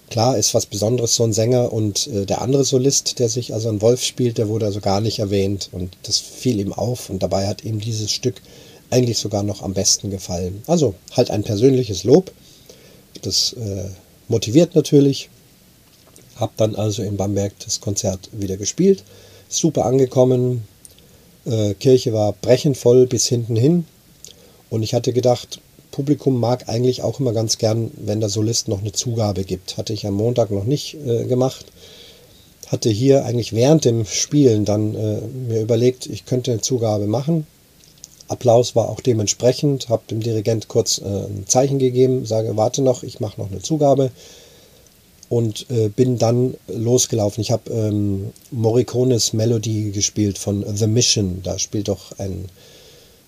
Klar 0.09 0.38
ist 0.38 0.53
was 0.53 0.68
Besonderes 0.68 1.15
so 1.15 1.24
ein 1.24 1.34
Sänger 1.34 1.74
und 1.74 2.07
äh, 2.07 2.26
der 2.26 2.41
andere 2.41 2.63
Solist, 2.63 3.20
der 3.20 3.28
sich 3.28 3.53
also 3.53 3.68
ein 3.68 3.82
Wolf 3.82 4.03
spielt, 4.03 4.38
der 4.38 4.47
wurde 4.47 4.68
also 4.68 4.80
gar 4.80 5.01
nicht 5.01 5.20
erwähnt 5.20 5.70
und 5.74 5.97
das 6.03 6.20
fiel 6.20 6.59
ihm 6.59 6.72
auf 6.72 7.09
und 7.09 7.22
dabei 7.22 7.47
hat 7.47 7.65
ihm 7.65 7.82
dieses 7.82 8.11
Stück 8.11 8.41
eigentlich 8.89 9.18
sogar 9.18 9.43
noch 9.43 9.63
am 9.63 9.74
besten 9.74 10.09
gefallen. 10.09 10.61
Also 10.68 10.93
halt 11.11 11.30
ein 11.30 11.43
persönliches 11.43 12.03
Lob. 12.03 12.32
Das 13.22 13.53
äh, 13.53 13.89
motiviert 14.30 14.76
natürlich. 14.76 15.30
Hab 16.38 16.55
dann 16.57 16.76
also 16.76 17.01
in 17.01 17.18
Bamberg 17.18 17.53
das 17.65 17.82
Konzert 17.82 18.30
wieder 18.32 18.55
gespielt. 18.55 19.03
Super 19.49 19.86
angekommen. 19.86 20.63
Äh, 21.47 21.73
Kirche 21.75 22.13
war 22.13 22.33
brechend 22.33 22.77
voll 22.77 23.07
bis 23.07 23.27
hinten 23.27 23.55
hin. 23.55 23.85
Und 24.69 24.83
ich 24.83 24.93
hatte 24.93 25.13
gedacht, 25.13 25.61
Publikum 25.91 26.39
mag 26.39 26.67
eigentlich 26.69 27.01
auch 27.01 27.19
immer 27.19 27.33
ganz 27.33 27.57
gern, 27.57 27.91
wenn 27.95 28.19
der 28.19 28.29
Solist 28.29 28.67
noch 28.67 28.81
eine 28.81 28.91
Zugabe 28.91 29.43
gibt. 29.43 29.77
Hatte 29.77 29.93
ich 29.93 30.05
am 30.05 30.15
Montag 30.15 30.51
noch 30.51 30.65
nicht 30.65 30.95
äh, 31.05 31.25
gemacht. 31.25 31.65
Hatte 32.67 32.89
hier 32.89 33.25
eigentlich 33.25 33.53
während 33.53 33.85
dem 33.85 34.05
Spielen 34.05 34.65
dann 34.65 34.93
äh, 34.93 35.21
mir 35.21 35.61
überlegt, 35.61 36.05
ich 36.05 36.25
könnte 36.25 36.51
eine 36.51 36.61
Zugabe 36.61 37.07
machen. 37.07 37.47
Applaus 38.27 38.75
war 38.75 38.89
auch 38.89 38.99
dementsprechend. 38.99 39.89
Habe 39.89 40.03
dem 40.09 40.19
Dirigent 40.19 40.67
kurz 40.67 40.99
äh, 40.99 41.05
ein 41.05 41.45
Zeichen 41.47 41.79
gegeben, 41.79 42.25
sage, 42.25 42.57
warte 42.57 42.81
noch, 42.81 43.03
ich 43.03 43.19
mache 43.21 43.39
noch 43.39 43.49
eine 43.49 43.61
Zugabe 43.61 44.11
und 45.30 45.65
äh, 45.69 45.89
bin 45.89 46.17
dann 46.17 46.55
losgelaufen. 46.67 47.41
Ich 47.41 47.51
habe 47.51 47.71
ähm, 47.71 48.32
Morricones 48.51 49.34
Melody 49.34 49.91
gespielt 49.91 50.38
von 50.38 50.65
The 50.75 50.88
Mission. 50.88 51.41
Da 51.43 51.59
spielt 51.59 51.88
doch 51.89 52.17
ein 52.17 52.45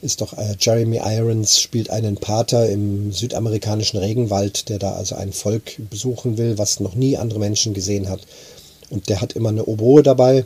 ist 0.02 0.22
doch 0.22 0.34
äh, 0.38 0.56
Jeremy 0.58 1.02
Irons 1.04 1.60
spielt 1.60 1.90
einen 1.90 2.16
Pater 2.16 2.70
im 2.70 3.12
südamerikanischen 3.12 4.00
Regenwald, 4.00 4.70
der 4.70 4.80
da 4.80 4.94
also 4.94 5.16
ein 5.16 5.34
Volk 5.34 5.76
besuchen 5.90 6.38
will, 6.38 6.58
was 6.58 6.80
noch 6.80 6.96
nie 6.96 7.18
andere 7.18 7.40
Menschen 7.40 7.74
gesehen 7.74 8.10
hat. 8.10 8.22
Und 8.90 9.10
der 9.10 9.22
hat 9.22 9.34
immer 9.34 9.50
eine 9.50 9.66
Oboe 9.66 10.02
dabei 10.02 10.46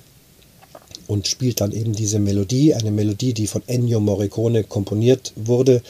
und 1.08 1.28
spielt 1.28 1.62
dann 1.62 1.72
eben 1.72 1.94
diese 1.94 2.20
Melodie, 2.20 2.74
eine 2.74 2.92
Melodie, 2.92 3.34
die 3.34 3.48
von 3.48 3.62
Ennio 3.68 4.00
Morricone 4.00 4.64
komponiert 4.64 5.34
wurde. 5.36 5.82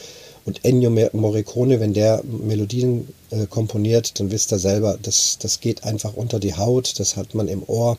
Und 0.44 0.64
Ennio 0.64 0.90
Morricone, 0.90 1.80
wenn 1.80 1.94
der 1.94 2.22
Melodien 2.24 3.08
äh, 3.30 3.46
komponiert, 3.46 4.20
dann 4.20 4.30
wisst 4.30 4.52
ihr 4.52 4.58
selber, 4.58 4.98
das, 5.00 5.38
das 5.40 5.60
geht 5.60 5.84
einfach 5.84 6.14
unter 6.14 6.38
die 6.38 6.54
Haut, 6.54 6.98
das 7.00 7.16
hat 7.16 7.34
man 7.34 7.48
im 7.48 7.62
Ohr. 7.66 7.96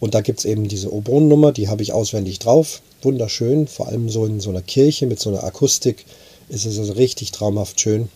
Und 0.00 0.14
da 0.14 0.22
gibt 0.22 0.38
es 0.38 0.44
eben 0.46 0.68
diese 0.68 0.92
Oboen-Nummer, 0.92 1.52
die 1.52 1.68
habe 1.68 1.82
ich 1.82 1.92
auswendig 1.92 2.38
drauf 2.38 2.80
wunderschön, 3.04 3.66
vor 3.66 3.88
allem 3.88 4.08
so 4.08 4.26
in 4.26 4.40
so 4.40 4.50
einer 4.50 4.62
Kirche 4.62 5.06
mit 5.06 5.20
so 5.20 5.30
einer 5.30 5.44
Akustik 5.44 6.04
ist 6.48 6.66
es 6.66 6.78
also 6.78 6.92
richtig 6.94 7.30
traumhaft 7.30 7.80
schön. 7.80 8.08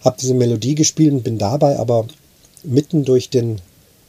Habe 0.00 0.16
diese 0.20 0.34
Melodie 0.34 0.74
gespielt 0.74 1.12
und 1.12 1.22
bin 1.22 1.38
dabei 1.38 1.78
aber 1.78 2.06
mitten 2.64 3.04
durch 3.04 3.30
den 3.30 3.60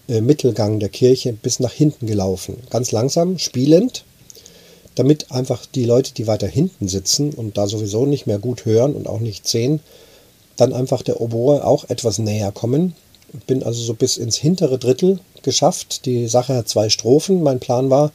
äh, 0.07 0.21
Mittelgang 0.21 0.79
der 0.79 0.89
Kirche 0.89 1.33
bis 1.33 1.59
nach 1.59 1.73
hinten 1.73 2.07
gelaufen. 2.07 2.57
Ganz 2.69 2.91
langsam, 2.91 3.37
spielend, 3.37 4.05
damit 4.95 5.31
einfach 5.31 5.65
die 5.65 5.85
Leute, 5.85 6.13
die 6.13 6.27
weiter 6.27 6.47
hinten 6.47 6.87
sitzen 6.87 7.33
und 7.33 7.57
da 7.57 7.67
sowieso 7.67 8.05
nicht 8.05 8.27
mehr 8.27 8.39
gut 8.39 8.65
hören 8.65 8.93
und 8.93 9.07
auch 9.07 9.19
nicht 9.19 9.47
sehen, 9.47 9.79
dann 10.57 10.73
einfach 10.73 11.01
der 11.01 11.19
Oboe 11.21 11.65
auch 11.65 11.89
etwas 11.89 12.19
näher 12.19 12.51
kommen. 12.51 12.93
Bin 13.47 13.63
also 13.63 13.81
so 13.81 13.95
bis 13.95 14.17
ins 14.17 14.35
hintere 14.35 14.77
Drittel 14.77 15.19
geschafft. 15.41 16.05
Die 16.05 16.27
Sache 16.27 16.55
hat 16.55 16.69
zwei 16.69 16.89
Strophen. 16.89 17.41
Mein 17.41 17.59
Plan 17.59 17.89
war, 17.89 18.11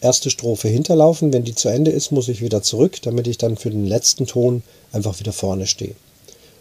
erste 0.00 0.30
Strophe 0.30 0.68
hinterlaufen. 0.68 1.32
Wenn 1.32 1.44
die 1.44 1.54
zu 1.54 1.68
Ende 1.68 1.90
ist, 1.90 2.12
muss 2.12 2.28
ich 2.28 2.42
wieder 2.42 2.62
zurück, 2.62 3.00
damit 3.02 3.26
ich 3.26 3.38
dann 3.38 3.56
für 3.56 3.70
den 3.70 3.86
letzten 3.86 4.26
Ton 4.26 4.62
einfach 4.92 5.18
wieder 5.20 5.32
vorne 5.32 5.66
stehe. 5.66 5.94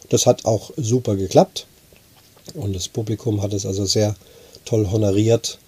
Das 0.10 0.26
hat 0.26 0.46
auch 0.46 0.72
super 0.78 1.18
geklappt 1.18 1.68
und 2.54 2.74
das 2.74 2.88
Publikum 2.88 3.42
hat 3.42 3.54
es 3.54 3.66
also 3.66 3.86
sehr 3.86 4.16
toll 4.64 4.90
honoriert 4.90 5.60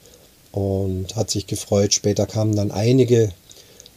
und 0.51 1.15
hat 1.15 1.29
sich 1.29 1.47
gefreut. 1.47 1.93
Später 1.93 2.25
kamen 2.25 2.55
dann 2.55 2.71
einige 2.71 3.31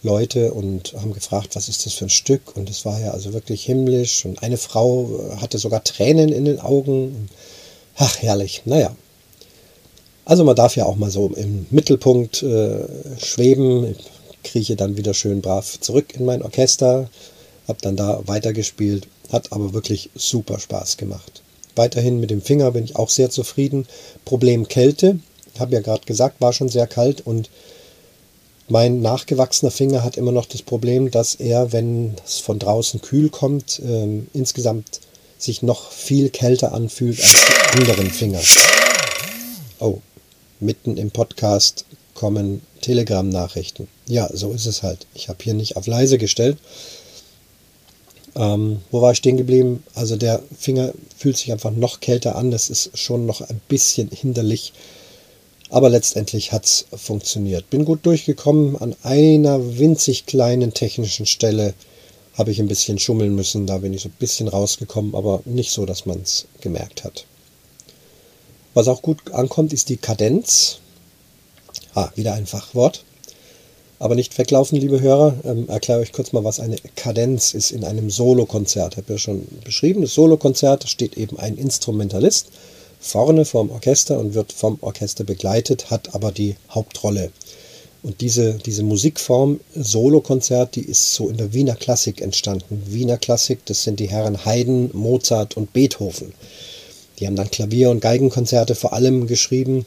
Leute 0.03 0.53
und 0.53 0.95
haben 0.95 1.13
gefragt, 1.13 1.55
was 1.55 1.69
ist 1.69 1.87
das 1.87 1.95
für 1.95 2.07
ein 2.07 2.11
Stück? 2.11 2.57
Und 2.57 2.69
es 2.69 2.85
war 2.85 3.01
ja 3.01 3.13
also 3.13 3.33
wirklich 3.33 3.65
himmlisch 3.65 4.25
und 4.25 4.43
eine 4.43 4.57
Frau 4.57 5.37
hatte 5.41 5.59
sogar 5.59 5.85
Tränen 5.85 6.31
in 6.31 6.45
den 6.45 6.61
Augen. 6.61 7.29
Ach, 7.97 8.21
herrlich. 8.21 8.63
Naja, 8.65 8.95
also 10.25 10.45
man 10.45 10.57
darf 10.57 10.77
ja 10.77 10.87
auch 10.87 10.97
mal 10.97 11.11
so 11.11 11.29
im 11.29 11.67
Mittelpunkt 11.71 12.43
äh, 12.43 12.87
schweben. 13.19 13.93
Ich 13.93 14.51
krieche 14.51 14.77
dann 14.77 14.97
wieder 14.97 15.15
schön 15.15 15.41
brav 15.41 15.81
zurück 15.81 16.15
in 16.15 16.25
mein 16.25 16.43
Orchester, 16.43 17.09
habe 17.69 17.79
dann 17.83 17.97
da 17.97 18.23
weitergespielt, 18.27 19.09
hat 19.31 19.53
aber 19.53 19.73
wirklich 19.73 20.11
super 20.15 20.59
Spaß 20.59 20.97
gemacht. 20.97 21.43
Weiterhin 21.75 22.21
mit 22.21 22.31
dem 22.31 22.43
Finger 22.43 22.71
bin 22.73 22.85
ich 22.85 22.97
auch 22.97 23.09
sehr 23.09 23.31
zufrieden. 23.31 23.87
Problem 24.25 24.69
Kälte, 24.69 25.19
habe 25.59 25.75
ja 25.75 25.81
gerade 25.81 26.05
gesagt, 26.07 26.41
war 26.41 26.53
schon 26.53 26.69
sehr 26.69 26.87
kalt 26.87 27.27
und 27.27 27.51
mein 28.73 29.03
nachgewachsener 29.03 29.71
Finger 29.71 30.03
hat 30.03 30.17
immer 30.17 30.33
noch 30.33 30.47
das 30.47 30.63
Problem, 30.63 31.11
dass 31.11 31.35
er, 31.35 31.73
wenn 31.73 32.15
es 32.25 32.39
von 32.39 32.59
draußen 32.59 33.03
kühl 33.03 33.29
kommt, 33.29 33.79
äh, 33.81 34.23
insgesamt 34.33 35.01
sich 35.37 35.61
noch 35.61 35.91
viel 35.91 36.31
kälter 36.31 36.73
anfühlt 36.73 37.21
als 37.21 37.33
die 37.35 37.79
anderen 37.79 38.11
Finger. 38.11 38.41
Oh, 39.79 39.99
mitten 40.59 40.97
im 40.97 41.11
Podcast 41.11 41.85
kommen 42.15 42.63
Telegram-Nachrichten. 42.81 43.89
Ja, 44.07 44.31
so 44.33 44.53
ist 44.53 44.65
es 44.65 44.83
halt. 44.83 45.07
Ich 45.13 45.29
habe 45.29 45.45
hier 45.45 45.53
nicht 45.53 45.77
auf 45.77 45.87
leise 45.87 46.17
gestellt. 46.17 46.57
Ähm, 48.35 48.81
wo 48.91 49.03
war 49.03 49.13
ich 49.13 49.19
stehen 49.19 49.37
geblieben? 49.37 49.83
Also 49.95 50.17
der 50.17 50.43
Finger 50.59 50.95
fühlt 51.15 51.37
sich 51.37 51.53
einfach 51.53 51.73
noch 51.73 52.01
kälter 52.01 52.37
an. 52.37 52.51
Das 52.51 52.71
ist 52.71 52.97
schon 52.97 53.27
noch 53.27 53.43
ein 53.43 53.61
bisschen 53.69 54.09
hinderlich. 54.09 54.73
Aber 55.73 55.89
letztendlich 55.89 56.53
hat 56.53 56.67
es 56.67 56.85
funktioniert. 56.95 57.71
Bin 57.71 57.87
gut 57.87 58.05
durchgekommen. 58.05 58.77
An 58.77 58.95
einer 59.03 59.79
winzig 59.79 60.27
kleinen 60.27 60.75
technischen 60.75 61.25
Stelle 61.25 61.73
habe 62.35 62.51
ich 62.51 62.61
ein 62.61 62.69
bisschen 62.69 62.99
schummeln 62.99 63.35
müssen. 63.35 63.67
Da 63.67 63.79
bin 63.79 63.95
ich 63.95 64.03
so 64.03 64.11
ein 64.11 64.17
bisschen 64.19 64.49
rausgekommen, 64.49 65.15
aber 65.15 65.41
nicht 65.47 65.71
so, 65.71 65.87
dass 65.87 66.05
man 66.05 66.21
es 66.21 66.45
gemerkt 66.61 67.05
hat. 67.05 67.25
Was 68.75 68.87
auch 68.87 69.01
gut 69.01 69.33
ankommt, 69.33 69.73
ist 69.73 69.89
die 69.89 69.97
Kadenz. 69.97 70.81
Ah, 71.95 72.11
wieder 72.17 72.35
ein 72.35 72.45
Fachwort. 72.45 73.03
Aber 73.99 74.15
nicht 74.15 74.37
weglaufen, 74.37 74.79
liebe 74.79 75.01
Hörer. 75.01 75.37
Ähm, 75.43 75.71
erkläre 75.71 76.01
euch 76.01 76.13
kurz 76.13 76.35
mal, 76.35 76.45
was 76.45 76.61
eine 76.61 76.77
Kadenz 76.97 77.55
ist 77.55 77.71
in 77.71 77.85
einem 77.85 78.11
Solokonzert. 78.11 78.99
Habe 78.99 79.15
ja 79.15 79.19
schon 79.19 79.49
beschrieben, 79.65 80.03
das 80.03 80.13
Solokonzert 80.13 80.87
steht 80.87 81.17
eben 81.17 81.39
ein 81.39 81.57
Instrumentalist 81.57 82.49
vorne 83.03 83.45
vorm 83.45 83.71
Orchester 83.71 84.19
und 84.19 84.35
wird 84.35 84.53
vom 84.53 84.79
Orchester 84.81 85.25
begleitet, 85.25 85.91
hat 85.91 86.15
aber 86.15 86.33
die 86.33 86.57
Hauptrolle. 86.71 87.31
Und 88.03 88.21
diese, 88.21 88.55
diese 88.55 88.83
Musikform 88.83 89.61
Solokonzert, 89.75 90.77
die 90.77 90.85
ist 90.85 91.15
so 91.15 91.29
in 91.29 91.37
der 91.37 91.53
Wiener 91.53 91.77
Klassik 91.77 92.21
entstanden. 92.21 92.83
Wiener 92.87 93.19
Klassik, 93.19 93.65
das 93.67 93.85
sind 93.85 94.01
die 94.01 94.09
Herren 94.09 94.45
Haydn, 94.45 94.91
Mozart 94.93 95.57
und 95.57 95.73
Beethoven. 95.73 96.33
Die 97.19 97.27
haben 97.27 97.37
dann 97.37 97.51
Klavier- 97.51 97.91
und 97.91 98.01
Geigenkonzerte 98.01 98.75
vor 98.75 98.93
allem 98.93 99.27
geschrieben. 99.27 99.85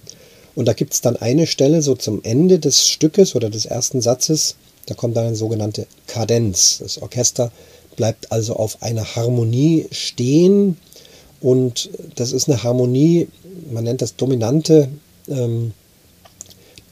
Und 0.54 0.66
da 0.66 0.74
gibt 0.74 0.94
es 0.94 1.02
dann 1.02 1.18
eine 1.18 1.48
Stelle 1.48 1.82
so 1.82 1.96
zum 1.96 2.22
Ende 2.24 2.60
des 2.60 2.88
Stückes 2.88 3.36
oder 3.36 3.50
des 3.50 3.66
ersten 3.66 4.02
Satzes, 4.02 4.56
da 4.86 4.94
kommt 4.94 5.18
dann 5.18 5.28
eine 5.28 5.36
sogenannte 5.36 5.88
Kadenz. 6.08 6.78
Das 6.80 7.02
Orchester 7.02 7.52
bleibt 7.96 8.32
also 8.32 8.56
auf 8.56 8.82
einer 8.84 9.16
Harmonie 9.16 9.88
stehen 9.92 10.78
und 11.42 11.90
das 12.16 12.32
ist 12.32 12.50
eine 12.50 12.64
Harmonie, 12.64 13.28
man 13.72 13.84
nennt 13.84 14.02
das 14.02 14.16
Dominante, 14.16 14.90
ähm, 15.28 15.74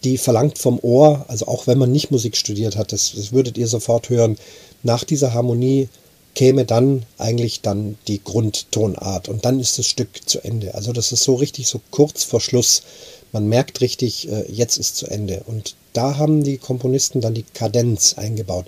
die 0.03 0.17
verlangt 0.17 0.57
vom 0.57 0.79
Ohr, 0.81 1.25
also 1.27 1.47
auch 1.47 1.67
wenn 1.67 1.77
man 1.77 1.91
nicht 1.91 2.11
Musik 2.11 2.35
studiert 2.35 2.75
hat, 2.75 2.91
das, 2.91 3.13
das 3.15 3.31
würdet 3.31 3.57
ihr 3.57 3.67
sofort 3.67 4.09
hören, 4.09 4.37
nach 4.83 5.03
dieser 5.03 5.33
Harmonie 5.33 5.87
käme 6.35 6.65
dann 6.65 7.05
eigentlich 7.17 7.61
dann 7.61 7.95
die 8.07 8.23
Grundtonart 8.23 9.29
und 9.29 9.45
dann 9.45 9.59
ist 9.59 9.77
das 9.77 9.85
Stück 9.85 10.09
zu 10.25 10.43
Ende. 10.43 10.73
Also 10.75 10.91
das 10.91 11.11
ist 11.11 11.23
so 11.23 11.35
richtig 11.35 11.67
so 11.67 11.79
kurz 11.91 12.23
vor 12.23 12.41
Schluss. 12.41 12.83
Man 13.31 13.47
merkt 13.47 13.81
richtig, 13.81 14.29
äh, 14.31 14.51
jetzt 14.51 14.77
ist 14.77 14.97
zu 14.97 15.07
Ende. 15.07 15.43
Und 15.45 15.75
da 15.93 16.17
haben 16.17 16.43
die 16.43 16.57
Komponisten 16.57 17.21
dann 17.21 17.33
die 17.33 17.45
Kadenz 17.53 18.15
eingebaut. 18.17 18.65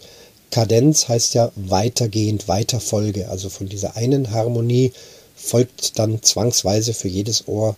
Kadenz 0.51 1.07
heißt 1.07 1.33
ja 1.33 1.51
weitergehend, 1.55 2.47
Weiterfolge. 2.47 3.29
Also 3.29 3.49
von 3.49 3.67
dieser 3.67 3.95
einen 3.95 4.31
Harmonie 4.31 4.93
folgt 5.35 5.99
dann 5.99 6.21
zwangsweise 6.23 6.93
für 6.93 7.07
jedes 7.07 7.47
Ohr 7.47 7.75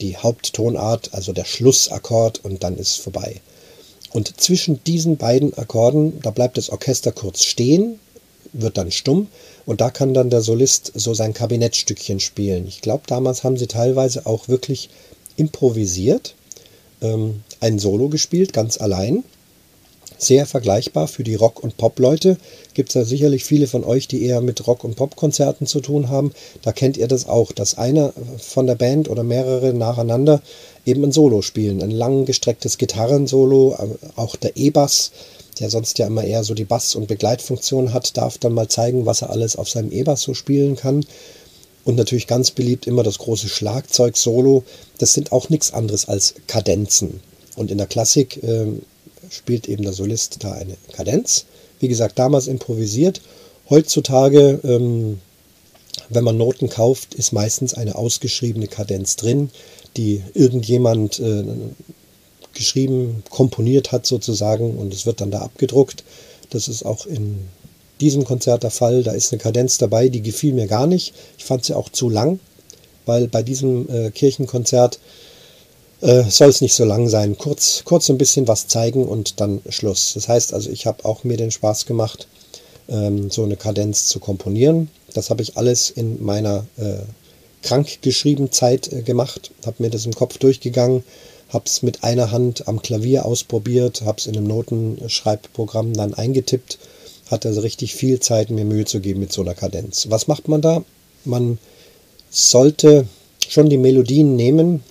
die 0.00 0.16
Haupttonart, 0.16 1.12
also 1.12 1.32
der 1.32 1.44
Schlussakkord 1.44 2.44
und 2.44 2.62
dann 2.62 2.76
ist 2.76 3.00
vorbei. 3.00 3.40
Und 4.12 4.40
zwischen 4.40 4.82
diesen 4.84 5.16
beiden 5.16 5.56
Akkorden, 5.56 6.20
da 6.20 6.30
bleibt 6.30 6.56
das 6.56 6.70
Orchester 6.70 7.12
kurz 7.12 7.44
stehen, 7.44 8.00
wird 8.52 8.78
dann 8.78 8.90
stumm 8.90 9.28
und 9.66 9.80
da 9.80 9.90
kann 9.90 10.14
dann 10.14 10.30
der 10.30 10.40
Solist 10.40 10.92
so 10.94 11.14
sein 11.14 11.34
Kabinettstückchen 11.34 12.18
spielen. 12.18 12.66
Ich 12.66 12.80
glaube, 12.80 13.04
damals 13.06 13.44
haben 13.44 13.56
sie 13.56 13.68
teilweise 13.68 14.26
auch 14.26 14.48
wirklich 14.48 14.88
improvisiert, 15.36 16.34
ähm, 17.02 17.42
ein 17.60 17.78
Solo 17.78 18.08
gespielt, 18.08 18.52
ganz 18.52 18.80
allein 18.80 19.22
sehr 20.22 20.46
vergleichbar 20.46 21.08
für 21.08 21.24
die 21.24 21.34
Rock- 21.34 21.62
und 21.62 21.76
Pop-Leute. 21.76 22.36
Gibt 22.74 22.90
es 22.90 22.94
ja 22.94 23.04
sicherlich 23.04 23.44
viele 23.44 23.66
von 23.66 23.84
euch, 23.84 24.08
die 24.08 24.24
eher 24.24 24.40
mit 24.40 24.66
Rock- 24.66 24.84
und 24.84 24.96
Pop-Konzerten 24.96 25.66
zu 25.66 25.80
tun 25.80 26.08
haben. 26.08 26.32
Da 26.62 26.72
kennt 26.72 26.96
ihr 26.96 27.08
das 27.08 27.28
auch, 27.28 27.52
dass 27.52 27.78
einer 27.78 28.12
von 28.38 28.66
der 28.66 28.74
Band 28.74 29.08
oder 29.08 29.22
mehrere 29.22 29.72
nacheinander 29.72 30.42
eben 30.86 31.04
ein 31.04 31.12
Solo 31.12 31.42
spielen. 31.42 31.82
Ein 31.82 31.90
lang 31.90 32.24
gestrecktes 32.24 32.78
Gitarrensolo, 32.78 33.76
auch 34.16 34.36
der 34.36 34.56
E-Bass, 34.56 35.10
der 35.58 35.70
sonst 35.70 35.98
ja 35.98 36.06
immer 36.06 36.24
eher 36.24 36.44
so 36.44 36.54
die 36.54 36.64
Bass- 36.64 36.94
und 36.94 37.08
Begleitfunktion 37.08 37.92
hat, 37.92 38.16
darf 38.16 38.38
dann 38.38 38.54
mal 38.54 38.68
zeigen, 38.68 39.06
was 39.06 39.22
er 39.22 39.30
alles 39.30 39.56
auf 39.56 39.68
seinem 39.68 39.92
E-Bass 39.92 40.22
so 40.22 40.34
spielen 40.34 40.76
kann. 40.76 41.04
Und 41.84 41.96
natürlich 41.96 42.26
ganz 42.26 42.50
beliebt 42.50 42.86
immer 42.86 43.02
das 43.02 43.18
große 43.18 43.48
Schlagzeug-Solo. 43.48 44.64
Das 44.98 45.14
sind 45.14 45.32
auch 45.32 45.48
nichts 45.48 45.72
anderes 45.72 46.08
als 46.08 46.34
Kadenzen. 46.46 47.20
Und 47.56 47.70
in 47.70 47.78
der 47.78 47.86
Klassik 47.86 48.42
äh, 48.42 48.66
spielt 49.30 49.68
eben 49.68 49.84
der 49.84 49.94
Solist 49.94 50.44
da 50.44 50.52
eine 50.52 50.76
Kadenz. 50.92 51.46
Wie 51.78 51.88
gesagt, 51.88 52.18
damals 52.18 52.46
improvisiert. 52.46 53.22
Heutzutage, 53.70 54.60
ähm, 54.64 55.20
wenn 56.10 56.24
man 56.24 56.36
Noten 56.36 56.68
kauft, 56.68 57.14
ist 57.14 57.32
meistens 57.32 57.72
eine 57.72 57.94
ausgeschriebene 57.94 58.66
Kadenz 58.66 59.16
drin, 59.16 59.50
die 59.96 60.22
irgendjemand 60.34 61.20
äh, 61.20 61.44
geschrieben, 62.52 63.22
komponiert 63.30 63.92
hat 63.92 64.06
sozusagen 64.06 64.76
und 64.76 64.92
es 64.92 65.06
wird 65.06 65.20
dann 65.20 65.30
da 65.30 65.40
abgedruckt. 65.40 66.04
Das 66.50 66.68
ist 66.68 66.84
auch 66.84 67.06
in 67.06 67.38
diesem 68.00 68.24
Konzert 68.24 68.64
der 68.64 68.70
Fall. 68.70 69.02
Da 69.02 69.12
ist 69.12 69.32
eine 69.32 69.40
Kadenz 69.40 69.78
dabei, 69.78 70.08
die 70.08 70.22
gefiel 70.22 70.52
mir 70.52 70.66
gar 70.66 70.86
nicht. 70.86 71.14
Ich 71.38 71.44
fand 71.44 71.64
sie 71.64 71.74
auch 71.74 71.88
zu 71.88 72.08
lang, 72.08 72.40
weil 73.06 73.28
bei 73.28 73.42
diesem 73.42 73.88
äh, 73.88 74.10
Kirchenkonzert 74.10 74.98
äh, 76.00 76.24
soll 76.24 76.48
es 76.48 76.60
nicht 76.60 76.74
so 76.74 76.84
lang 76.84 77.08
sein. 77.08 77.36
Kurz, 77.36 77.82
kurz 77.84 78.08
ein 78.10 78.18
bisschen 78.18 78.48
was 78.48 78.66
zeigen 78.66 79.06
und 79.06 79.40
dann 79.40 79.60
Schluss. 79.68 80.12
Das 80.14 80.28
heißt 80.28 80.54
also, 80.54 80.70
ich 80.70 80.86
habe 80.86 81.04
auch 81.04 81.24
mir 81.24 81.36
den 81.36 81.50
Spaß 81.50 81.86
gemacht, 81.86 82.26
ähm, 82.88 83.30
so 83.30 83.44
eine 83.44 83.56
Kadenz 83.56 84.06
zu 84.06 84.18
komponieren. 84.18 84.90
Das 85.14 85.30
habe 85.30 85.42
ich 85.42 85.56
alles 85.56 85.90
in 85.90 86.22
meiner 86.22 86.66
äh, 86.76 87.00
krankgeschrieben 87.62 88.52
Zeit 88.52 88.92
äh, 88.92 89.02
gemacht, 89.02 89.50
habe 89.66 89.82
mir 89.82 89.90
das 89.90 90.06
im 90.06 90.14
Kopf 90.14 90.38
durchgegangen, 90.38 91.04
habe 91.50 91.64
es 91.66 91.82
mit 91.82 92.04
einer 92.04 92.30
Hand 92.30 92.68
am 92.68 92.80
Klavier 92.80 93.26
ausprobiert, 93.26 94.02
habe 94.02 94.18
es 94.18 94.26
in 94.26 94.36
einem 94.36 94.46
Notenschreibprogramm 94.46 95.92
dann 95.94 96.14
eingetippt, 96.14 96.78
hatte 97.30 97.48
also 97.48 97.60
richtig 97.60 97.94
viel 97.94 98.20
Zeit, 98.20 98.50
mir 98.50 98.64
Mühe 98.64 98.84
zu 98.84 99.00
geben 99.00 99.20
mit 99.20 99.32
so 99.32 99.42
einer 99.42 99.54
Kadenz. 99.54 100.06
Was 100.10 100.28
macht 100.28 100.48
man 100.48 100.62
da? 100.62 100.82
Man 101.24 101.58
sollte 102.30 103.06
schon 103.48 103.68
die 103.68 103.76
Melodien 103.76 104.36
nehmen, 104.36 104.82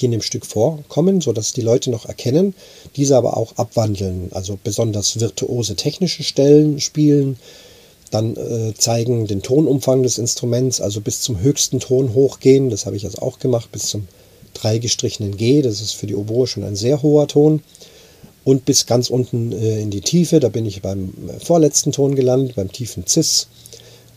die 0.00 0.06
in 0.06 0.12
dem 0.12 0.22
Stück 0.22 0.46
vorkommen, 0.46 1.20
sodass 1.20 1.52
die 1.52 1.60
Leute 1.60 1.90
noch 1.90 2.06
erkennen, 2.06 2.54
diese 2.96 3.16
aber 3.16 3.36
auch 3.36 3.56
abwandeln, 3.56 4.28
also 4.32 4.58
besonders 4.62 5.20
virtuose 5.20 5.76
technische 5.76 6.22
Stellen 6.22 6.80
spielen, 6.80 7.38
dann 8.10 8.36
äh, 8.36 8.74
zeigen 8.74 9.26
den 9.26 9.42
Tonumfang 9.42 10.02
des 10.02 10.18
Instruments, 10.18 10.80
also 10.80 11.00
bis 11.00 11.20
zum 11.20 11.40
höchsten 11.40 11.80
Ton 11.80 12.14
hochgehen, 12.14 12.70
das 12.70 12.86
habe 12.86 12.96
ich 12.96 13.02
jetzt 13.02 13.20
auch 13.20 13.38
gemacht, 13.38 13.70
bis 13.72 13.88
zum 13.88 14.08
dreigestrichenen 14.54 15.36
G, 15.36 15.62
das 15.62 15.80
ist 15.80 15.92
für 15.92 16.06
die 16.06 16.16
Oboe 16.16 16.46
schon 16.46 16.64
ein 16.64 16.76
sehr 16.76 17.02
hoher 17.02 17.28
Ton, 17.28 17.62
und 18.44 18.64
bis 18.64 18.86
ganz 18.86 19.10
unten 19.10 19.52
äh, 19.52 19.80
in 19.80 19.90
die 19.90 20.00
Tiefe, 20.00 20.40
da 20.40 20.48
bin 20.48 20.64
ich 20.64 20.80
beim 20.80 21.12
äh, 21.28 21.38
vorletzten 21.38 21.92
Ton 21.92 22.14
gelandet, 22.14 22.56
beim 22.56 22.72
tiefen 22.72 23.06
Cis, 23.06 23.48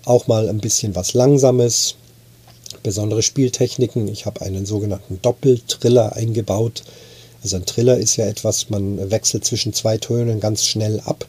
auch 0.05 0.27
mal 0.27 0.47
ein 0.47 0.59
bisschen 0.59 0.95
was 0.95 1.13
Langsames, 1.13 1.95
besondere 2.83 3.21
Spieltechniken. 3.21 4.07
Ich 4.07 4.25
habe 4.25 4.41
einen 4.41 4.65
sogenannten 4.65 5.19
Doppeltriller 5.21 6.15
eingebaut. 6.15 6.83
Also 7.43 7.57
ein 7.57 7.65
Triller 7.65 7.97
ist 7.97 8.17
ja 8.17 8.25
etwas, 8.25 8.69
man 8.69 9.11
wechselt 9.11 9.45
zwischen 9.45 9.73
zwei 9.73 9.97
Tönen 9.97 10.39
ganz 10.39 10.65
schnell 10.65 10.99
ab. 11.01 11.27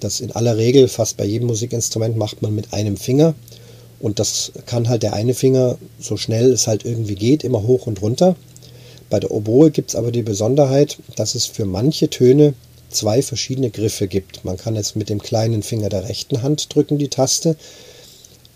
Das 0.00 0.20
in 0.20 0.32
aller 0.32 0.56
Regel, 0.56 0.88
fast 0.88 1.16
bei 1.16 1.24
jedem 1.24 1.46
Musikinstrument, 1.46 2.16
macht 2.16 2.42
man 2.42 2.54
mit 2.54 2.72
einem 2.72 2.96
Finger. 2.96 3.34
Und 4.00 4.18
das 4.18 4.50
kann 4.66 4.88
halt 4.88 5.04
der 5.04 5.12
eine 5.12 5.34
Finger, 5.34 5.78
so 6.00 6.16
schnell 6.16 6.50
es 6.52 6.66
halt 6.66 6.84
irgendwie 6.84 7.14
geht, 7.14 7.44
immer 7.44 7.62
hoch 7.62 7.86
und 7.86 8.02
runter. 8.02 8.34
Bei 9.10 9.20
der 9.20 9.30
Oboe 9.30 9.70
gibt 9.70 9.90
es 9.90 9.96
aber 9.96 10.10
die 10.10 10.22
Besonderheit, 10.22 10.98
dass 11.14 11.36
es 11.36 11.46
für 11.46 11.66
manche 11.66 12.10
Töne 12.10 12.54
zwei 12.90 13.22
verschiedene 13.22 13.70
Griffe 13.70 14.08
gibt. 14.08 14.44
Man 14.44 14.56
kann 14.56 14.74
jetzt 14.74 14.96
mit 14.96 15.08
dem 15.08 15.22
kleinen 15.22 15.62
Finger 15.62 15.88
der 15.88 16.08
rechten 16.08 16.42
Hand 16.42 16.74
drücken 16.74 16.98
die 16.98 17.08
Taste 17.08 17.56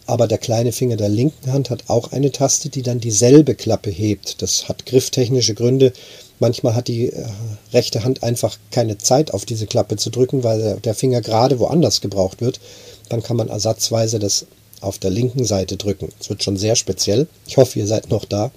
aber 0.07 0.29
der 0.29 0.39
kleine 0.39 0.73
Finger 0.73 0.97
der 0.97 1.09
linken 1.09 1.53
Hand 1.53 1.71
hat 1.71 1.85
auch 1.89 2.13
eine 2.13 2.33
Taste, 2.33 2.69
die 2.69 2.83
dann 2.83 3.01
dieselbe 3.01 3.55
Klappe 3.55 3.91
hebt. 3.91 4.41
Das 4.41 4.69
hat 4.69 4.87
grifftechnische 4.87 5.55
Gründe. 5.55 5.93
Manchmal 6.39 6.75
hat 6.75 6.89
die 6.89 7.13
äh, 7.13 7.27
rechte 7.73 8.05
Hand 8.05 8.23
einfach 8.23 8.57
keine 8.71 8.99
Zeit, 8.99 9.33
auf 9.35 9.45
diese 9.45 9.67
Klappe 9.67 9.97
zu 9.97 10.11
drücken, 10.11 10.45
weil 10.45 10.79
der 10.85 10.95
Finger 10.95 11.21
gerade 11.21 11.59
woanders 11.59 12.01
gebraucht 12.01 12.41
wird. 12.41 12.61
Dann 13.09 13.23
kann 13.23 13.37
man 13.37 13.49
ersatzweise 13.49 14.19
das 14.19 14.47
auf 14.81 14.99
der 14.99 15.11
linken 15.11 15.45
Seite 15.45 15.77
drücken. 15.77 16.13
Es 16.21 16.29
wird 16.29 16.43
schon 16.43 16.57
sehr 16.57 16.77
speziell. 16.77 17.27
Ich 17.47 17.57
hoffe, 17.57 17.79
ihr 17.79 17.87
seid 17.87 18.11
noch 18.11 18.25
da. 18.25 18.51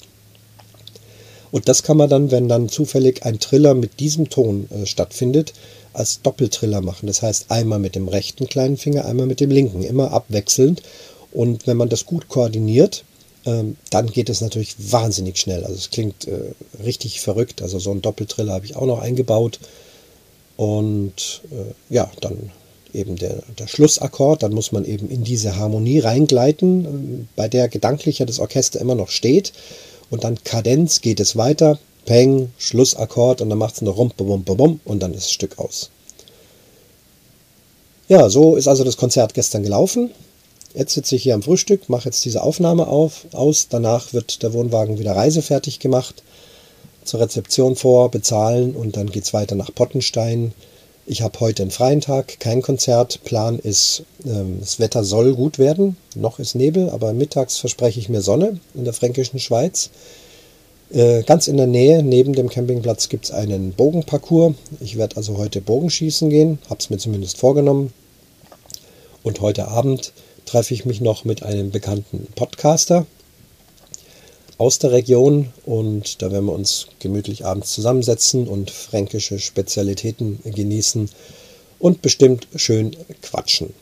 Und 1.52 1.68
das 1.68 1.82
kann 1.82 1.98
man 1.98 2.10
dann, 2.10 2.32
wenn 2.32 2.48
dann 2.48 2.70
zufällig 2.70 3.26
ein 3.26 3.40
Triller 3.40 3.74
mit 3.74 4.00
diesem 4.00 4.30
Ton 4.30 4.68
äh, 4.70 4.86
stattfindet, 4.86 5.54
als 5.94 6.22
Doppeltriller 6.22 6.82
machen. 6.82 7.08
Das 7.08 7.22
heißt 7.22 7.50
einmal 7.50 7.80
mit 7.80 7.96
dem 7.96 8.08
rechten 8.08 8.48
kleinen 8.48 8.78
Finger, 8.78 9.06
einmal 9.06 9.26
mit 9.26 9.40
dem 9.40 9.50
linken, 9.50 9.84
immer 9.84 10.12
abwechselnd. 10.12 10.84
Und 11.32 11.68
wenn 11.68 11.78
man 11.78 11.90
das 11.90 12.06
gut 12.06 12.28
koordiniert, 12.28 13.04
ähm, 13.46 13.78
dann 13.90 14.08
geht 14.08 14.30
es 14.30 14.42
natürlich 14.42 14.76
wahnsinnig 14.92 15.38
schnell. 15.38 15.64
Also 15.64 15.76
es 15.76 15.92
klingt 15.92 16.28
äh, 16.28 16.54
richtig 16.84 17.22
verrückt. 17.22 17.62
Also 17.62 17.80
so 17.80 17.92
ein 17.92 18.02
Doppeltriller 18.02 18.54
habe 18.54 18.66
ich 18.66 18.76
auch 18.76 18.86
noch 18.86 19.00
eingebaut. 19.00 19.60
Und 20.58 21.42
äh, 21.52 21.94
ja, 21.94 22.12
dann 22.22 22.52
eben 22.94 23.16
der, 23.16 23.44
der 23.58 23.68
Schlussakkord, 23.68 24.44
dann 24.44 24.54
muss 24.54 24.72
man 24.72 24.84
eben 24.84 25.10
in 25.10 25.24
diese 25.24 25.56
Harmonie 25.56 26.00
reingleiten, 26.00 26.86
äh, 26.86 27.26
bei 27.36 27.48
der 27.48 27.70
gedanklich 27.70 28.20
ja 28.20 28.26
das 28.26 28.40
Orchester 28.40 28.80
immer 28.82 28.96
noch 28.96 29.10
steht. 29.10 29.54
Und 30.10 30.24
dann 30.24 30.44
Kadenz 30.44 31.02
geht 31.02 31.20
es 31.20 31.36
weiter, 31.36 31.78
Peng, 32.06 32.52
Schlussakkord 32.58 33.42
und 33.42 33.50
dann 33.50 33.60
macht 33.60 33.76
es 33.76 33.82
noch 33.82 33.98
rum, 33.98 34.12
bum, 34.18 34.44
bum, 34.44 34.58
bum 34.58 34.80
und 34.86 35.02
dann 35.02 35.14
ist 35.14 35.26
das 35.26 35.32
Stück 35.32 35.60
aus. 35.60 35.92
Ja, 38.08 38.28
so 38.30 38.56
ist 38.56 38.68
also 38.68 38.84
das 38.84 38.98
Konzert 38.98 39.36
gestern 39.36 39.62
gelaufen. 39.62 40.10
Jetzt 40.76 40.94
sitze 40.94 41.16
ich 41.16 41.24
hier 41.24 41.34
am 41.34 41.42
Frühstück, 41.42 41.90
mache 41.90 42.06
jetzt 42.06 42.24
diese 42.26 42.44
Aufnahme 42.44 42.88
auf, 42.88 43.26
aus. 43.32 43.68
Danach 43.70 44.14
wird 44.14 44.44
der 44.44 44.54
Wohnwagen 44.54 45.00
wieder 45.00 45.16
reisefertig 45.16 45.80
gemacht, 45.80 46.24
zur 47.04 47.22
Rezeption 47.22 47.76
vor, 47.76 48.12
bezahlen 48.12 48.76
und 48.76 48.96
dann 48.96 49.10
geht 49.10 49.24
es 49.24 49.34
weiter 49.34 49.56
nach 49.56 49.74
Pottenstein. 49.74 50.54
Ich 51.08 51.24
habe 51.24 51.40
heute 51.40 51.64
einen 51.64 51.72
freien 51.72 52.02
Tag, 52.02 52.40
kein 52.40 52.62
Konzert. 52.62 53.24
Plan 53.24 53.58
ist, 53.58 54.04
ähm, 54.26 54.58
das 54.60 54.80
Wetter 54.80 55.04
soll 55.04 55.34
gut 55.34 55.58
werden. 55.58 55.98
Noch 56.14 56.38
ist 56.38 56.54
Nebel, 56.54 56.92
aber 56.92 57.14
mittags 57.14 57.58
verspreche 57.58 58.00
ich 58.00 58.10
mir 58.10 58.22
Sonne 58.22 58.60
in 58.76 58.84
der 58.84 58.94
fränkischen 58.94 59.40
Schweiz. 59.40 59.90
Äh, 60.92 61.24
ganz 61.24 61.48
in 61.48 61.58
der 61.58 61.66
Nähe, 61.66 62.04
neben 62.04 62.34
dem 62.34 62.48
Campingplatz, 62.48 63.10
gibt 63.10 63.26
es 63.26 63.32
einen 63.32 63.74
Bogenparcours. 63.74 64.54
Ich 64.82 64.98
werde 64.98 65.18
also 65.18 65.38
heute 65.38 65.62
Bogenschießen 65.62 66.30
gehen, 66.30 66.60
habe 66.70 66.80
es 66.80 66.92
mir 66.92 67.00
zumindest 67.00 67.40
vorgenommen. 67.40 67.92
Und 69.24 69.42
heute 69.42 69.68
Abend 69.68 70.14
treffe 70.50 70.74
ich 70.74 70.84
mich 70.84 71.00
noch 71.00 71.26
mit 71.26 71.44
einem 71.44 71.70
bekannten 71.70 72.26
Podcaster. 72.34 73.06
aus 74.58 74.80
der 74.80 74.92
Region 74.92 75.54
und 75.66 76.22
da 76.22 76.32
werden 76.32 76.48
wir 76.48 76.54
uns 76.54 76.88
gemütlich 77.00 77.46
abends 77.46 77.72
zusammensetzen 77.72 78.48
und 78.48 78.72
fränkische 78.72 79.40
Spezialitäten 79.40 80.40
genießen 80.44 81.10
und 81.78 82.02
bestimmt 82.02 82.48
schön 82.56 82.96
quatschen. 83.22 83.74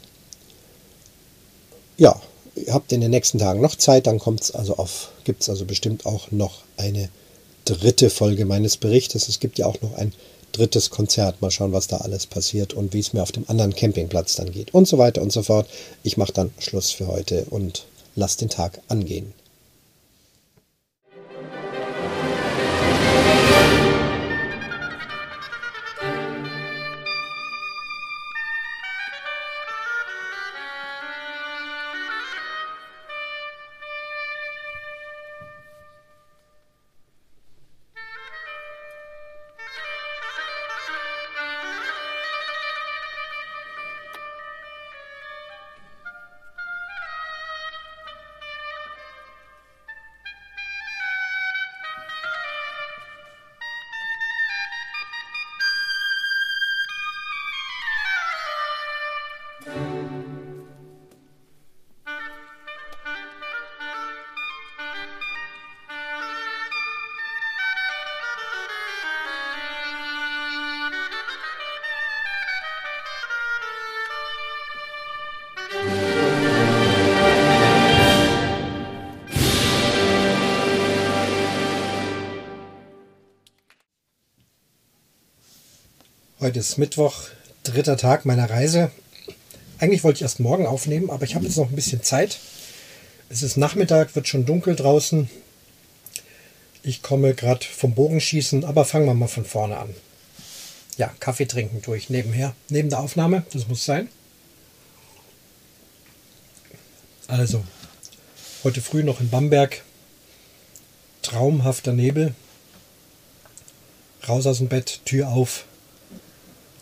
Ja, 1.98 2.22
ihr 2.56 2.74
habt 2.74 2.92
in 2.92 3.02
den 3.02 3.12
nächsten 3.12 3.40
Tagen 3.40 3.62
noch 3.62 3.76
Zeit, 3.76 4.06
dann 4.06 4.20
kommt's 4.20 4.52
also 4.52 4.76
auf, 4.76 5.12
gibt 5.24 5.42
es 5.42 5.50
also 5.50 5.66
bestimmt 5.66 6.06
auch 6.06 6.32
noch 6.32 6.64
eine 6.76 7.10
dritte 7.66 8.10
Folge 8.10 8.46
meines 8.46 8.78
Berichtes. 8.78 9.30
Es 9.30 9.40
gibt 9.40 9.58
ja 9.58 9.66
auch 9.66 9.82
noch 9.82 9.96
ein 9.96 10.14
drittes 10.52 10.90
Konzert. 10.90 11.42
Mal 11.42 11.52
schauen, 11.52 11.74
was 11.74 11.88
da 11.88 11.98
alles 11.98 12.26
passiert 12.26 12.74
und 12.74 12.94
wie 12.94 13.00
es 13.00 13.14
mir 13.14 13.24
auf 13.24 13.32
dem 13.32 13.46
anderen 13.48 13.76
Campingplatz 13.76 14.36
dann 14.36 14.52
geht 14.52 14.74
und 14.74 14.88
so 14.88 14.98
weiter 14.98 15.22
und 15.22 15.32
so 15.32 15.44
fort. 15.44 15.68
Ich 16.04 16.18
mache 16.18 16.34
dann 16.34 16.52
Schluss 16.60 16.92
für 16.92 17.08
heute 17.08 17.46
und 17.50 17.86
lasse 18.16 18.40
den 18.40 18.50
Tag 18.50 18.82
angehen. 18.88 19.34
Heute 86.48 86.60
ist 86.60 86.78
Mittwoch, 86.78 87.24
dritter 87.64 87.98
Tag 87.98 88.24
meiner 88.24 88.50
Reise. 88.50 88.90
Eigentlich 89.80 90.06
wollte 90.06 90.20
ich 90.20 90.22
erst 90.22 90.40
morgen 90.40 90.66
aufnehmen, 90.66 91.10
aber 91.10 91.26
ich 91.26 91.36
habe 91.36 91.44
jetzt 91.44 91.58
noch 91.58 91.68
ein 91.68 91.76
bisschen 91.76 92.04
Zeit. 92.04 92.40
Es 93.28 93.44
ist 93.44 93.58
Nachmittag, 93.58 94.16
wird 94.16 94.30
schon 94.30 94.46
dunkel 94.46 94.78
draußen. 94.78 95.30
Ich 96.84 97.02
komme 97.02 97.34
gerade 97.34 97.66
vom 97.66 97.96
Bogenschießen, 97.96 98.64
aber 98.64 98.86
fangen 98.86 99.08
wir 99.08 99.14
mal 99.14 99.28
von 99.28 99.44
vorne 99.44 99.76
an. 99.76 99.94
Ja, 100.96 101.14
Kaffee 101.20 101.48
trinken 101.48 101.82
tue 101.82 101.98
ich 101.98 102.10
nebenher, 102.10 102.56
neben 102.70 102.90
der 102.90 103.02
Aufnahme, 103.02 103.46
das 103.52 103.68
muss 103.68 103.84
sein. 103.84 104.08
Also, 107.28 107.62
heute 108.64 108.80
früh 108.80 109.04
noch 109.04 109.20
in 109.20 109.30
Bamberg. 109.30 109.84
Traumhafter 111.24 111.92
Nebel. 111.92 112.34
Raus 114.30 114.48
aus 114.48 114.60
dem 114.60 114.70
Bett, 114.70 115.02
Tür 115.04 115.28
auf, 115.28 115.66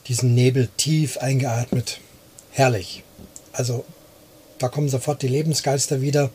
diesen 0.08 0.34
Nebel 0.34 0.70
tief 0.78 1.18
eingeatmet. 1.18 2.00
Herrlich. 2.52 3.04
Also 3.54 3.86
da 4.58 4.70
kommen 4.70 4.90
sofort 4.90 5.22
die 5.22 5.28
Lebensgeister 5.28 6.02
wieder. 6.02 6.30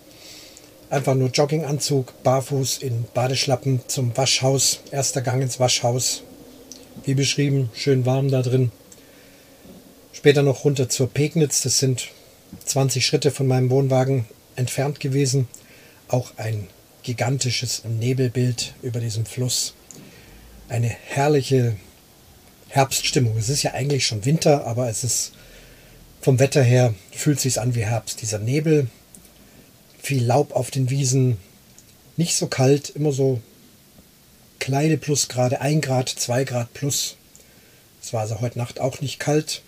Einfach 0.91 1.15
nur 1.15 1.29
Jogginganzug, 1.29 2.23
barfuß 2.25 2.79
in 2.79 3.05
Badeschlappen 3.15 3.81
zum 3.87 4.17
Waschhaus. 4.17 4.81
Erster 4.91 5.23
Gang 5.23 5.41
ins 5.43 5.61
Waschhaus. 5.61 6.23
Wie 7.05 7.15
beschrieben, 7.15 7.71
schön 7.75 8.05
warm 8.05 8.31
da 8.31 8.43
drin. 8.43 8.73
Später 10.13 10.43
noch 10.43 10.65
runter 10.65 10.89
zur 10.89 11.09
Pegnitz. 11.09 11.63
Das 11.63 11.79
sind 11.79 12.09
20 12.65 13.07
Schritte 13.07 13.31
von 13.31 13.47
meinem 13.47 13.71
Wohnwagen 13.71 14.27
entfernt 14.57 15.01
gewesen. 15.01 15.49
Auch 16.09 16.33
ein 16.37 16.67
gigantisches 17.05 17.85
Nebelbild 17.85 18.75
über 18.83 19.01
diesem 19.01 19.25
Fluss. 19.25 19.75
Eine 20.69 20.89
herrliche 20.89 21.77
Herbststimmung. 22.71 23.37
Es 23.37 23.49
ist 23.49 23.63
ja 23.63 23.75
eigentlich 23.75 24.07
schon 24.07 24.25
Winter, 24.25 24.67
aber 24.67 24.89
es 24.89 25.05
ist 25.05 25.33
vom 26.21 26.39
Wetter 26.39 26.63
her 26.63 26.95
fühlt 27.13 27.41
sich 27.41 27.61
an 27.61 27.75
wie 27.75 27.85
Herbst. 27.85 28.23
Dieser 28.23 28.39
Nebel, 28.39 28.89
viel 30.01 30.25
Laub 30.25 30.55
auf 30.55 30.71
den 30.71 30.91
Wiesen, 30.91 31.39
nicht 32.17 32.37
so 32.37 32.47
kalt, 32.47 32.91
immer 32.91 33.13
so 33.13 33.41
kleine 34.59 34.99
Plusgrade, 34.99 35.61
1 35.61 35.85
Grad, 35.85 36.09
2 36.09 36.45
Grad 36.45 36.73
plus. 36.75 37.17
Es 38.03 38.13
war 38.13 38.21
also 38.21 38.41
heute 38.41 38.59
Nacht 38.59 38.81
auch 38.81 39.01
nicht 39.01 39.19
kalt. 39.19 39.63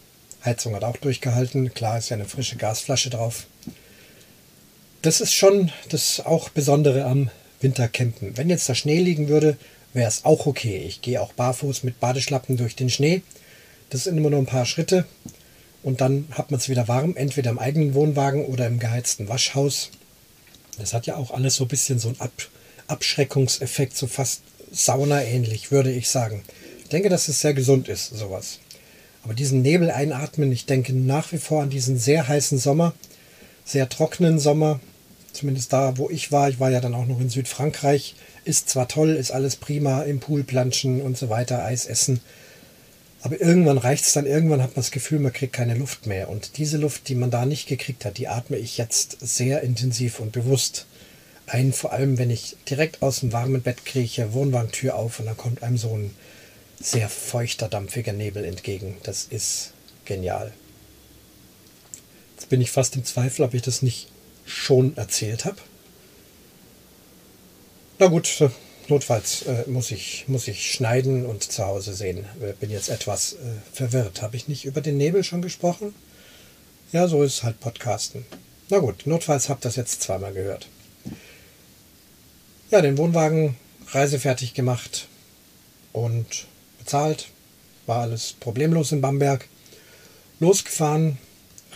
Heizung 0.45 0.75
hat 0.75 0.85
auch 0.85 0.97
durchgehalten. 0.97 1.73
Klar 1.73 1.99
ist 1.99 2.11
ja 2.11 2.17
eine 2.17 2.25
frische 2.25 2.57
Gasflasche 2.57 3.11
drauf. 3.11 3.47
Das 5.03 5.21
ist 5.21 5.35
schon 5.35 5.73
das 5.89 6.21
auch 6.21 6.49
Besondere 6.51 7.05
am 7.05 7.31
Wintercampen. 7.61 8.37
Wenn 8.37 8.51
jetzt 8.51 8.69
da 8.69 8.75
Schnee 8.75 9.01
liegen 9.01 9.29
würde, 9.29 9.57
wäre 9.93 10.09
es 10.09 10.25
auch 10.25 10.47
okay. 10.47 10.85
Ich 10.87 11.03
gehe 11.03 11.21
auch 11.21 11.33
barfuß 11.33 11.83
mit 11.83 12.01
Badeschlappen 12.01 12.57
durch 12.57 12.77
den 12.77 12.91
Schnee. 12.91 13.23
Das 13.91 14.05
sind 14.05 14.17
immer 14.17 14.31
nur 14.31 14.39
ein 14.39 14.47
paar 14.47 14.67
Schritte. 14.67 15.07
Und 15.83 16.01
dann 16.01 16.27
hat 16.33 16.51
man 16.51 16.61
es 16.61 16.69
wieder 16.69 16.89
warm, 16.89 17.17
entweder 17.17 17.51
im 17.51 17.59
eigenen 17.59 17.95
Wohnwagen 17.95 18.45
oder 18.47 18.67
im 18.67 18.79
geheizten 18.79 19.29
Waschhaus. 19.29 19.91
Das 20.79 20.95
hat 20.95 21.07
ja 21.07 21.17
auch 21.17 21.33
alles 21.33 21.57
so 21.57 21.65
ein 21.65 21.69
bisschen 21.69 21.99
so 21.99 22.09
einen 22.09 22.21
Ab 22.21 22.33
Abschreckungseffekt, 22.89 23.97
so 23.97 24.07
fast 24.07 24.43
Sauna-ähnlich, 24.71 25.71
würde 25.71 25.91
ich 25.91 26.09
sagen. 26.09 26.43
Ich 26.83 26.89
denke, 26.89 27.09
dass 27.09 27.29
es 27.29 27.41
sehr 27.41 27.55
gesund 27.55 27.89
ist, 27.89 28.09
sowas. 28.09 28.59
Aber 29.23 29.35
diesen 29.35 29.63
Nebel 29.63 29.91
einatmen, 29.91 30.53
ich 30.53 30.67
denke 30.67 30.93
nach 30.93 31.33
wie 31.33 31.39
vor 31.39 31.63
an 31.63 31.71
diesen 31.71 31.97
sehr 31.97 32.27
heißen 32.29 32.59
Sommer, 32.59 32.93
sehr 33.65 33.89
trockenen 33.89 34.39
Sommer, 34.39 34.81
zumindest 35.33 35.73
da, 35.73 35.99
wo 35.99 36.11
ich 36.11 36.33
war. 36.33 36.49
Ich 36.49 36.61
war 36.61 36.71
ja 36.71 36.81
dann 36.81 36.95
auch 36.95 37.07
noch 37.07 37.21
in 37.21 37.31
Südfrankreich 37.31 38.15
ist 38.45 38.69
zwar 38.69 38.89
toll, 38.89 39.11
ist 39.11 39.31
alles 39.31 39.57
prima, 39.57 40.03
im 40.03 40.21
Pool 40.21 40.45
planschen 40.45 41.01
und 41.01 41.17
so 41.17 41.29
weiter, 41.29 41.65
Eis 41.65 41.87
essen. 41.87 42.21
Aber 43.23 43.41
irgendwann 43.41 43.79
reicht 43.79 44.05
es 44.05 44.15
dann, 44.15 44.27
irgendwann 44.27 44.63
hat 44.63 44.71
man 44.71 44.83
das 44.83 44.91
Gefühl, 44.91 45.21
man 45.21 45.33
kriegt 45.33 45.53
keine 45.53 45.77
Luft 45.77 46.07
mehr. 46.07 46.29
Und 46.29 46.57
diese 46.57 46.77
Luft, 46.77 47.09
die 47.09 47.15
man 47.15 47.31
da 47.31 47.47
nicht 47.47 47.69
gekriegt 47.69 48.05
hat, 48.05 48.19
die 48.19 48.27
atme 48.27 48.57
ich 48.57 48.79
jetzt 48.79 49.17
sehr 49.21 49.63
intensiv 49.63 50.19
und 50.19 50.33
bewusst 50.33 50.87
ein. 51.47 51.73
Vor 51.73 51.93
allem, 51.93 52.19
wenn 52.19 52.31
ich 52.31 52.57
direkt 52.69 53.01
aus 53.01 53.21
dem 53.21 53.33
warmen 53.33 53.63
Bett 53.63 53.85
krieche, 53.85 54.33
Wohnwagentür 54.33 54.97
auf 54.97 55.21
und 55.21 55.27
dann 55.27 55.37
kommt 55.37 55.63
einem 55.63 55.79
so 55.79 55.97
ein 55.97 56.11
sehr 56.81 57.09
feuchter, 57.09 57.69
dampfiger 57.69 58.13
Nebel 58.13 58.45
entgegen. 58.45 58.97
Das 59.05 59.25
ist 59.31 59.73
genial. 60.05 60.53
Jetzt 62.35 62.49
bin 62.49 62.61
ich 62.61 62.73
fast 62.73 62.97
im 62.97 63.05
Zweifel, 63.05 63.45
ob 63.45 63.55
ich 63.55 63.63
das 63.63 63.83
nicht 63.83 64.09
schon 64.45 64.97
erzählt 64.97 65.45
habe. 65.45 65.57
Na 67.99 68.07
gut, 68.09 68.41
äh, 68.41 68.49
notfalls 68.89 69.43
äh, 69.43 69.65
muss, 69.69 69.91
ich, 69.91 70.25
muss 70.27 70.49
ich 70.49 70.73
schneiden 70.73 71.25
und 71.27 71.45
zu 71.45 71.65
Hause 71.65 71.95
sehen. 71.95 72.25
Äh, 72.41 72.53
bin 72.55 72.71
jetzt 72.71 72.89
etwas 72.89 73.35
äh, 73.35 73.37
verwirrt. 73.73 74.23
Habe 74.23 74.37
ich 74.37 74.49
nicht 74.49 74.65
über 74.65 74.81
den 74.81 74.97
Nebel 74.97 75.23
schon 75.25 75.43
gesprochen? 75.43 75.95
Ja, 76.93 77.09
so 77.09 77.23
ist 77.23 77.43
halt 77.43 77.61
Podcasten. 77.61 78.25
Na 78.69 78.79
gut, 78.79 79.07
notfalls 79.07 79.49
habt 79.49 79.65
das 79.65 79.77
jetzt 79.77 80.03
zweimal 80.03 80.33
gehört. 80.33 80.69
Ja, 82.71 82.81
den 82.81 82.99
Wohnwagen 82.99 83.57
reisefertig 83.89 84.55
gemacht 84.55 85.09
und 85.93 86.47
bezahlt. 86.79 87.29
War 87.87 88.03
alles 88.03 88.33
problemlos 88.33 88.93
in 88.93 89.01
Bamberg. 89.01 89.49
Losgefahren 90.41 91.19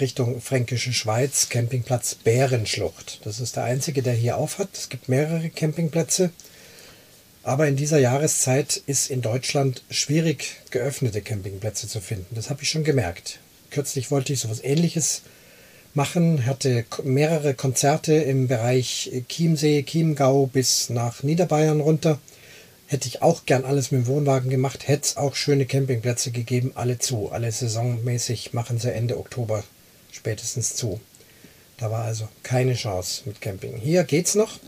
Richtung 0.01 0.43
Fränkische 0.43 0.93
Schweiz, 0.93 1.49
Campingplatz 1.49 2.17
Bärenschlucht. 2.17 3.21
Das 3.25 3.41
ist 3.41 3.57
der 3.57 3.65
einzige, 3.65 4.03
der 4.03 4.13
hier 4.13 4.37
aufhat. 4.37 4.69
Es 4.75 4.89
gibt 4.91 5.09
mehrere 5.09 5.49
Campingplätze. 5.49 6.31
Aber 7.43 7.67
in 7.67 7.77
dieser 7.77 7.99
Jahreszeit 7.99 8.83
ist 8.87 9.11
in 9.11 9.23
Deutschland 9.23 9.85
schwierig, 9.89 10.57
geöffnete 10.71 11.23
Campingplätze 11.23 11.89
zu 11.89 12.01
finden. 12.01 12.35
Das 12.35 12.51
habe 12.51 12.63
ich 12.63 12.69
schon 12.69 12.85
gemerkt. 12.85 13.39
Kürzlich 13.71 14.11
wollte 14.11 14.33
ich 14.33 14.41
sowas 14.41 14.63
ähnliches 14.63 15.23
machen, 15.95 16.45
hatte 16.45 16.85
mehrere 17.05 17.55
Konzerte 17.55 18.15
im 18.15 18.49
Bereich 18.49 19.11
Chiemsee, 19.29 19.83
Chiemgau 19.85 20.47
bis 20.47 20.91
nach 20.91 21.23
Niederbayern 21.23 21.81
runter. 21.81 22.19
Hätte 22.87 23.09
ich 23.09 23.23
auch 23.23 23.47
gern 23.47 23.65
alles 23.65 23.93
mit 23.93 24.03
dem 24.03 24.07
Wohnwagen 24.09 24.51
gemacht, 24.51 24.89
hätte 24.89 25.05
es 25.05 25.17
auch 25.17 25.35
schöne 25.35 25.65
Campingplätze 25.65 26.33
gegeben, 26.33 26.73
alle 26.75 26.99
zu. 26.99 27.31
Alle 27.31 27.51
saisonmäßig 27.51 28.53
machen 28.53 28.79
sie 28.79 28.93
Ende 28.93 29.19
Oktober 29.19 29.65
spätestens 30.17 30.75
zu. 30.75 31.01
Da 31.79 31.91
war 31.91 32.05
also 32.05 32.29
keine 32.43 32.75
Chance 32.75 33.23
mit 33.27 33.41
Camping. 33.41 33.77
Hier 33.77 34.05
geht's 34.05 34.35
noch. 34.35 34.59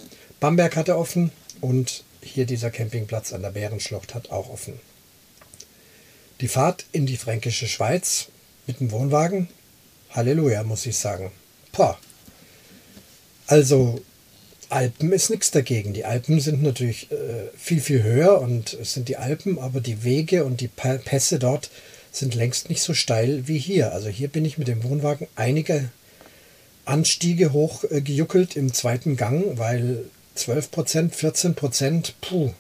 Bamberg 0.41 0.77
hatte 0.77 0.97
offen 0.97 1.33
und 1.61 2.05
hier 2.23 2.47
dieser 2.47 2.71
Campingplatz 2.71 3.33
an 3.33 3.43
der 3.43 3.51
Bärenschlucht 3.51 4.15
hat 4.15 4.31
auch 4.31 4.51
offen. 4.51 4.79
Die 6.41 6.49
Fahrt 6.49 6.85
in 6.93 7.07
die 7.07 7.17
fränkische 7.17 7.67
Schweiz 7.67 8.29
mit 8.67 8.81
dem 8.81 8.91
Wohnwagen, 8.93 9.49
Halleluja, 10.11 10.63
muss 10.63 10.87
ich 10.87 10.97
sagen. 10.97 11.33
Pah. 11.73 11.99
Also 13.47 14.01
Alpen 14.69 15.13
ist 15.13 15.31
nichts 15.31 15.51
dagegen. 15.51 15.95
Die 15.95 16.05
Alpen 16.05 16.41
sind 16.41 16.63
natürlich 16.63 17.11
äh, 17.11 17.49
viel, 17.57 17.81
viel 17.81 18.03
höher 18.03 18.41
und 18.41 18.75
es 18.75 18.93
sind 18.93 19.09
die 19.09 19.17
Alpen, 19.17 19.59
aber 19.59 19.81
die 19.81 20.05
Wege 20.05 20.45
und 20.45 20.61
die 20.61 20.69
Pässe 20.69 21.39
dort 21.39 21.71
sind 22.13 22.35
längst 22.35 22.69
nicht 22.69 22.83
so 22.83 22.95
steil 22.95 23.47
wie 23.47 23.59
hier. 23.59 23.93
Also 23.93 24.09
hier 24.09 24.29
bin 24.29 24.45
ich 24.45 24.59
mit 24.59 24.69
dem 24.69 24.83
Wohnwagen 24.85 25.27
einige 25.37 25.91
Anstiege 26.85 27.53
hochgejuckelt 27.53 28.57
äh, 28.57 28.61
im 28.61 28.73
zweiten 28.73 29.17
Gang, 29.17 29.59
weil 29.59 30.05
12 30.35 30.71
Prozent, 30.71 31.15
14 31.15 31.55
Prozent, 31.55 32.15
puh. 32.21 32.53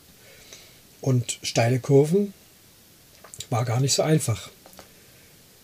Und 1.00 1.38
steile 1.42 1.78
Kurven 1.78 2.34
war 3.50 3.64
gar 3.64 3.80
nicht 3.80 3.94
so 3.94 4.02
einfach. 4.02 4.50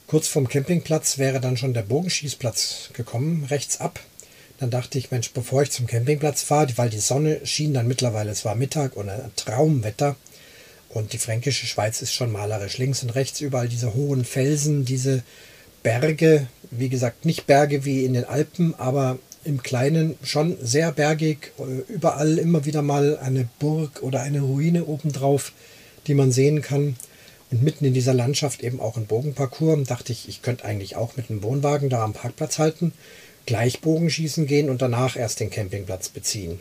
Kurz 0.07 0.28
vom 0.28 0.49
Campingplatz 0.49 1.18
wäre 1.18 1.41
dann 1.41 1.57
schon 1.57 1.74
der 1.74 1.82
Bogenschießplatz 1.82 2.91
gekommen, 2.93 3.45
rechts 3.45 3.80
ab. 3.80 4.01
Dann 4.61 4.70
dachte 4.70 4.99
ich, 4.99 5.11
Mensch, 5.11 5.32
bevor 5.32 5.62
ich 5.62 5.72
zum 5.72 5.87
Campingplatz 5.87 6.43
fahre, 6.43 6.76
weil 6.76 6.91
die 6.91 7.01
Sonne 7.01 7.45
schien 7.45 7.74
dann 7.74 7.89
mittlerweile, 7.89 8.30
es 8.30 8.45
war 8.45 8.55
Mittag 8.55 8.97
und 8.97 9.09
ein 9.09 9.32
Traumwetter. 9.35 10.16
Und 10.95 11.12
die 11.12 11.18
fränkische 11.18 11.66
Schweiz 11.66 12.01
ist 12.03 12.14
schon 12.14 12.30
malerisch. 12.30 12.78
Links 12.78 13.03
und 13.03 13.11
rechts 13.16 13.40
überall 13.40 13.68
diese 13.68 13.95
hohen 13.95 14.24
Felsen, 14.24 14.84
diese 14.84 15.24
Berge. 15.82 16.47
Wie 16.70 16.88
gesagt, 16.88 17.24
nicht 17.24 17.47
Berge 17.49 17.84
wie 17.84 18.05
in 18.05 18.14
den 18.14 18.24
Alpen, 18.24 18.74
aber 18.78 19.18
im 19.45 19.62
Kleinen 19.62 20.16
schon 20.22 20.57
sehr 20.62 20.92
bergig. 20.92 21.53
Überall 21.88 22.38
immer 22.38 22.64
wieder 22.64 22.80
mal 22.80 23.18
eine 23.18 23.49
Burg 23.59 24.03
oder 24.03 24.22
eine 24.22 24.40
Ruine 24.40 24.84
obendrauf, 24.84 25.53
die 26.07 26.14
man 26.14 26.30
sehen 26.30 26.62
kann. 26.62 26.95
Und 27.51 27.64
mitten 27.64 27.84
in 27.84 27.95
dieser 27.95 28.14
Landschaft 28.14 28.62
eben 28.62 28.80
auch 28.80 28.97
ein 28.97 29.07
Bogenparcours. 29.07 29.88
Dachte 29.88 30.12
ich, 30.12 30.28
ich 30.28 30.42
könnte 30.42 30.64
eigentlich 30.64 30.95
auch 30.95 31.16
mit 31.16 31.28
einem 31.28 31.42
Wohnwagen 31.42 31.88
da 31.90 32.05
am 32.05 32.12
Parkplatz 32.12 32.61
halten, 32.61 32.92
gleich 33.47 33.80
Bogenschießen 33.80 34.47
gehen 34.47 34.70
und 34.70 34.80
danach 34.80 35.16
erst 35.16 35.40
den 35.40 35.51
Campingplatz 35.51 36.09
beziehen. 36.09 36.61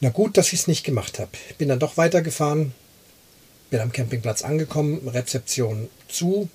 Na 0.00 0.08
gut, 0.08 0.38
dass 0.38 0.52
ich 0.52 0.60
es 0.60 0.66
nicht 0.66 0.84
gemacht 0.84 1.18
habe. 1.18 1.30
Bin 1.58 1.68
dann 1.68 1.78
doch 1.78 1.96
weitergefahren, 1.96 2.72
bin 3.70 3.80
am 3.80 3.92
Campingplatz 3.92 4.42
angekommen, 4.42 5.08
Rezeption 5.08 5.88
zu. 6.08 6.48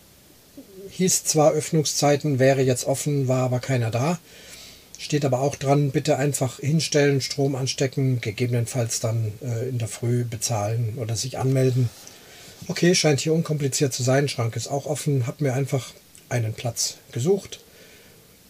Hieß 0.89 1.23
zwar 1.23 1.51
Öffnungszeiten, 1.53 2.39
wäre 2.39 2.61
jetzt 2.61 2.85
offen, 2.85 3.27
war 3.27 3.43
aber 3.43 3.59
keiner 3.59 3.91
da. 3.91 4.19
Steht 4.99 5.25
aber 5.25 5.41
auch 5.41 5.55
dran, 5.55 5.91
bitte 5.91 6.17
einfach 6.17 6.59
hinstellen, 6.59 7.19
Strom 7.19 7.55
anstecken, 7.55 8.21
gegebenenfalls 8.21 8.99
dann 8.99 9.33
äh, 9.43 9.67
in 9.69 9.77
der 9.77 9.87
Früh 9.87 10.23
bezahlen 10.23 10.93
oder 10.97 11.15
sich 11.15 11.37
anmelden. 11.37 11.89
Okay, 12.67 12.95
scheint 12.95 13.19
hier 13.19 13.33
unkompliziert 13.33 13.93
zu 13.93 14.03
sein. 14.03 14.29
Schrank 14.29 14.55
ist 14.55 14.69
auch 14.69 14.85
offen. 14.85 15.27
Hab 15.27 15.41
mir 15.41 15.53
einfach 15.53 15.91
einen 16.29 16.53
Platz 16.53 16.95
gesucht. 17.11 17.59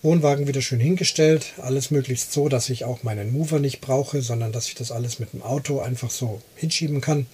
Wohnwagen 0.03 0.47
wieder 0.47 0.61
schön 0.61 0.80
hingestellt. 0.80 1.53
Alles 1.59 1.89
möglichst 1.89 2.34
so, 2.34 2.49
dass 2.49 2.70
ich 2.70 2.86
auch 2.86 3.03
meinen 3.03 3.32
Mover 3.32 3.59
nicht 3.59 3.82
brauche, 3.82 4.22
sondern 4.22 4.51
dass 4.51 4.68
ich 4.68 4.76
das 4.76 4.91
alles 4.91 5.18
mit 5.18 5.34
dem 5.34 5.41
Auto 5.41 5.80
einfach 5.80 6.11
so 6.11 6.41
hinschieben 6.55 7.01
kann. 7.01 7.26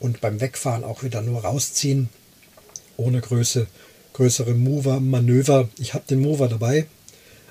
Und 0.00 0.20
beim 0.20 0.40
Wegfahren 0.40 0.84
auch 0.84 1.02
wieder 1.02 1.22
nur 1.22 1.44
rausziehen. 1.44 2.08
Ohne 2.96 3.20
Größe, 3.20 3.66
größere 4.12 4.54
Mover-Manöver. 4.54 5.68
Ich 5.78 5.94
habe 5.94 6.04
den 6.08 6.20
Mover 6.20 6.48
dabei, 6.48 6.86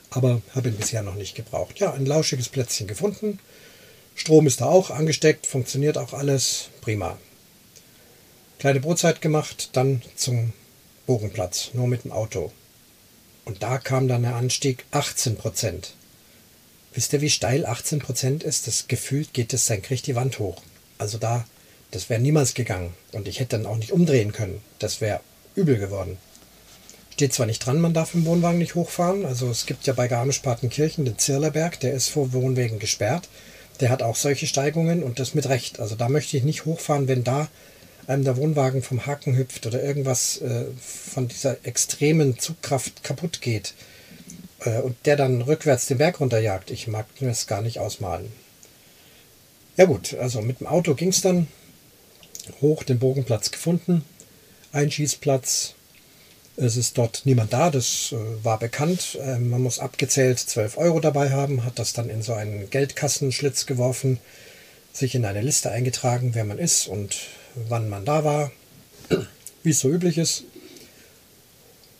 aber 0.09 0.41
habe 0.55 0.69
ihn 0.69 0.77
bisher 0.77 1.03
noch 1.03 1.15
nicht 1.15 1.35
gebraucht. 1.35 1.79
Ja, 1.79 1.93
ein 1.93 2.05
lauschiges 2.05 2.49
Plätzchen 2.49 2.87
gefunden. 2.87 3.39
Strom 4.15 4.47
ist 4.47 4.61
da 4.61 4.65
auch 4.65 4.89
angesteckt, 4.89 5.45
funktioniert 5.45 5.97
auch 5.97 6.13
alles. 6.13 6.69
Prima. 6.81 7.17
Kleine 8.59 8.79
Brotzeit 8.79 9.21
gemacht, 9.21 9.69
dann 9.73 10.01
zum 10.15 10.53
Bogenplatz, 11.05 11.69
nur 11.73 11.87
mit 11.87 12.03
dem 12.03 12.11
Auto. 12.11 12.51
Und 13.45 13.63
da 13.63 13.77
kam 13.77 14.07
dann 14.07 14.23
der 14.23 14.35
Anstieg 14.35 14.85
18 14.91 15.37
Prozent. 15.37 15.93
Wisst 16.93 17.13
ihr, 17.13 17.21
wie 17.21 17.29
steil 17.29 17.65
18 17.65 17.99
Prozent 17.99 18.43
ist? 18.43 18.67
Das 18.67 18.87
gefühlt 18.87 19.33
geht 19.33 19.53
es 19.53 19.67
senkrecht 19.67 20.07
die 20.07 20.15
Wand 20.15 20.39
hoch. 20.39 20.61
Also 20.97 21.19
da, 21.19 21.45
das 21.91 22.09
wäre 22.09 22.21
niemals 22.21 22.53
gegangen. 22.53 22.93
Und 23.13 23.27
ich 23.27 23.39
hätte 23.39 23.57
dann 23.57 23.65
auch 23.65 23.77
nicht 23.77 23.91
umdrehen 23.91 24.33
können. 24.33 24.61
Das 24.79 25.01
wäre 25.01 25.21
übel 25.55 25.77
geworden. 25.77 26.17
Steht 27.13 27.33
zwar 27.33 27.47
nicht 27.47 27.65
dran, 27.65 27.79
man 27.79 27.93
darf 27.93 28.13
im 28.13 28.25
Wohnwagen 28.25 28.59
nicht 28.59 28.75
hochfahren. 28.75 29.25
Also 29.25 29.49
es 29.49 29.65
gibt 29.65 29.87
ja 29.87 29.93
bei 29.93 30.07
Garmisch-Partenkirchen 30.07 31.05
den 31.05 31.17
Zirlerberg, 31.17 31.79
der 31.79 31.93
ist 31.93 32.09
vor 32.09 32.31
Wohnwegen 32.33 32.77
gesperrt. 32.77 33.27
Der 33.79 33.89
hat 33.89 34.03
auch 34.03 34.15
solche 34.15 34.47
Steigungen 34.47 35.03
und 35.03 35.19
das 35.19 35.33
mit 35.33 35.49
Recht. 35.49 35.79
Also 35.79 35.95
da 35.95 36.09
möchte 36.09 36.37
ich 36.37 36.43
nicht 36.43 36.65
hochfahren, 36.65 37.07
wenn 37.07 37.23
da 37.23 37.47
einem 38.05 38.23
der 38.23 38.37
Wohnwagen 38.37 38.81
vom 38.81 39.05
Haken 39.05 39.35
hüpft 39.35 39.65
oder 39.65 39.83
irgendwas 39.83 40.41
äh, 40.41 40.65
von 40.79 41.27
dieser 41.27 41.65
extremen 41.65 42.39
Zugkraft 42.39 43.03
kaputt 43.03 43.41
geht 43.41 43.73
äh, 44.59 44.79
und 44.79 44.95
der 45.05 45.15
dann 45.15 45.41
rückwärts 45.41 45.87
den 45.87 45.97
Berg 45.97 46.19
runterjagt. 46.19 46.71
Ich 46.71 46.87
mag 46.87 47.05
mir 47.19 47.29
das 47.29 47.47
gar 47.47 47.61
nicht 47.61 47.79
ausmalen. 47.79 48.31
Ja 49.75 49.85
gut, 49.85 50.15
also 50.15 50.41
mit 50.41 50.59
dem 50.59 50.67
Auto 50.67 50.95
ging 50.95 51.09
es 51.09 51.21
dann 51.21 51.47
hoch, 52.61 52.83
den 52.83 52.99
Bogenplatz 52.99 53.51
gefunden, 53.51 54.03
Einschießplatz. 54.71 55.73
Es 56.55 56.75
ist 56.75 56.97
dort 56.97 57.21
niemand 57.25 57.53
da, 57.53 57.69
das 57.69 58.13
äh, 58.13 58.43
war 58.43 58.57
bekannt. 58.57 59.17
Ähm, 59.21 59.49
man 59.49 59.61
muss 59.61 59.79
abgezählt 59.79 60.39
12 60.39 60.77
Euro 60.77 60.99
dabei 60.99 61.29
haben, 61.29 61.63
hat 61.63 61.77
das 61.77 61.93
dann 61.93 62.09
in 62.09 62.21
so 62.21 62.33
einen 62.33 62.69
Geldkassenschlitz 62.69 63.67
geworfen, 63.67 64.19
sich 64.91 65.13
in 65.13 65.25
eine 65.25 65.41
Liste 65.41 65.71
eingetragen, 65.71 66.33
wer 66.33 66.45
man 66.45 66.57
ist 66.57 66.87
und 66.87 67.17
wann 67.69 67.89
man 67.89 68.05
da 68.05 68.23
war, 68.23 68.51
wie 69.63 69.69
es 69.69 69.79
so 69.79 69.89
üblich 69.89 70.17
ist. 70.17 70.45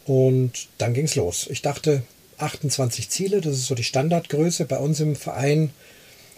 Und 0.06 0.70
dann 0.78 0.94
ging 0.94 1.06
es 1.06 1.16
los. 1.16 1.48
Ich 1.50 1.62
dachte, 1.62 2.02
28 2.38 3.10
Ziele, 3.10 3.42
das 3.42 3.54
ist 3.54 3.68
so 3.68 3.76
die 3.76 3.84
Standardgröße. 3.84 4.66
Bei 4.66 4.78
uns 4.78 5.00
im 5.00 5.16
Verein 5.16 5.72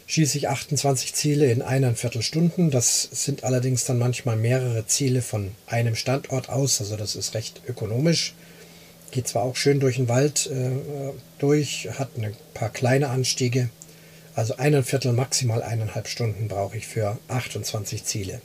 schieße 0.10 0.40
ich 0.40 0.50
28 0.50 1.14
Ziele 1.14 1.52
in 1.52 1.62
eineinviertel 1.62 2.24
Stunden. 2.24 2.72
Das 2.72 3.04
sind 3.12 3.44
allerdings 3.44 3.86
dann 3.86 4.00
manchmal 4.00 4.38
mehrere 4.38 4.88
Ziele 4.88 5.22
von 5.22 5.52
einem 5.68 5.96
Standort 5.96 6.50
aus. 6.50 6.82
Also 6.82 6.98
das 6.98 7.16
ist 7.16 7.36
recht 7.36 7.62
ökonomisch. 7.68 8.34
Geht 9.12 9.28
zwar 9.28 9.44
auch 9.44 9.56
schön 9.56 9.80
durch 9.80 9.98
den 9.98 10.10
Wald 10.10 10.48
äh, 10.48 10.72
durch, 11.38 11.90
hat 12.00 12.10
ein 12.18 12.36
paar 12.56 12.70
kleine 12.70 13.10
Anstiege. 13.10 13.70
Also 14.34 14.56
eineinviertel, 14.58 15.14
maximal 15.14 15.62
eineinhalb 15.62 16.08
Stunden 16.08 16.48
brauche 16.48 16.78
ich 16.78 16.88
für 16.88 17.20
28 17.28 18.04
Ziele. 18.04 18.42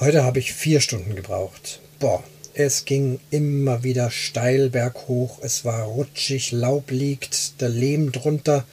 Heute 0.00 0.24
habe 0.24 0.40
ich 0.40 0.52
vier 0.52 0.80
Stunden 0.80 1.14
gebraucht. 1.14 1.80
Boah, 2.00 2.24
es 2.52 2.84
ging 2.84 3.20
immer 3.30 3.84
wieder 3.84 4.10
steil 4.10 4.70
berghoch. 4.70 5.38
Es 5.40 5.64
war 5.64 5.84
rutschig, 5.84 6.50
Laub 6.50 6.90
liegt, 6.90 7.60
der 7.60 7.68
Lehm 7.68 8.10
drunter. 8.10 8.64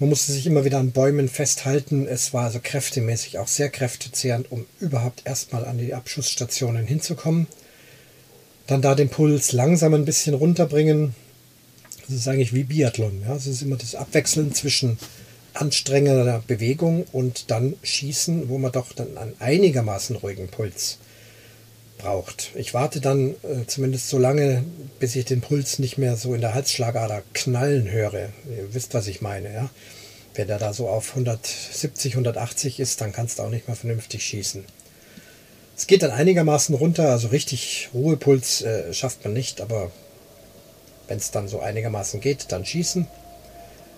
Man 0.00 0.08
musste 0.08 0.32
sich 0.32 0.46
immer 0.46 0.64
wieder 0.64 0.78
an 0.78 0.90
Bäumen 0.90 1.28
festhalten. 1.28 2.08
Es 2.08 2.34
war 2.34 2.46
also 2.46 2.58
kräftemäßig 2.60 3.38
auch 3.38 3.46
sehr 3.46 3.68
kräftezehrend, 3.68 4.50
um 4.50 4.66
überhaupt 4.80 5.22
erstmal 5.24 5.64
an 5.64 5.78
die 5.78 5.94
Abschussstationen 5.94 6.84
hinzukommen. 6.84 7.46
Dann 8.66 8.82
da 8.82 8.94
den 8.94 9.08
Puls 9.08 9.52
langsam 9.52 9.94
ein 9.94 10.04
bisschen 10.04 10.34
runterbringen. 10.34 11.14
Das 12.06 12.16
ist 12.16 12.26
eigentlich 12.26 12.52
wie 12.52 12.64
Biathlon. 12.64 13.22
Ja? 13.26 13.36
Es 13.36 13.46
ist 13.46 13.62
immer 13.62 13.76
das 13.76 13.94
Abwechseln 13.94 14.52
zwischen 14.52 14.98
anstrengender 15.52 16.42
Bewegung 16.44 17.04
und 17.12 17.52
dann 17.52 17.74
schießen, 17.84 18.48
wo 18.48 18.58
man 18.58 18.72
doch 18.72 18.92
dann 18.92 19.16
einen 19.16 19.34
einigermaßen 19.38 20.16
ruhigen 20.16 20.48
Puls 20.48 20.98
braucht. 21.98 22.50
Ich 22.54 22.74
warte 22.74 23.00
dann 23.00 23.30
äh, 23.42 23.66
zumindest 23.66 24.08
so 24.08 24.18
lange, 24.18 24.64
bis 24.98 25.16
ich 25.16 25.24
den 25.24 25.40
Puls 25.40 25.78
nicht 25.78 25.98
mehr 25.98 26.16
so 26.16 26.34
in 26.34 26.40
der 26.40 26.54
Halsschlagader 26.54 27.22
knallen 27.32 27.90
höre. 27.90 28.30
Ihr 28.48 28.72
wisst, 28.72 28.94
was 28.94 29.06
ich 29.06 29.20
meine, 29.20 29.52
ja? 29.52 29.70
Wenn 30.34 30.48
der 30.48 30.58
da 30.58 30.72
so 30.72 30.88
auf 30.88 31.10
170, 31.10 32.14
180 32.14 32.80
ist, 32.80 33.00
dann 33.00 33.12
kannst 33.12 33.38
du 33.38 33.44
auch 33.44 33.50
nicht 33.50 33.68
mehr 33.68 33.76
vernünftig 33.76 34.24
schießen. 34.24 34.64
Es 35.76 35.86
geht 35.86 36.02
dann 36.02 36.10
einigermaßen 36.10 36.74
runter, 36.74 37.10
also 37.10 37.28
richtig 37.28 37.88
Ruhepuls 37.94 38.62
äh, 38.62 38.92
schafft 38.92 39.24
man 39.24 39.32
nicht, 39.32 39.60
aber 39.60 39.90
wenn 41.08 41.18
es 41.18 41.30
dann 41.30 41.48
so 41.48 41.60
einigermaßen 41.60 42.20
geht, 42.20 42.52
dann 42.52 42.64
schießen. 42.64 43.06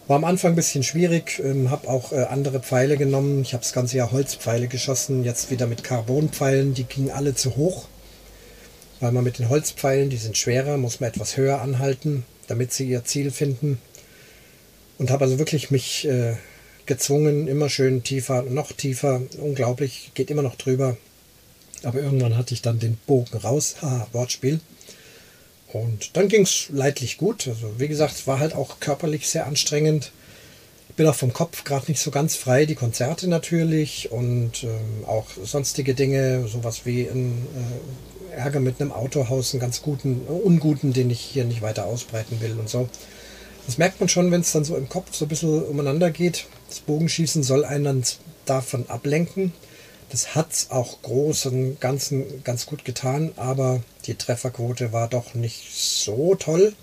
War 0.09 0.17
am 0.17 0.25
Anfang 0.25 0.53
ein 0.53 0.57
bisschen 0.57 0.85
schwierig, 0.85 1.41
ähm, 1.41 1.71
habe 1.71 1.89
auch 1.89 2.13
äh, 2.13 2.23
andere 2.25 2.61
Pfeile 2.61 2.97
genommen. 2.97 3.43
Ich 3.43 3.55
habe 3.55 3.65
das 3.65 3.73
ganze 3.73 3.97
Jahr 3.97 4.13
Holzpfeile 4.13 4.69
geschossen, 4.69 5.25
jetzt 5.25 5.51
wieder 5.51 5.67
mit 5.67 5.83
Carbonpfeilen, 5.83 6.75
die 6.75 6.85
gingen 6.85 7.11
alle 7.11 7.35
zu 7.35 7.57
hoch. 7.57 7.89
Weil 9.01 9.11
man 9.11 9.25
mit 9.25 9.41
den 9.41 9.49
Holzpfeilen, 9.49 10.09
die 10.09 10.17
sind 10.17 10.39
schwerer, 10.39 10.77
muss 10.77 11.01
man 11.01 11.11
etwas 11.11 11.37
höher 11.37 11.61
anhalten, 11.61 12.25
damit 12.47 12.73
sie 12.73 12.89
ihr 12.89 13.05
Ziel 13.05 13.33
finden. 13.33 13.79
Und 14.99 15.11
habe 15.11 15.25
also 15.25 15.41
wirklich 15.41 15.73
mich 15.73 16.07
äh, 16.07 16.37
gezwungen, 16.87 17.49
immer 17.49 17.69
schön 17.69 18.05
tiefer, 18.05 18.43
noch 18.43 18.71
tiefer, 18.71 19.23
unglaublich, 19.39 20.13
geht 20.15 20.31
immer 20.31 20.43
noch 20.43 20.55
drüber. 20.55 20.97
Aber 21.83 22.01
irgendwann 22.01 22.37
hatte 22.37 22.55
ich 22.55 22.63
dann 22.63 22.79
den 22.79 22.97
Bogen 23.07 23.37
raus. 23.39 23.77
Haha, 23.83 24.07
Wortspiel. 24.13 24.61
Und 25.73 26.17
dann 26.17 26.29
ging 26.29 26.43
es 26.43 26.69
leidlich 26.71 27.19
gut. 27.19 27.49
Also 27.49 27.79
wie 27.79 27.89
gesagt, 27.89 28.15
es 28.15 28.27
war 28.27 28.39
halt 28.39 28.55
auch 28.55 28.81
körperlich 28.81 29.29
sehr 29.29 29.47
anstrengend. 29.47 30.13
bin 30.97 31.07
auch 31.07 31.15
vom 31.15 31.33
Kopf 31.33 31.65
gerade 31.65 31.87
nicht 31.89 32.01
so 32.01 32.11
ganz 32.11 32.37
frei. 32.37 32.67
Die 32.67 32.75
Konzerte 32.75 33.29
natürlich 33.29 34.11
und 34.13 34.63
ähm, 34.63 35.05
auch 35.07 35.27
sonstige 35.43 35.95
Dinge, 35.95 36.47
sowas 36.49 36.83
wie 36.85 37.03
ein 37.03 37.47
äh, 38.33 38.37
Ärger 38.37 38.61
mit 38.61 38.81
einem 38.81 38.93
Autohaus, 38.93 39.53
einen 39.53 39.61
ganz 39.61 39.83
guten, 39.83 40.23
äh, 40.29 40.31
unguten, 40.31 40.93
den 40.93 41.11
ich 41.11 41.21
hier 41.21 41.45
nicht 41.45 41.63
weiter 41.63 41.87
ausbreiten 41.87 42.41
will 42.41 42.57
und 42.59 42.69
so. 42.69 42.89
Das 43.67 43.79
merkt 43.79 43.99
man 43.99 44.09
schon, 44.09 44.31
wenn 44.31 44.43
es 44.43 44.53
dann 44.53 44.65
so 44.65 44.77
im 44.77 44.89
Kopf 44.89 45.15
so 45.15 45.25
ein 45.25 45.29
bisschen 45.29 45.65
umeinander 45.65 46.11
geht. 46.11 46.47
Das 46.69 46.81
Bogenschießen 46.81 47.43
soll 47.43 47.65
einen 47.65 48.05
davon 48.45 48.89
ablenken. 48.89 49.53
Das 50.11 50.35
hat 50.35 50.53
es 50.53 50.71
auch 50.71 51.03
groß 51.03 51.47
und 51.47 51.81
ganzen 51.81 52.45
ganz 52.45 52.67
gut 52.67 52.85
getan, 52.85 53.33
aber 53.37 53.83
die 54.07 54.15
Trefferquote 54.15 54.93
war 54.93 55.09
doch 55.09 55.35
nicht 55.35 55.75
so 55.75 56.35
toll. 56.37 56.75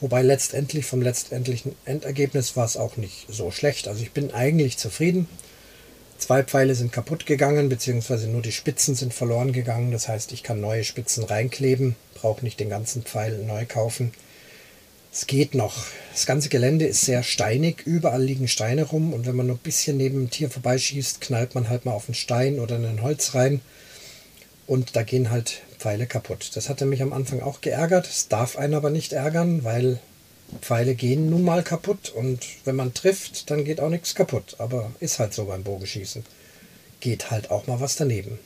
Wobei 0.00 0.22
letztendlich 0.22 0.84
vom 0.84 1.00
letztendlichen 1.00 1.74
Endergebnis 1.84 2.56
war 2.56 2.66
es 2.66 2.76
auch 2.76 2.96
nicht 2.96 3.26
so 3.30 3.50
schlecht. 3.50 3.88
Also 3.88 4.02
ich 4.02 4.12
bin 4.12 4.32
eigentlich 4.32 4.76
zufrieden. 4.76 5.26
Zwei 6.18 6.42
Pfeile 6.42 6.74
sind 6.74 6.92
kaputt 6.92 7.24
gegangen, 7.26 7.68
beziehungsweise 7.68 8.26
nur 8.28 8.42
die 8.42 8.52
Spitzen 8.52 8.94
sind 8.94 9.14
verloren 9.14 9.52
gegangen. 9.52 9.92
Das 9.92 10.08
heißt, 10.08 10.32
ich 10.32 10.42
kann 10.42 10.60
neue 10.60 10.84
Spitzen 10.84 11.24
reinkleben, 11.24 11.94
brauche 12.14 12.44
nicht 12.44 12.60
den 12.60 12.68
ganzen 12.68 13.02
Pfeil 13.02 13.38
neu 13.38 13.64
kaufen. 13.66 14.12
Es 15.16 15.26
geht 15.26 15.54
noch. 15.54 15.86
Das 16.12 16.26
ganze 16.26 16.50
Gelände 16.50 16.84
ist 16.84 17.00
sehr 17.00 17.22
steinig, 17.22 17.86
überall 17.86 18.22
liegen 18.22 18.48
Steine 18.48 18.82
rum 18.82 19.14
und 19.14 19.24
wenn 19.24 19.34
man 19.34 19.46
nur 19.46 19.56
ein 19.56 19.60
bisschen 19.60 19.96
neben 19.96 20.16
dem 20.16 20.30
Tier 20.30 20.50
vorbeischießt, 20.50 21.22
knallt 21.22 21.54
man 21.54 21.70
halt 21.70 21.86
mal 21.86 21.92
auf 21.92 22.06
einen 22.06 22.14
Stein 22.14 22.60
oder 22.60 22.76
in 22.76 22.84
ein 22.84 23.00
Holz 23.00 23.34
rein 23.34 23.62
und 24.66 24.94
da 24.94 25.04
gehen 25.04 25.30
halt 25.30 25.62
Pfeile 25.78 26.06
kaputt. 26.06 26.50
Das 26.52 26.68
hatte 26.68 26.84
mich 26.84 27.00
am 27.00 27.14
Anfang 27.14 27.40
auch 27.40 27.62
geärgert. 27.62 28.06
Es 28.06 28.28
darf 28.28 28.58
einen 28.58 28.74
aber 28.74 28.90
nicht 28.90 29.14
ärgern, 29.14 29.64
weil 29.64 30.00
Pfeile 30.60 30.94
gehen 30.94 31.30
nun 31.30 31.44
mal 31.44 31.62
kaputt 31.62 32.10
und 32.10 32.40
wenn 32.66 32.76
man 32.76 32.92
trifft, 32.92 33.50
dann 33.50 33.64
geht 33.64 33.80
auch 33.80 33.88
nichts 33.88 34.14
kaputt. 34.14 34.56
Aber 34.58 34.92
ist 35.00 35.18
halt 35.18 35.32
so 35.32 35.46
beim 35.46 35.62
Bogenschießen. 35.62 36.26
Geht 37.00 37.30
halt 37.30 37.50
auch 37.50 37.66
mal 37.66 37.80
was 37.80 37.96
daneben. 37.96 38.38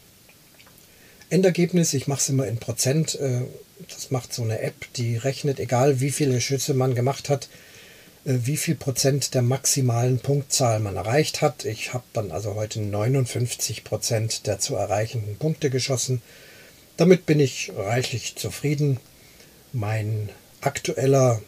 Endergebnis, 1.30 1.94
ich 1.94 2.08
mache 2.08 2.20
es 2.20 2.28
immer 2.28 2.46
in 2.46 2.58
Prozent. 2.58 3.14
Äh, 3.14 3.42
das 3.88 4.10
macht 4.10 4.34
so 4.34 4.42
eine 4.42 4.60
App, 4.60 4.92
die 4.96 5.16
rechnet, 5.16 5.58
egal 5.58 6.00
wie 6.00 6.10
viele 6.10 6.40
Schüsse 6.40 6.74
man 6.74 6.94
gemacht 6.94 7.28
hat, 7.28 7.48
äh, 8.24 8.34
wie 8.42 8.56
viel 8.56 8.74
Prozent 8.74 9.34
der 9.34 9.42
maximalen 9.42 10.18
Punktzahl 10.18 10.80
man 10.80 10.96
erreicht 10.96 11.40
hat. 11.40 11.64
Ich 11.64 11.94
habe 11.94 12.04
dann 12.12 12.32
also 12.32 12.56
heute 12.56 12.80
59 12.80 13.84
Prozent 13.84 14.46
der 14.46 14.58
zu 14.58 14.74
erreichenden 14.74 15.36
Punkte 15.36 15.70
geschossen. 15.70 16.20
Damit 16.96 17.26
bin 17.26 17.40
ich 17.40 17.72
reichlich 17.76 18.36
zufrieden. 18.36 18.98
Mein 19.72 20.28
aktueller 20.60 21.40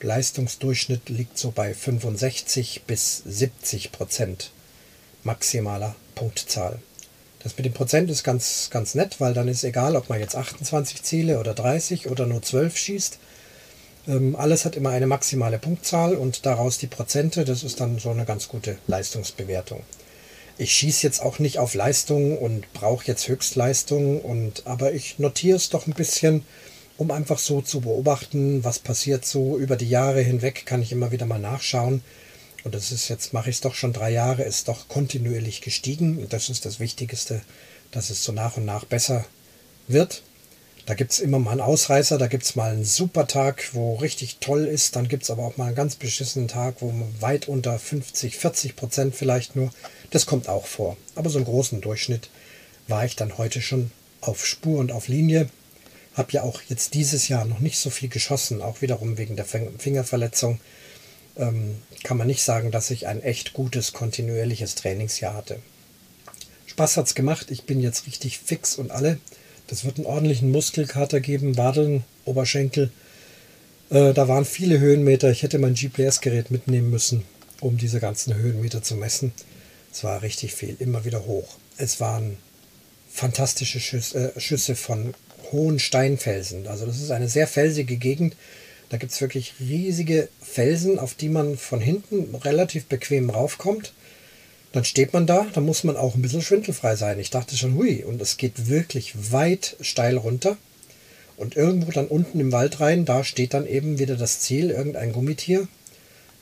Leistungsdurchschnitt 0.00 1.08
liegt 1.08 1.36
so 1.36 1.50
bei 1.50 1.74
65 1.74 2.82
bis 2.86 3.22
70 3.26 3.92
Prozent 3.92 4.52
maximaler 5.24 5.96
Punktzahl. 6.14 6.78
Das 7.46 7.56
mit 7.56 7.64
dem 7.64 7.74
Prozent 7.74 8.10
ist 8.10 8.24
ganz, 8.24 8.70
ganz 8.72 8.96
nett, 8.96 9.20
weil 9.20 9.32
dann 9.32 9.46
ist 9.46 9.62
egal, 9.62 9.94
ob 9.94 10.08
man 10.08 10.18
jetzt 10.18 10.34
28 10.34 11.04
Ziele 11.04 11.38
oder 11.38 11.54
30 11.54 12.10
oder 12.10 12.26
nur 12.26 12.42
12 12.42 12.76
schießt. 12.76 13.18
Ähm, 14.08 14.34
alles 14.34 14.64
hat 14.64 14.74
immer 14.74 14.90
eine 14.90 15.06
maximale 15.06 15.60
Punktzahl 15.60 16.16
und 16.16 16.44
daraus 16.44 16.78
die 16.78 16.88
Prozente. 16.88 17.44
Das 17.44 17.62
ist 17.62 17.78
dann 17.78 18.00
so 18.00 18.10
eine 18.10 18.24
ganz 18.24 18.48
gute 18.48 18.78
Leistungsbewertung 18.88 19.84
ich 20.58 20.72
schieße 20.72 21.06
jetzt 21.06 21.20
auch 21.20 21.38
nicht 21.38 21.58
auf 21.58 21.74
Leistung 21.74 22.38
und 22.38 22.72
brauche 22.72 23.06
jetzt 23.06 23.28
Höchstleistung 23.28 24.20
und 24.20 24.66
aber 24.66 24.92
ich 24.92 25.18
notiere 25.18 25.56
es 25.56 25.68
doch 25.68 25.86
ein 25.86 25.92
bisschen, 25.92 26.44
um 26.96 27.10
einfach 27.10 27.38
so 27.38 27.60
zu 27.60 27.82
beobachten, 27.82 28.64
was 28.64 28.78
passiert 28.78 29.26
so 29.26 29.58
über 29.58 29.76
die 29.76 29.88
Jahre 29.88 30.22
hinweg, 30.22 30.64
kann 30.64 30.80
ich 30.80 30.92
immer 30.92 31.12
wieder 31.12 31.26
mal 31.26 31.38
nachschauen. 31.38 32.02
Und 32.66 32.74
das 32.74 32.90
ist 32.90 33.06
jetzt, 33.06 33.32
mache 33.32 33.48
ich 33.48 33.56
es 33.56 33.60
doch 33.60 33.76
schon 33.76 33.92
drei 33.92 34.10
Jahre, 34.10 34.42
ist 34.42 34.66
doch 34.66 34.88
kontinuierlich 34.88 35.60
gestiegen. 35.60 36.18
Und 36.18 36.32
das 36.32 36.48
ist 36.48 36.64
das 36.64 36.80
Wichtigste, 36.80 37.40
dass 37.92 38.10
es 38.10 38.24
so 38.24 38.32
nach 38.32 38.56
und 38.56 38.64
nach 38.64 38.84
besser 38.84 39.24
wird. 39.86 40.24
Da 40.84 40.94
gibt 40.94 41.12
es 41.12 41.20
immer 41.20 41.38
mal 41.38 41.52
einen 41.52 41.60
Ausreißer, 41.60 42.18
da 42.18 42.26
gibt 42.26 42.42
es 42.42 42.56
mal 42.56 42.72
einen 42.72 42.84
super 42.84 43.28
Tag, 43.28 43.70
wo 43.72 43.94
richtig 43.94 44.38
toll 44.40 44.64
ist. 44.64 44.96
Dann 44.96 45.06
gibt 45.06 45.22
es 45.22 45.30
aber 45.30 45.44
auch 45.44 45.56
mal 45.56 45.66
einen 45.66 45.76
ganz 45.76 45.94
beschissenen 45.94 46.48
Tag, 46.48 46.76
wo 46.80 46.92
weit 47.20 47.46
unter 47.46 47.78
50, 47.78 48.36
40 48.36 48.74
Prozent 48.74 49.14
vielleicht 49.14 49.54
nur 49.54 49.70
das 50.10 50.26
kommt 50.26 50.48
auch 50.48 50.66
vor. 50.66 50.96
Aber 51.14 51.30
so 51.30 51.38
im 51.38 51.44
großen 51.44 51.80
Durchschnitt 51.80 52.30
war 52.88 53.04
ich 53.04 53.14
dann 53.14 53.38
heute 53.38 53.62
schon 53.62 53.92
auf 54.20 54.44
Spur 54.44 54.80
und 54.80 54.90
auf 54.90 55.06
Linie. 55.06 55.48
Habe 56.14 56.32
ja 56.32 56.42
auch 56.42 56.62
jetzt 56.62 56.94
dieses 56.94 57.28
Jahr 57.28 57.44
noch 57.44 57.60
nicht 57.60 57.78
so 57.78 57.90
viel 57.90 58.08
geschossen, 58.08 58.60
auch 58.60 58.82
wiederum 58.82 59.18
wegen 59.18 59.36
der 59.36 59.44
Fingerverletzung. 59.44 60.58
Ähm, 61.36 61.76
kann 62.02 62.16
man 62.16 62.26
nicht 62.26 62.42
sagen, 62.42 62.70
dass 62.70 62.90
ich 62.90 63.06
ein 63.06 63.22
echt 63.22 63.52
gutes, 63.52 63.92
kontinuierliches 63.92 64.74
Trainingsjahr 64.74 65.34
hatte. 65.34 65.60
Spaß 66.66 66.96
hat 66.96 67.06
es 67.06 67.14
gemacht. 67.14 67.50
Ich 67.50 67.64
bin 67.64 67.80
jetzt 67.80 68.06
richtig 68.06 68.38
fix 68.38 68.76
und 68.76 68.90
alle. 68.90 69.18
Das 69.66 69.84
wird 69.84 69.96
einen 69.96 70.06
ordentlichen 70.06 70.50
Muskelkater 70.50 71.20
geben, 71.20 71.56
Wadeln, 71.56 72.04
Oberschenkel. 72.24 72.90
Äh, 73.90 74.12
da 74.12 74.28
waren 74.28 74.44
viele 74.44 74.78
Höhenmeter. 74.78 75.30
Ich 75.30 75.42
hätte 75.42 75.58
mein 75.58 75.74
GPS-Gerät 75.74 76.50
mitnehmen 76.50 76.90
müssen, 76.90 77.24
um 77.60 77.76
diese 77.76 78.00
ganzen 78.00 78.34
Höhenmeter 78.34 78.82
zu 78.82 78.94
messen. 78.94 79.32
Es 79.92 80.04
war 80.04 80.22
richtig 80.22 80.54
viel, 80.54 80.76
immer 80.78 81.04
wieder 81.04 81.26
hoch. 81.26 81.56
Es 81.78 82.00
waren 82.00 82.36
fantastische 83.10 83.78
äh, 83.78 84.38
Schüsse 84.38 84.76
von 84.76 85.14
hohen 85.52 85.78
Steinfelsen. 85.78 86.66
Also 86.66 86.86
das 86.86 87.00
ist 87.00 87.10
eine 87.10 87.28
sehr 87.28 87.46
felsige 87.46 87.96
Gegend. 87.96 88.36
Da 88.88 88.96
gibt 88.96 89.12
es 89.12 89.20
wirklich 89.20 89.54
riesige 89.58 90.28
Felsen, 90.40 90.98
auf 90.98 91.14
die 91.14 91.28
man 91.28 91.56
von 91.56 91.80
hinten 91.80 92.34
relativ 92.34 92.86
bequem 92.86 93.30
raufkommt. 93.30 93.92
Dann 94.72 94.84
steht 94.84 95.12
man 95.12 95.26
da, 95.26 95.46
da 95.54 95.60
muss 95.60 95.84
man 95.84 95.96
auch 95.96 96.14
ein 96.14 96.22
bisschen 96.22 96.42
schwindelfrei 96.42 96.96
sein. 96.96 97.18
Ich 97.18 97.30
dachte 97.30 97.56
schon, 97.56 97.74
hui, 97.74 98.04
und 98.04 98.20
es 98.20 98.36
geht 98.36 98.68
wirklich 98.68 99.32
weit 99.32 99.76
steil 99.80 100.16
runter. 100.16 100.56
Und 101.36 101.56
irgendwo 101.56 101.90
dann 101.90 102.06
unten 102.06 102.40
im 102.40 102.52
Wald 102.52 102.80
rein, 102.80 103.04
da 103.04 103.24
steht 103.24 103.54
dann 103.54 103.66
eben 103.66 103.98
wieder 103.98 104.16
das 104.16 104.40
Ziel, 104.40 104.70
irgendein 104.70 105.12
Gummitier 105.12 105.68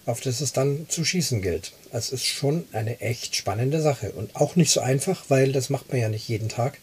auf 0.07 0.21
das 0.21 0.41
es 0.41 0.53
dann 0.53 0.87
zu 0.89 1.05
schießen 1.05 1.41
gilt. 1.41 1.73
Es 1.93 2.11
ist 2.11 2.25
schon 2.25 2.65
eine 2.73 3.01
echt 3.01 3.37
spannende 3.37 3.81
Sache 3.81 4.13
und 4.13 4.37
auch 4.37 4.57
nicht 4.57 4.71
so 4.71 4.81
einfach, 4.81 5.25
weil 5.29 5.53
das 5.53 5.71
macht 5.71 5.91
man 5.91 6.01
ja 6.01 6.09
nicht 6.09 6.29
jeden 6.29 6.49
Tag. 6.49 6.79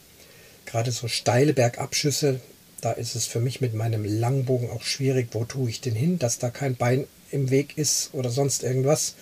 Gerade 0.66 0.92
so 0.92 1.08
steile 1.08 1.54
Bergabschüsse, 1.54 2.40
da 2.82 2.92
ist 2.92 3.16
es 3.16 3.28
für 3.28 3.40
mich 3.40 3.62
mit 3.62 3.74
meinem 3.74 4.04
Langbogen 4.04 4.70
auch 4.72 4.82
schwierig, 4.82 5.30
wo 5.32 5.46
tue 5.46 5.70
ich 5.70 5.82
den 5.82 5.96
hin, 5.96 6.20
dass 6.20 6.40
da 6.40 6.50
kein 6.50 6.76
Bein 6.76 7.08
im 7.32 7.50
Weg 7.50 7.78
ist 7.78 8.14
oder 8.14 8.30
sonst 8.30 8.64
irgendwas. 8.64 9.16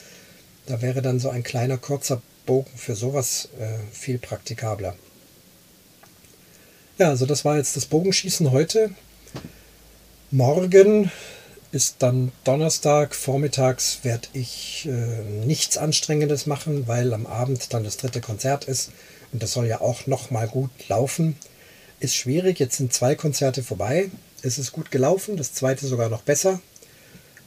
Da 0.65 0.81
wäre 0.81 1.01
dann 1.01 1.19
so 1.19 1.29
ein 1.29 1.43
kleiner 1.43 1.77
kurzer 1.77 2.21
Bogen 2.45 2.71
für 2.75 2.95
sowas 2.95 3.49
äh, 3.59 3.77
viel 3.91 4.17
praktikabler. 4.17 4.95
Ja, 6.97 7.09
also 7.09 7.25
das 7.25 7.45
war 7.45 7.57
jetzt 7.57 7.75
das 7.75 7.85
Bogenschießen 7.85 8.51
heute. 8.51 8.91
Morgen 10.31 11.11
ist 11.71 11.97
dann 11.99 12.31
Donnerstag. 12.43 13.13
Vormittags 13.13 13.99
werde 14.03 14.27
ich 14.33 14.87
äh, 14.87 15.45
nichts 15.45 15.77
Anstrengendes 15.77 16.45
machen, 16.45 16.87
weil 16.87 17.13
am 17.13 17.25
Abend 17.25 17.73
dann 17.73 17.83
das 17.83 17.97
dritte 17.97 18.21
Konzert 18.21 18.65
ist. 18.65 18.91
Und 19.31 19.43
das 19.43 19.53
soll 19.53 19.67
ja 19.67 19.81
auch 19.81 20.07
nochmal 20.07 20.47
gut 20.47 20.71
laufen. 20.87 21.35
Ist 21.99 22.15
schwierig, 22.15 22.59
jetzt 22.59 22.77
sind 22.77 22.93
zwei 22.93 23.15
Konzerte 23.15 23.63
vorbei. 23.63 24.09
Es 24.41 24.57
ist 24.57 24.71
gut 24.71 24.91
gelaufen, 24.91 25.37
das 25.37 25.53
zweite 25.53 25.85
sogar 25.85 26.09
noch 26.09 26.21
besser. 26.21 26.61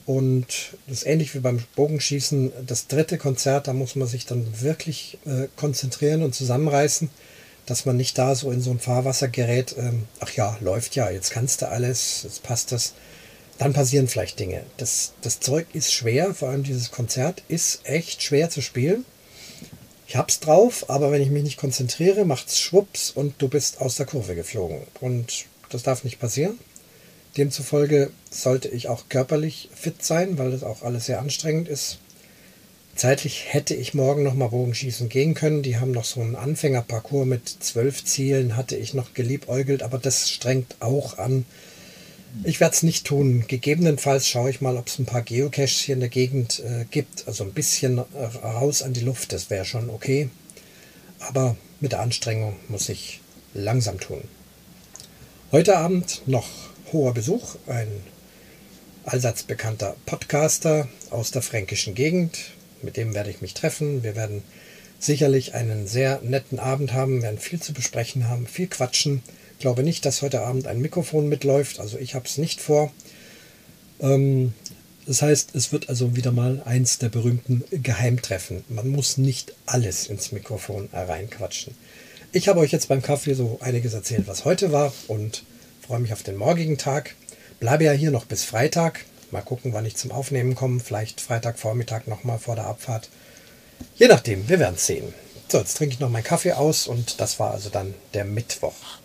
Und 0.04 0.46
das 0.86 0.98
ist 0.98 1.06
ähnlich 1.06 1.34
wie 1.34 1.40
beim 1.40 1.62
Bogenschießen. 1.76 2.52
Das 2.66 2.88
dritte 2.88 3.18
Konzert, 3.18 3.68
da 3.68 3.72
muss 3.72 3.96
man 3.96 4.08
sich 4.08 4.26
dann 4.26 4.46
wirklich 4.60 5.18
äh, 5.24 5.46
konzentrieren 5.56 6.22
und 6.22 6.34
zusammenreißen, 6.34 7.08
dass 7.66 7.86
man 7.86 7.96
nicht 7.96 8.18
da 8.18 8.34
so 8.34 8.50
in 8.50 8.60
so 8.60 8.72
ein 8.72 8.80
Fahrwasser 8.80 9.28
gerät. 9.28 9.76
Ähm, 9.78 10.04
ach 10.20 10.32
ja, 10.32 10.58
läuft 10.60 10.96
ja, 10.96 11.08
jetzt 11.08 11.30
kannst 11.30 11.62
du 11.62 11.68
alles, 11.68 12.24
jetzt 12.24 12.42
passt 12.42 12.72
das 12.72 12.94
dann 13.58 13.72
passieren 13.72 14.08
vielleicht 14.08 14.38
Dinge. 14.40 14.64
Das, 14.76 15.12
das 15.22 15.40
Zeug 15.40 15.66
ist 15.72 15.92
schwer, 15.92 16.34
vor 16.34 16.48
allem 16.48 16.64
dieses 16.64 16.90
Konzert 16.90 17.42
ist 17.48 17.80
echt 17.84 18.22
schwer 18.22 18.50
zu 18.50 18.60
spielen. 18.60 19.04
Ich 20.12 20.18
hab's 20.18 20.40
drauf, 20.40 20.90
aber 20.90 21.10
wenn 21.10 21.22
ich 21.22 21.30
mich 21.30 21.42
nicht 21.42 21.56
konzentriere, 21.56 22.26
macht's 22.26 22.60
schwupps 22.60 23.10
und 23.10 23.32
du 23.38 23.48
bist 23.48 23.80
aus 23.80 23.96
der 23.96 24.04
Kurve 24.04 24.34
geflogen. 24.34 24.82
Und 25.00 25.46
das 25.70 25.84
darf 25.84 26.04
nicht 26.04 26.20
passieren. 26.20 26.58
Demzufolge 27.38 28.10
sollte 28.30 28.68
ich 28.68 28.88
auch 28.88 29.08
körperlich 29.08 29.70
fit 29.74 30.04
sein, 30.04 30.36
weil 30.36 30.50
das 30.50 30.64
auch 30.64 30.82
alles 30.82 31.06
sehr 31.06 31.18
anstrengend 31.18 31.66
ist. 31.66 31.96
Zeitlich 32.94 33.54
hätte 33.54 33.74
ich 33.74 33.94
morgen 33.94 34.22
noch 34.22 34.34
mal 34.34 34.48
Bogenschießen 34.48 35.08
gehen 35.08 35.32
können. 35.32 35.62
Die 35.62 35.78
haben 35.78 35.92
noch 35.92 36.04
so 36.04 36.20
einen 36.20 36.36
Anfängerparcours 36.36 37.26
mit 37.26 37.48
zwölf 37.48 38.04
Zielen, 38.04 38.54
hatte 38.54 38.76
ich 38.76 38.92
noch 38.92 39.14
geliebäugelt, 39.14 39.82
aber 39.82 39.96
das 39.96 40.28
strengt 40.28 40.76
auch 40.80 41.16
an. 41.16 41.46
Ich 42.44 42.60
werde 42.60 42.74
es 42.74 42.82
nicht 42.82 43.06
tun. 43.06 43.44
Gegebenenfalls 43.46 44.26
schaue 44.26 44.50
ich 44.50 44.60
mal, 44.60 44.76
ob 44.76 44.88
es 44.88 44.98
ein 44.98 45.04
paar 45.04 45.22
Geocaches 45.22 45.80
hier 45.80 45.94
in 45.94 46.00
der 46.00 46.08
Gegend 46.08 46.60
äh, 46.60 46.86
gibt. 46.90 47.28
Also 47.28 47.44
ein 47.44 47.52
bisschen 47.52 47.98
äh, 47.98 48.02
raus 48.42 48.82
an 48.82 48.94
die 48.94 49.00
Luft, 49.00 49.32
das 49.32 49.50
wäre 49.50 49.64
schon 49.64 49.90
okay. 49.90 50.30
Aber 51.20 51.56
mit 51.80 51.92
der 51.92 52.00
Anstrengung 52.00 52.56
muss 52.68 52.88
ich 52.88 53.20
langsam 53.54 54.00
tun. 54.00 54.22
Heute 55.52 55.76
Abend 55.76 56.22
noch 56.26 56.48
hoher 56.92 57.12
Besuch. 57.12 57.56
Ein 57.66 57.88
allseits 59.04 59.42
bekannter 59.42 59.96
Podcaster 60.06 60.88
aus 61.10 61.30
der 61.30 61.42
fränkischen 61.42 61.94
Gegend. 61.94 62.38
mit 62.80 62.96
dem 62.96 63.14
werde 63.14 63.30
ich 63.30 63.42
mich 63.42 63.54
treffen. 63.54 64.02
Wir 64.02 64.16
werden 64.16 64.42
sicherlich 64.98 65.54
einen 65.54 65.86
sehr 65.86 66.20
netten 66.22 66.58
Abend 66.58 66.92
haben, 66.92 67.22
werden 67.22 67.38
viel 67.38 67.60
zu 67.60 67.72
besprechen 67.72 68.28
haben, 68.28 68.46
viel 68.46 68.68
quatschen. 68.68 69.22
Ich 69.62 69.64
glaube 69.64 69.84
nicht, 69.84 70.04
dass 70.04 70.22
heute 70.22 70.42
Abend 70.42 70.66
ein 70.66 70.80
Mikrofon 70.80 71.28
mitläuft, 71.28 71.78
also 71.78 71.96
ich 71.96 72.16
habe 72.16 72.26
es 72.26 72.36
nicht 72.36 72.60
vor. 72.60 72.90
Ähm, 74.00 74.54
das 75.06 75.22
heißt, 75.22 75.54
es 75.54 75.70
wird 75.70 75.88
also 75.88 76.16
wieder 76.16 76.32
mal 76.32 76.60
eins 76.64 76.98
der 76.98 77.10
berühmten 77.10 77.62
Geheimtreffen. 77.70 78.64
Man 78.68 78.88
muss 78.88 79.18
nicht 79.18 79.54
alles 79.64 80.08
ins 80.08 80.32
Mikrofon 80.32 80.88
hereinquatschen. 80.90 81.76
Ich 82.32 82.48
habe 82.48 82.58
euch 82.58 82.72
jetzt 82.72 82.88
beim 82.88 83.02
Kaffee 83.02 83.34
so 83.34 83.58
einiges 83.60 83.94
erzählt, 83.94 84.26
was 84.26 84.44
heute 84.44 84.72
war 84.72 84.92
und 85.06 85.44
freue 85.80 86.00
mich 86.00 86.12
auf 86.12 86.24
den 86.24 86.34
morgigen 86.34 86.76
Tag. 86.76 87.14
Bleibe 87.60 87.84
ja 87.84 87.92
hier 87.92 88.10
noch 88.10 88.24
bis 88.24 88.42
Freitag. 88.42 89.04
Mal 89.30 89.42
gucken, 89.42 89.72
wann 89.72 89.86
ich 89.86 89.94
zum 89.94 90.10
Aufnehmen 90.10 90.56
komme. 90.56 90.80
Vielleicht 90.80 91.20
Freitagvormittag 91.20 92.08
nochmal 92.08 92.40
vor 92.40 92.56
der 92.56 92.66
Abfahrt. 92.66 93.10
Je 93.94 94.08
nachdem, 94.08 94.48
wir 94.48 94.58
werden 94.58 94.74
es 94.74 94.88
sehen. 94.88 95.14
So, 95.46 95.58
jetzt 95.58 95.76
trinke 95.76 95.94
ich 95.94 96.00
noch 96.00 96.10
meinen 96.10 96.24
Kaffee 96.24 96.54
aus 96.54 96.88
und 96.88 97.20
das 97.20 97.38
war 97.38 97.52
also 97.52 97.68
dann 97.68 97.94
der 98.12 98.24
Mittwoch. 98.24 99.01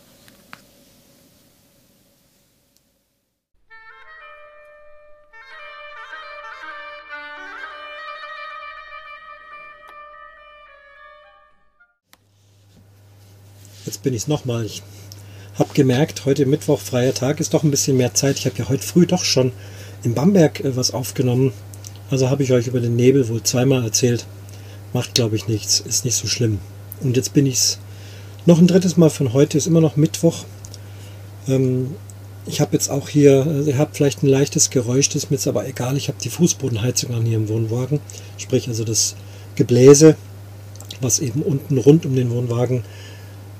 Jetzt 13.87 14.03
bin 14.03 14.13
ich 14.13 14.23
es 14.23 14.27
nochmal. 14.27 14.65
Ich 14.65 14.83
habe 15.57 15.73
gemerkt, 15.73 16.25
heute 16.25 16.45
Mittwoch, 16.45 16.81
freier 16.81 17.13
Tag, 17.13 17.39
ist 17.39 17.53
doch 17.53 17.63
ein 17.63 17.71
bisschen 17.71 17.95
mehr 17.95 18.13
Zeit. 18.13 18.37
Ich 18.37 18.45
habe 18.45 18.57
ja 18.57 18.67
heute 18.67 18.85
früh 18.85 19.05
doch 19.05 19.23
schon 19.23 19.53
in 20.03 20.13
Bamberg 20.13 20.59
äh, 20.59 20.75
was 20.75 20.91
aufgenommen. 20.91 21.53
Also 22.11 22.29
habe 22.29 22.43
ich 22.43 22.51
euch 22.51 22.67
über 22.67 22.81
den 22.81 22.97
Nebel 22.97 23.29
wohl 23.29 23.43
zweimal 23.43 23.85
erzählt. 23.85 24.25
Macht, 24.91 25.15
glaube 25.15 25.37
ich, 25.37 25.47
nichts. 25.47 25.79
Ist 25.79 26.03
nicht 26.03 26.15
so 26.15 26.27
schlimm. 26.27 26.59
Und 26.99 27.15
jetzt 27.15 27.33
bin 27.33 27.45
ich 27.45 27.55
es 27.55 27.79
noch 28.45 28.59
ein 28.59 28.67
drittes 28.67 28.97
Mal 28.97 29.09
von 29.09 29.31
heute. 29.31 29.57
Ist 29.57 29.67
immer 29.67 29.79
noch 29.79 29.95
Mittwoch. 29.95 30.43
Ähm, 31.47 31.95
ich 32.45 32.59
habe 32.59 32.73
jetzt 32.73 32.89
auch 32.89 33.07
hier, 33.07 33.45
also 33.47 33.69
ihr 33.69 33.77
habt 33.77 33.95
vielleicht 33.95 34.21
ein 34.21 34.27
leichtes 34.27 34.69
Geräusch, 34.69 35.07
das 35.07 35.23
ist 35.23 35.31
mir 35.31 35.37
jetzt 35.37 35.47
aber 35.47 35.65
egal. 35.65 35.95
Ich 35.95 36.09
habe 36.09 36.17
die 36.21 36.29
Fußbodenheizung 36.29 37.13
an 37.13 37.25
hier 37.25 37.37
im 37.37 37.47
Wohnwagen. 37.47 38.01
Sprich 38.37 38.67
also 38.67 38.83
das 38.83 39.15
Gebläse, 39.55 40.17
was 40.99 41.19
eben 41.19 41.41
unten 41.41 41.77
rund 41.77 42.05
um 42.05 42.17
den 42.17 42.31
Wohnwagen 42.31 42.83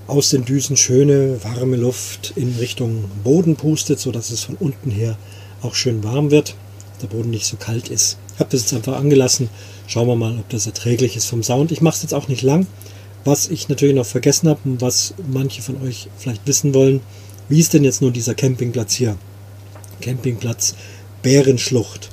aus 0.08 0.30
den 0.30 0.46
Düsen 0.46 0.78
schöne 0.78 1.44
warme 1.44 1.76
Luft 1.76 2.34
in 2.36 2.56
Richtung 2.60 3.06
Boden 3.24 3.56
pustet, 3.56 4.00
sodass 4.00 4.32
es 4.32 4.44
von 4.44 4.56
unten 4.56 4.90
her 4.90 5.18
auch 5.62 5.76
schön 5.76 6.04
warm 6.04 6.32
wird, 6.32 6.56
der 7.02 7.08
Boden 7.08 7.30
nicht 7.30 7.46
so 7.46 7.58
kalt 7.58 7.90
ist. 7.90 8.18
Ich 8.34 8.40
habe 8.40 8.50
das 8.52 8.62
jetzt 8.62 8.74
einfach 8.74 8.98
angelassen. 8.98 9.50
Schauen 9.88 10.08
wir 10.08 10.16
mal, 10.16 10.38
ob 10.38 10.50
das 10.50 10.66
erträglich 10.66 11.16
ist 11.18 11.26
vom 11.26 11.44
Sound. 11.44 11.72
Ich 11.72 11.82
mache 11.82 11.96
es 11.96 12.04
jetzt 12.04 12.14
auch 12.14 12.28
nicht 12.28 12.42
lang. 12.42 12.68
Was 13.26 13.50
ich 13.50 13.68
natürlich 13.68 13.96
noch 13.96 14.06
vergessen 14.06 14.48
habe 14.48 14.62
und 14.64 14.82
was 14.82 15.14
manche 15.32 15.62
von 15.62 15.82
euch 15.82 16.08
vielleicht 16.18 16.48
wissen 16.48 16.74
wollen, 16.74 17.02
wie 17.50 17.60
ist 17.60 17.74
denn 17.74 17.84
jetzt 17.84 18.02
nun 18.02 18.14
dieser 18.14 18.36
Campingplatz 18.36 18.94
hier? 18.94 19.18
Campingplatz 20.02 20.76
Bärenschlucht. 21.22 22.10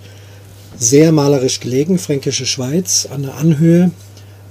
Sehr 0.77 1.13
malerisch 1.13 1.61
gelegen, 1.61 1.99
Fränkische 1.99 2.47
Schweiz, 2.47 3.07
an 3.09 3.23
der 3.23 3.37
Anhöhe, 3.37 3.93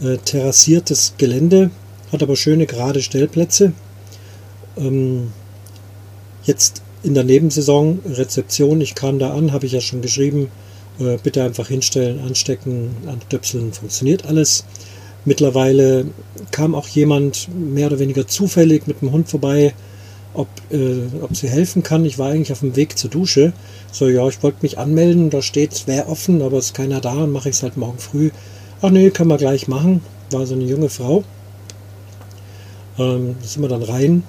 äh, 0.02 0.18
terrassiertes 0.18 1.16
Gelände, 1.18 1.72
hat 2.14 2.24
aber 2.24 2.36
schöne 2.36 2.66
gerade 2.66 3.02
Stellplätze. 3.02 3.74
Ähm, 4.78 5.32
jetzt 6.44 6.82
in 7.04 7.14
der 7.14 7.24
Nebensaison 7.24 8.00
Rezeption, 8.06 8.80
ich 8.80 8.96
kam 8.96 9.20
da 9.20 9.34
an, 9.34 9.52
habe 9.52 9.66
ich 9.66 9.74
ja 9.74 9.82
schon 9.82 10.02
geschrieben, 10.02 10.50
äh, 11.00 11.18
bitte 11.22 11.44
einfach 11.44 11.68
hinstellen, 11.68 12.20
anstecken, 12.20 12.92
anstöpseln, 13.08 13.74
funktioniert 13.74 14.26
alles. 14.26 14.64
Mittlerweile 15.26 16.06
kam 16.52 16.76
auch 16.76 16.88
jemand 16.88 17.48
mehr 17.54 17.88
oder 17.88 18.00
weniger 18.00 18.28
zufällig 18.28 18.88
mit 18.88 19.02
dem 19.02 19.12
Hund 19.12 19.30
vorbei, 19.30 19.74
ob, 20.34 20.48
äh, 20.72 21.02
ob 21.22 21.36
sie 21.36 21.50
helfen 21.50 21.84
kann. 21.84 22.06
Ich 22.06 22.20
war 22.20 22.30
eigentlich 22.30 22.52
auf 22.52 22.60
dem 22.60 22.76
Weg 22.76 22.98
zur 22.98 23.10
Dusche. 23.10 23.54
So, 23.92 24.08
ja, 24.08 24.28
ich 24.28 24.44
wollte 24.44 24.60
mich 24.62 24.78
anmelden, 24.78 25.30
da 25.30 25.42
steht, 25.42 25.74
es 25.74 25.88
wäre 25.88 26.08
offen, 26.08 26.42
aber 26.42 26.58
es 26.58 26.68
ist 26.68 26.74
keiner 26.74 27.02
da, 27.02 27.26
mache 27.26 27.50
ich 27.50 27.56
es 27.56 27.64
halt 27.64 27.78
morgen 27.78 28.00
früh. 28.00 28.32
Ach 28.82 28.90
nee, 28.90 29.12
können 29.12 29.30
wir 29.30 29.38
gleich 29.38 29.68
machen. 29.68 30.02
War 30.32 30.46
so 30.46 30.56
eine 30.56 30.66
junge 30.66 30.90
Frau. 30.90 31.24
Ähm, 32.98 33.36
da 33.42 33.48
sind 33.48 33.62
wir 33.62 33.70
dann 33.70 33.84
rein 33.84 34.24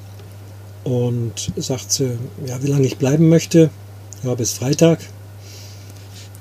und 0.85 1.53
sagt 1.57 1.93
sie, 1.93 2.19
ja, 2.47 2.63
wie 2.63 2.69
lange 2.69 2.87
ich 2.87 2.99
bleiben 2.99 3.29
möchte. 3.29 3.71
Ja, 4.23 4.35
bis 4.35 4.53
Freitag. 4.53 5.01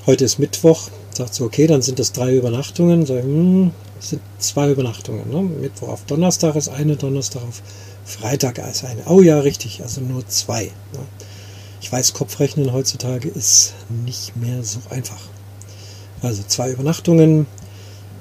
Heute 0.05 0.25
ist 0.25 0.39
Mittwoch. 0.39 0.89
Sagt 1.11 1.35
sie, 1.35 1.43
okay, 1.43 1.67
dann 1.67 1.81
sind 1.81 1.99
das 1.99 2.11
drei 2.11 2.35
Übernachtungen. 2.35 3.05
Sag 3.05 3.19
ich, 3.19 3.23
hm, 3.23 3.71
sind 3.99 4.21
zwei 4.39 4.71
Übernachtungen. 4.71 5.29
Ne? 5.29 5.41
Mittwoch 5.41 5.89
auf 5.89 6.05
Donnerstag 6.05 6.55
ist 6.55 6.69
eine, 6.69 6.95
Donnerstag 6.95 7.41
auf 7.43 7.61
Freitag 8.05 8.57
ist 8.57 8.83
eine. 8.83 9.03
Oh 9.07 9.21
ja, 9.21 9.39
richtig, 9.39 9.81
also 9.81 10.01
nur 10.01 10.27
zwei. 10.27 10.65
Ne? 10.65 10.99
Ich 11.81 11.91
weiß, 11.91 12.13
Kopfrechnen 12.13 12.73
heutzutage 12.73 13.29
ist 13.29 13.73
nicht 14.05 14.35
mehr 14.35 14.63
so 14.63 14.79
einfach. 14.89 15.21
Also 16.21 16.43
zwei 16.47 16.71
Übernachtungen, 16.71 17.45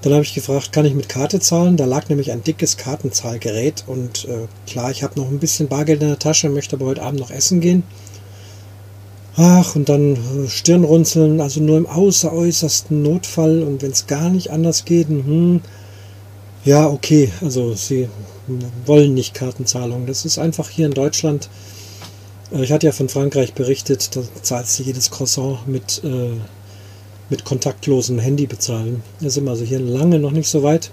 dann 0.02 0.12
habe 0.14 0.24
ich 0.24 0.34
gefragt, 0.34 0.72
kann 0.72 0.84
ich 0.84 0.94
mit 0.94 1.08
Karte 1.08 1.38
zahlen? 1.38 1.76
Da 1.76 1.84
lag 1.84 2.08
nämlich 2.08 2.32
ein 2.32 2.42
dickes 2.42 2.76
Kartenzahlgerät 2.76 3.84
und 3.86 4.24
äh, 4.24 4.48
klar, 4.66 4.90
ich 4.90 5.02
habe 5.02 5.18
noch 5.18 5.28
ein 5.28 5.38
bisschen 5.38 5.68
Bargeld 5.68 6.02
in 6.02 6.08
der 6.08 6.18
Tasche, 6.18 6.48
möchte 6.48 6.76
aber 6.76 6.86
heute 6.86 7.02
Abend 7.02 7.20
noch 7.20 7.30
essen 7.30 7.60
gehen. 7.60 7.84
Ach, 9.36 9.76
und 9.76 9.88
dann 9.88 10.16
äh, 10.16 10.48
Stirnrunzeln, 10.48 11.40
also 11.40 11.60
nur 11.60 11.78
im 11.78 11.86
außeräußersten 11.86 13.00
Notfall 13.00 13.62
und 13.62 13.80
wenn 13.82 13.92
es 13.92 14.06
gar 14.06 14.28
nicht 14.28 14.50
anders 14.50 14.84
geht, 14.84 15.08
hm, 15.08 15.60
ja, 16.64 16.88
okay, 16.88 17.30
also 17.40 17.74
sie 17.74 18.08
wollen 18.86 19.14
nicht 19.14 19.34
Kartenzahlung. 19.34 20.06
Das 20.06 20.24
ist 20.24 20.38
einfach 20.38 20.68
hier 20.68 20.86
in 20.86 20.94
Deutschland. 20.94 21.48
Äh, 22.52 22.64
ich 22.64 22.72
hatte 22.72 22.86
ja 22.86 22.92
von 22.92 23.08
Frankreich 23.08 23.54
berichtet, 23.54 24.16
da 24.16 24.22
zahlt 24.42 24.66
sie 24.66 24.82
jedes 24.82 25.10
Croissant 25.10 25.66
mit 25.66 26.02
äh, 26.04 26.32
mit 27.32 27.46
kontaktlosem 27.46 28.18
Handy 28.18 28.46
bezahlen. 28.46 29.02
Da 29.20 29.30
sind 29.30 29.44
wir 29.44 29.52
also 29.52 29.64
hier 29.64 29.80
lange 29.80 30.18
noch 30.18 30.32
nicht 30.32 30.48
so 30.48 30.62
weit. 30.62 30.92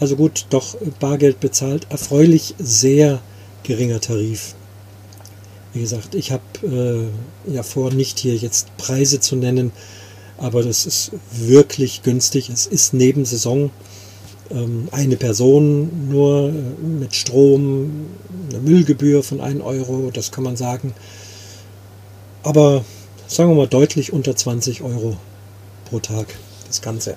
Also 0.00 0.16
gut, 0.16 0.46
doch 0.48 0.76
Bargeld 0.98 1.40
bezahlt. 1.40 1.86
Erfreulich 1.90 2.54
sehr 2.58 3.20
geringer 3.64 4.00
Tarif. 4.00 4.54
Wie 5.74 5.82
gesagt, 5.82 6.14
ich 6.14 6.32
habe 6.32 7.10
äh, 7.46 7.52
ja 7.52 7.62
vor, 7.62 7.92
nicht 7.92 8.18
hier 8.18 8.34
jetzt 8.34 8.74
Preise 8.78 9.20
zu 9.20 9.36
nennen, 9.36 9.70
aber 10.38 10.62
das 10.62 10.86
ist 10.86 11.12
wirklich 11.30 12.02
günstig. 12.02 12.48
Es 12.48 12.66
ist 12.66 12.94
neben 12.94 13.26
Saison 13.26 13.70
ähm, 14.50 14.88
eine 14.90 15.16
Person 15.16 16.08
nur 16.08 16.48
äh, 16.48 16.52
mit 16.82 17.14
Strom, 17.14 18.06
eine 18.48 18.60
Müllgebühr 18.60 19.22
von 19.22 19.42
1 19.42 19.60
Euro, 19.60 20.10
das 20.14 20.32
kann 20.32 20.44
man 20.44 20.56
sagen. 20.56 20.94
Aber 22.42 22.86
sagen 23.26 23.50
wir 23.50 23.56
mal 23.56 23.68
deutlich 23.68 24.14
unter 24.14 24.34
20 24.34 24.80
Euro 24.80 25.18
pro 25.88 25.98
Tag 26.00 26.26
das 26.66 26.82
Ganze. 26.82 27.16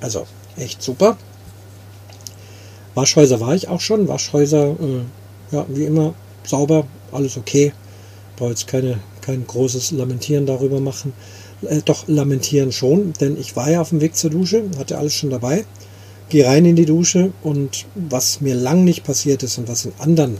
Also 0.00 0.26
echt 0.56 0.82
super. 0.82 1.16
Waschhäuser 2.94 3.40
war 3.40 3.54
ich 3.54 3.68
auch 3.68 3.80
schon. 3.80 4.08
Waschhäuser, 4.08 4.70
äh, 4.70 5.54
ja, 5.54 5.66
wie 5.68 5.84
immer, 5.84 6.14
sauber, 6.44 6.86
alles 7.12 7.36
okay. 7.36 7.72
Brauche 8.36 8.50
jetzt 8.50 8.66
keine, 8.66 8.98
kein 9.20 9.46
großes 9.46 9.92
Lamentieren 9.92 10.46
darüber 10.46 10.80
machen. 10.80 11.12
Äh, 11.62 11.82
doch 11.84 12.06
lamentieren 12.08 12.72
schon, 12.72 13.12
denn 13.20 13.38
ich 13.38 13.56
war 13.56 13.70
ja 13.70 13.80
auf 13.80 13.90
dem 13.90 14.00
Weg 14.00 14.16
zur 14.16 14.30
Dusche, 14.30 14.64
hatte 14.78 14.98
alles 14.98 15.14
schon 15.14 15.30
dabei. 15.30 15.64
Gehe 16.28 16.46
rein 16.46 16.64
in 16.64 16.76
die 16.76 16.86
Dusche 16.86 17.32
und 17.42 17.86
was 17.94 18.40
mir 18.40 18.54
lang 18.54 18.84
nicht 18.84 19.04
passiert 19.04 19.42
ist 19.42 19.58
und 19.58 19.68
was 19.68 19.84
in 19.84 19.92
anderen 19.98 20.38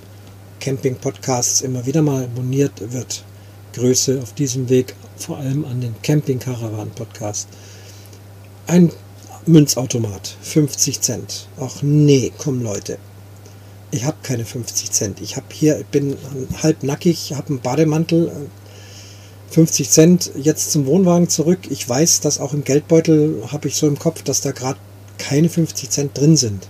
Camping-Podcasts 0.61 1.61
immer 1.61 1.85
wieder 1.85 2.03
mal 2.03 2.29
moniert 2.35 2.93
wird, 2.93 3.25
Größe 3.75 4.21
auf 4.23 4.33
diesem 4.33 4.71
Weg, 4.71 4.95
vor 5.17 5.39
allem 5.39 5.65
an 5.65 5.81
den 5.81 5.95
Camping 6.03 6.39
Caravan 6.39 6.91
Podcast. 6.91 7.49
Ein 8.67 8.91
Münzautomat, 9.45 10.39
50 10.41 11.03
Cent. 11.03 11.49
Ach 11.61 11.83
nee, 11.83 12.33
komm 12.39 12.63
Leute. 12.63 12.97
Ich 13.91 14.05
habe 14.05 14.17
keine 14.23 14.47
50 14.47 14.91
Cent. 14.91 15.21
Ich 15.21 15.37
habe 15.37 15.47
hier, 15.53 15.81
ich 15.81 15.87
bin 15.87 16.17
halb 16.63 16.83
nackig, 16.83 17.35
habe 17.35 17.49
einen 17.49 17.61
Bademantel. 17.61 18.33
50 19.51 19.91
Cent 19.91 20.31
jetzt 20.37 20.73
zum 20.73 20.87
Wohnwagen 20.87 21.29
zurück. 21.29 21.59
Ich 21.69 21.87
weiß, 21.87 22.21
dass 22.21 22.41
auch 22.41 22.55
im 22.55 22.65
Geldbeutel 22.65 23.43
habe 23.53 23.69
ich 23.69 23.77
so 23.77 23.87
im 23.87 23.99
Kopf, 23.99 24.23
dass 24.23 24.41
da 24.41 24.53
gerade 24.53 24.79
keine 25.19 25.51
50 25.51 25.91
Cent 25.91 26.19
drin 26.19 26.39
sind. 26.39 26.67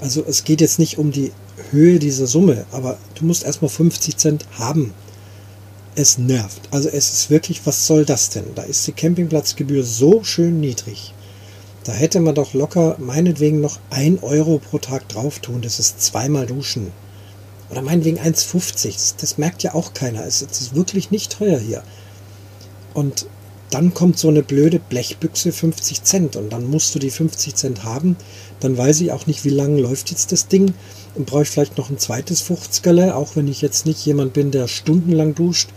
Also 0.00 0.24
es 0.26 0.42
geht 0.42 0.60
jetzt 0.60 0.80
nicht 0.80 0.98
um 0.98 1.12
die 1.12 1.30
Höhe 1.70 2.00
dieser 2.00 2.26
Summe, 2.26 2.66
aber 2.72 2.98
du 3.14 3.24
musst 3.24 3.44
erstmal 3.44 3.70
50 3.70 4.16
Cent 4.16 4.46
haben 4.58 4.94
es 5.98 6.16
nervt. 6.16 6.62
Also 6.70 6.88
es 6.88 7.12
ist 7.12 7.30
wirklich, 7.30 7.66
was 7.66 7.86
soll 7.86 8.04
das 8.04 8.30
denn? 8.30 8.54
Da 8.54 8.62
ist 8.62 8.86
die 8.86 8.92
Campingplatzgebühr 8.92 9.82
so 9.82 10.22
schön 10.22 10.60
niedrig. 10.60 11.12
Da 11.84 11.92
hätte 11.92 12.20
man 12.20 12.34
doch 12.34 12.54
locker 12.54 12.96
meinetwegen 12.98 13.60
noch 13.60 13.80
1 13.90 14.22
Euro 14.22 14.58
pro 14.58 14.78
Tag 14.78 15.08
drauf 15.08 15.40
tun. 15.40 15.60
Das 15.60 15.80
ist 15.80 16.00
zweimal 16.00 16.46
duschen. 16.46 16.92
Oder 17.70 17.82
meinetwegen 17.82 18.18
1,50. 18.18 18.92
Das, 18.92 19.16
das 19.16 19.38
merkt 19.38 19.62
ja 19.62 19.74
auch 19.74 19.92
keiner. 19.92 20.24
Es, 20.24 20.40
es 20.42 20.60
ist 20.60 20.74
wirklich 20.74 21.10
nicht 21.10 21.32
teuer 21.32 21.58
hier. 21.58 21.82
Und 22.94 23.26
dann 23.70 23.92
kommt 23.92 24.18
so 24.18 24.28
eine 24.28 24.42
blöde 24.42 24.78
Blechbüchse 24.78 25.52
50 25.52 26.02
Cent 26.04 26.36
und 26.36 26.50
dann 26.52 26.70
musst 26.70 26.94
du 26.94 26.98
die 26.98 27.10
50 27.10 27.54
Cent 27.54 27.84
haben. 27.84 28.16
Dann 28.60 28.78
weiß 28.78 29.00
ich 29.00 29.12
auch 29.12 29.26
nicht, 29.26 29.44
wie 29.44 29.50
lange 29.50 29.80
läuft 29.80 30.10
jetzt 30.10 30.32
das 30.32 30.46
Ding 30.48 30.74
und 31.18 31.26
brauche 31.26 31.42
ich 31.42 31.50
vielleicht 31.50 31.76
noch 31.76 31.90
ein 31.90 31.98
zweites 31.98 32.40
50 32.40 33.12
auch 33.12 33.34
wenn 33.34 33.48
ich 33.48 33.60
jetzt 33.60 33.86
nicht 33.86 34.06
jemand 34.06 34.32
bin, 34.32 34.52
der 34.52 34.68
stundenlang 34.68 35.34
duscht. 35.34 35.70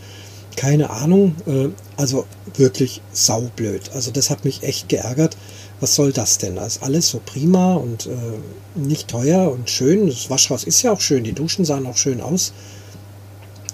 Keine 0.56 0.92
Ahnung. 0.92 1.36
Äh, 1.48 1.70
also 1.98 2.26
wirklich 2.56 3.02
saublöd. 3.12 3.92
Also 3.94 4.12
das 4.12 4.30
hat 4.30 4.46
mich 4.46 4.64
echt 4.64 4.88
geärgert. 4.88 5.36
Was 5.80 5.96
soll 5.96 6.12
das 6.12 6.38
denn? 6.38 6.58
Da 6.58 6.66
ist 6.66 6.84
alles 6.84 7.10
so 7.10 7.20
prima 7.26 7.74
und 7.74 8.06
äh, 8.06 8.80
nicht 8.80 9.08
teuer 9.08 9.52
und 9.52 9.70
schön. 9.70 10.08
Das 10.08 10.30
Waschhaus 10.30 10.64
ist 10.64 10.84
ja 10.84 10.92
auch 10.92 11.02
schön. 11.02 11.24
Die 11.24 11.34
Duschen 11.34 11.66
sahen 11.66 11.88
auch 11.88 11.98
schön 11.98 12.22
aus. 12.22 12.54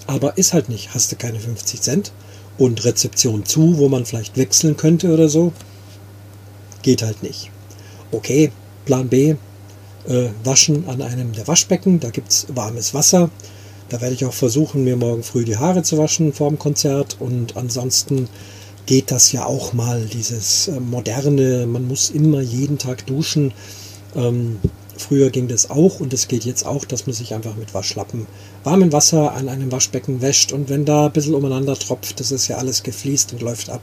Aber 0.06 0.38
ist 0.38 0.54
halt 0.54 0.70
nicht. 0.70 0.94
Hast 0.94 1.12
du 1.12 1.16
keine 1.16 1.38
50 1.38 1.82
Cent 1.82 2.12
und 2.56 2.84
Rezeption 2.84 3.44
zu, 3.44 3.76
wo 3.76 3.90
man 3.90 4.06
vielleicht 4.06 4.38
wechseln 4.38 4.76
könnte 4.76 5.12
oder 5.12 5.28
so. 5.28 5.52
Geht 6.80 7.02
halt 7.02 7.22
nicht. 7.22 7.50
Okay, 8.10 8.52
Plan 8.86 9.08
B, 9.08 9.36
äh, 10.08 10.30
waschen 10.44 10.88
an 10.88 11.02
einem 11.02 11.32
der 11.32 11.46
Waschbecken. 11.46 12.00
Da 12.00 12.10
gibt 12.10 12.30
es 12.30 12.46
warmes 12.54 12.94
Wasser. 12.94 13.30
Da 13.88 14.00
werde 14.00 14.14
ich 14.14 14.24
auch 14.24 14.34
versuchen, 14.34 14.84
mir 14.84 14.96
morgen 14.96 15.22
früh 15.22 15.44
die 15.44 15.56
Haare 15.56 15.82
zu 15.82 15.96
waschen 15.98 16.32
vor 16.32 16.48
dem 16.48 16.58
Konzert. 16.58 17.16
Und 17.20 17.56
ansonsten 17.56 18.28
geht 18.86 19.10
das 19.10 19.32
ja 19.32 19.44
auch 19.44 19.72
mal, 19.72 20.06
dieses 20.06 20.68
äh, 20.68 20.80
moderne, 20.80 21.66
man 21.66 21.86
muss 21.86 22.10
immer 22.10 22.40
jeden 22.40 22.78
Tag 22.78 23.06
duschen. 23.06 23.52
Ähm, 24.16 24.58
früher 24.96 25.30
ging 25.30 25.48
das 25.48 25.70
auch 25.70 26.00
und 26.00 26.12
es 26.12 26.28
geht 26.28 26.44
jetzt 26.44 26.66
auch, 26.66 26.84
dass 26.84 27.06
man 27.06 27.14
sich 27.14 27.34
einfach 27.34 27.54
mit 27.56 27.72
Waschlappen 27.74 28.26
warmem 28.64 28.92
Wasser 28.92 29.34
an 29.34 29.48
einem 29.48 29.70
Waschbecken 29.70 30.20
wäscht. 30.22 30.52
Und 30.52 30.68
wenn 30.68 30.84
da 30.84 31.06
ein 31.06 31.12
bisschen 31.12 31.34
umeinander 31.34 31.74
tropft, 31.74 32.20
das 32.20 32.32
ist 32.32 32.48
ja 32.48 32.56
alles 32.56 32.82
gefliest 32.82 33.32
und 33.32 33.42
läuft 33.42 33.70
ab, 33.70 33.82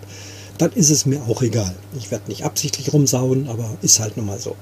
dann 0.58 0.72
ist 0.74 0.90
es 0.90 1.06
mir 1.06 1.22
auch 1.28 1.42
egal. 1.42 1.76
Ich 1.98 2.12
werde 2.12 2.30
nicht 2.30 2.44
absichtlich 2.44 2.94
rumsauen, 2.94 3.48
aber 3.48 3.78
ist 3.82 4.00
halt 4.00 4.18
nun 4.18 4.26
mal 4.26 4.40
so. 4.40 4.56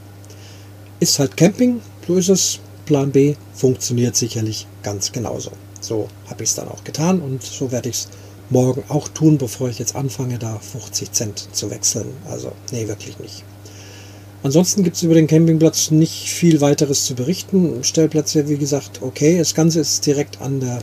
Ist 1.03 1.19
halt 1.19 1.35
Camping, 1.35 1.81
so 2.07 2.15
ist 2.15 2.29
es. 2.29 2.59
Plan 2.85 3.11
B 3.11 3.35
funktioniert 3.53 4.15
sicherlich 4.15 4.67
ganz 4.83 5.11
genauso. 5.11 5.51
So 5.81 6.07
habe 6.29 6.43
ich 6.43 6.51
es 6.51 6.55
dann 6.55 6.69
auch 6.69 6.85
getan 6.85 7.19
und 7.19 7.43
so 7.43 7.73
werde 7.73 7.89
ich 7.89 7.95
es 7.95 8.07
morgen 8.49 8.85
auch 8.87 9.09
tun, 9.09 9.37
bevor 9.37 9.67
ich 9.67 9.79
jetzt 9.79 9.97
anfange, 9.97 10.39
da 10.39 10.59
50 10.59 11.11
Cent 11.11 11.49
zu 11.51 11.69
wechseln. 11.69 12.07
Also, 12.29 12.53
nee, 12.71 12.87
wirklich 12.87 13.19
nicht. 13.19 13.43
Ansonsten 14.43 14.83
gibt 14.83 14.95
es 14.95 15.03
über 15.03 15.15
den 15.15 15.27
Campingplatz 15.27 15.91
nicht 15.91 16.29
viel 16.29 16.61
weiteres 16.61 17.03
zu 17.03 17.15
berichten. 17.15 17.83
Stellplätze, 17.83 18.47
wie 18.47 18.57
gesagt, 18.57 19.01
okay. 19.01 19.39
Das 19.39 19.55
Ganze 19.55 19.81
ist 19.81 20.05
direkt 20.05 20.39
an 20.39 20.61
der 20.61 20.79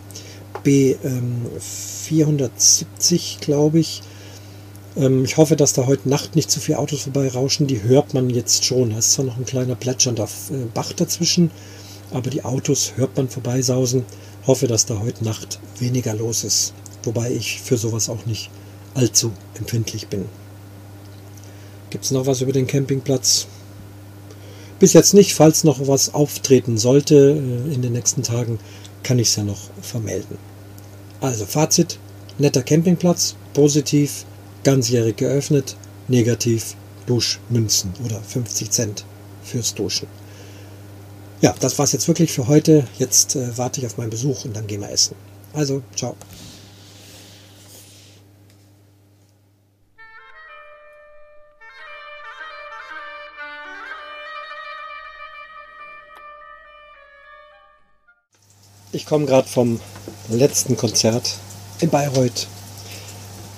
B470, 0.67 3.41
glaube 3.41 3.79
ich. 3.79 4.03
Ähm, 4.97 5.25
ich 5.25 5.37
hoffe, 5.37 5.57
dass 5.57 5.73
da 5.73 5.87
heute 5.87 6.09
Nacht 6.09 6.37
nicht 6.37 6.51
zu 6.51 6.61
viele 6.61 6.79
Autos 6.79 7.03
vorbeirauschen. 7.03 7.67
Die 7.67 7.83
hört 7.83 8.15
man 8.15 8.31
jetzt 8.31 8.65
schon. 8.65 8.91
Da 8.91 8.99
ist 8.99 9.13
zwar 9.13 9.25
noch 9.25 9.37
ein 9.37 9.45
kleiner 9.45 9.75
plätschernder 9.75 10.25
äh, 10.25 10.67
Bach 10.73 10.93
dazwischen, 10.93 11.51
aber 12.11 12.31
die 12.31 12.45
Autos 12.45 12.93
hört 12.97 13.17
man 13.17 13.29
vorbeisausen. 13.29 14.05
Hoffe, 14.47 14.67
dass 14.67 14.87
da 14.87 15.01
heute 15.01 15.25
Nacht 15.25 15.61
weniger 15.79 16.15
los 16.15 16.45
ist. 16.45 16.73
Wobei 17.03 17.31
ich 17.31 17.61
für 17.61 17.77
sowas 17.77 18.09
auch 18.09 18.27
nicht 18.27 18.51
allzu 18.95 19.33
empfindlich 19.59 20.09
bin. 20.09 20.27
Gibt 21.91 22.05
es 22.05 22.11
noch 22.11 22.27
was 22.27 22.41
über 22.41 22.53
den 22.53 22.67
Campingplatz? 22.67 23.47
Bis 24.79 24.93
jetzt 24.93 25.15
nicht. 25.15 25.35
Falls 25.35 25.65
noch 25.65 25.87
was 25.87 26.15
auftreten 26.15 26.79
sollte 26.79 27.15
äh, 27.15 27.75
in 27.75 27.83
den 27.83 27.93
nächsten 27.93 28.23
Tagen, 28.23 28.59
kann 29.03 29.19
ich 29.19 29.29
es 29.29 29.37
ja 29.37 29.45
noch 29.45 29.61
vermelden. 29.83 30.39
Also 31.21 31.45
Fazit, 31.45 31.99
netter 32.39 32.63
Campingplatz, 32.63 33.37
positiv, 33.53 34.25
ganzjährig 34.65 35.17
geöffnet, 35.17 35.77
negativ 36.09 36.75
Duschmünzen 37.07 37.93
oder 38.05 38.21
50 38.21 38.71
Cent 38.71 39.05
fürs 39.43 39.75
Duschen. 39.75 40.07
Ja, 41.41 41.55
das 41.59 41.79
war 41.79 41.85
es 41.85 41.93
jetzt 41.93 42.07
wirklich 42.07 42.33
für 42.33 42.49
heute. 42.49 42.87
Jetzt 42.99 43.35
äh, 43.35 43.57
warte 43.57 43.81
ich 43.81 43.87
auf 43.87 43.97
meinen 43.97 44.11
Besuch 44.11 44.45
und 44.45 44.55
dann 44.55 44.67
gehen 44.67 44.83
wir 44.83 44.91
essen. 44.91 45.17
Also, 45.55 45.83
ciao. 45.97 46.15
Ich 58.93 59.07
komme 59.07 59.25
gerade 59.25 59.49
vom 59.49 59.81
letzten 60.29 60.77
Konzert 60.77 61.37
in 61.81 61.91
Bayreuth 61.91 62.49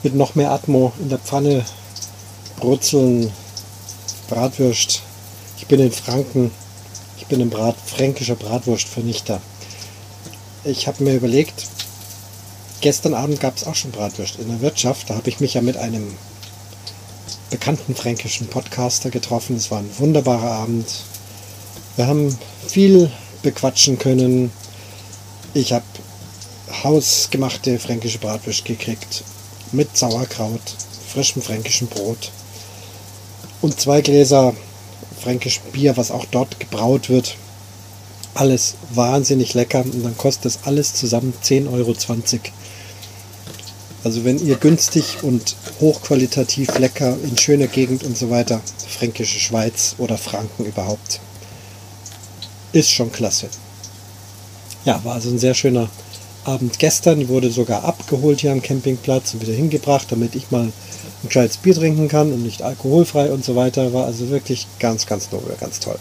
mit 0.02 0.14
noch 0.14 0.34
mehr 0.34 0.50
Atmo 0.50 0.92
in 0.98 1.08
der 1.08 1.18
Pfanne, 1.18 1.64
Brutzeln, 2.58 3.30
Bratwürst. 4.28 5.02
Ich 5.58 5.66
bin 5.66 5.80
in 5.80 5.92
Franken. 5.92 6.50
Ich 7.18 7.26
bin 7.26 7.40
ein 7.40 7.50
Brat, 7.50 7.76
fränkischer 7.84 8.34
Bratwurstvernichter. 8.34 9.40
Ich 10.64 10.86
habe 10.86 11.04
mir 11.04 11.14
überlegt, 11.14 11.66
gestern 12.80 13.14
Abend 13.14 13.40
gab 13.40 13.56
es 13.56 13.64
auch 13.64 13.74
schon 13.74 13.92
Bratwurst 13.92 14.38
in 14.38 14.48
der 14.48 14.60
Wirtschaft. 14.60 15.08
Da 15.08 15.14
habe 15.14 15.28
ich 15.28 15.40
mich 15.40 15.54
ja 15.54 15.62
mit 15.62 15.76
einem 15.76 16.14
bekannten 17.50 17.94
fränkischen 17.94 18.48
Podcaster 18.48 19.10
getroffen. 19.10 19.56
Es 19.56 19.70
war 19.70 19.78
ein 19.78 19.90
wunderbarer 19.98 20.50
Abend. 20.50 20.86
Wir 21.96 22.06
haben 22.06 22.36
viel 22.66 23.10
bequatschen 23.42 23.98
können. 23.98 24.50
Ich 25.54 25.72
habe 25.72 25.84
hausgemachte 26.82 27.78
fränkische 27.78 28.18
Bratwurst 28.18 28.64
gekriegt 28.64 29.22
mit 29.72 29.96
Sauerkraut, 29.96 30.60
frischem 31.12 31.42
fränkischen 31.42 31.88
Brot 31.88 32.30
und 33.60 33.80
zwei 33.80 34.00
Gläser 34.00 34.54
fränkischem 35.22 35.70
Bier, 35.72 35.96
was 35.96 36.10
auch 36.10 36.24
dort 36.26 36.58
gebraut 36.60 37.08
wird. 37.08 37.36
Alles 38.34 38.74
wahnsinnig 38.92 39.54
lecker 39.54 39.84
und 39.84 40.04
dann 40.04 40.16
kostet 40.16 40.46
das 40.46 40.60
alles 40.64 40.94
zusammen 40.94 41.32
10,20 41.42 41.68
Euro. 41.72 41.94
Also 44.04 44.24
wenn 44.24 44.44
ihr 44.44 44.56
günstig 44.56 45.22
und 45.22 45.54
hochqualitativ 45.80 46.78
lecker 46.78 47.16
in 47.22 47.38
schöner 47.38 47.68
Gegend 47.68 48.02
und 48.02 48.16
so 48.16 48.30
weiter, 48.30 48.60
fränkische 48.88 49.38
Schweiz 49.38 49.94
oder 49.98 50.18
Franken 50.18 50.64
überhaupt, 50.64 51.20
ist 52.72 52.90
schon 52.90 53.12
klasse. 53.12 53.48
Ja, 54.84 55.04
war 55.04 55.14
also 55.14 55.28
ein 55.28 55.38
sehr 55.38 55.54
schöner 55.54 55.88
Abend 56.44 56.78
gestern. 56.78 57.28
Wurde 57.28 57.50
sogar 57.50 57.84
abgeholt 57.84 58.40
hier 58.40 58.52
am 58.52 58.62
Campingplatz 58.62 59.34
und 59.34 59.42
wieder 59.42 59.52
hingebracht, 59.52 60.06
damit 60.10 60.34
ich 60.34 60.50
mal 60.50 60.64
ein 60.64 60.72
gescheites 61.22 61.56
Bier 61.56 61.74
trinken 61.74 62.08
kann 62.08 62.32
und 62.32 62.42
nicht 62.42 62.62
alkoholfrei 62.62 63.30
und 63.30 63.44
so 63.44 63.56
weiter. 63.56 63.92
War 63.92 64.06
also 64.06 64.30
wirklich 64.30 64.66
ganz, 64.78 65.06
ganz 65.06 65.30
nobel, 65.30 65.56
ganz 65.60 65.80
toll. 65.80 65.98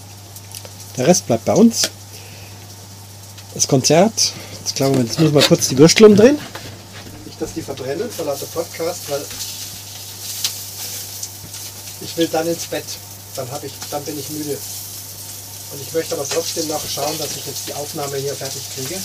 Der 0.97 1.07
Rest 1.07 1.27
bleibt 1.27 1.45
bei 1.45 1.53
uns. 1.53 1.89
Das 3.53 3.67
Konzert, 3.67 4.33
jetzt, 4.59 4.75
klar, 4.75 4.91
jetzt 4.95 5.19
muss 5.19 5.27
ich 5.27 5.33
mal 5.33 5.43
kurz 5.43 5.67
die 5.67 5.77
Würstel 5.77 6.05
umdrehen. 6.05 6.39
Nicht, 7.25 7.41
dass 7.41 7.53
die 7.53 7.61
verbrennen 7.61 8.09
vor 8.09 8.25
lauter 8.25 8.45
Podcast, 8.47 9.09
weil 9.09 9.21
ich 12.01 12.17
will 12.17 12.27
dann 12.31 12.47
ins 12.47 12.65
Bett. 12.65 12.85
Dann, 13.35 13.47
ich, 13.61 13.73
dann 13.89 14.03
bin 14.03 14.17
ich 14.17 14.29
müde. 14.29 14.57
Und 15.71 15.81
ich 15.81 15.93
möchte 15.93 16.15
aber 16.15 16.27
trotzdem 16.27 16.67
noch 16.67 16.81
schauen, 16.87 17.17
dass 17.17 17.35
ich 17.35 17.45
jetzt 17.45 17.67
die 17.67 17.73
Aufnahme 17.73 18.17
hier 18.17 18.33
fertig 18.33 18.61
kriege 18.75 18.99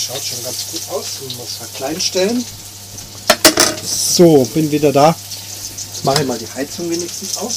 schaut 0.00 0.24
schon 0.24 0.42
ganz 0.42 0.66
gut 0.72 0.80
aus. 0.90 1.06
Ich 1.28 1.36
muss 1.36 1.56
verkleinstellen. 1.58 2.44
So, 3.82 4.44
bin 4.54 4.70
wieder 4.70 4.92
da. 4.92 5.14
Jetzt 5.92 6.04
mache 6.04 6.22
ich 6.22 6.28
mal 6.28 6.38
die 6.38 6.48
Heizung 6.54 6.88
wenigstens 6.90 7.36
aus. 7.36 7.54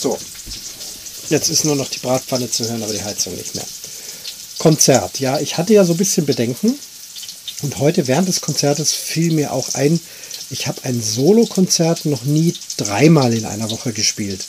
So, 0.00 0.18
jetzt 1.30 1.48
ist 1.50 1.64
nur 1.64 1.76
noch 1.76 1.88
die 1.88 1.98
Bratpfanne 1.98 2.50
zu 2.50 2.64
hören, 2.64 2.82
aber 2.82 2.92
die 2.92 3.02
Heizung 3.02 3.34
nicht 3.34 3.54
mehr. 3.54 3.64
Konzert. 4.58 5.20
Ja, 5.20 5.38
ich 5.40 5.58
hatte 5.58 5.74
ja 5.74 5.84
so 5.84 5.92
ein 5.92 5.98
bisschen 5.98 6.26
Bedenken. 6.26 6.78
Und 7.62 7.78
heute 7.78 8.06
während 8.06 8.28
des 8.28 8.40
Konzertes 8.40 8.92
fiel 8.92 9.32
mir 9.32 9.52
auch 9.52 9.74
ein, 9.74 9.98
ich 10.50 10.66
habe 10.66 10.84
ein 10.84 11.02
Solo-Konzert 11.02 12.04
noch 12.04 12.24
nie 12.24 12.54
dreimal 12.76 13.32
in 13.32 13.46
einer 13.46 13.70
Woche 13.70 13.92
gespielt. 13.92 14.44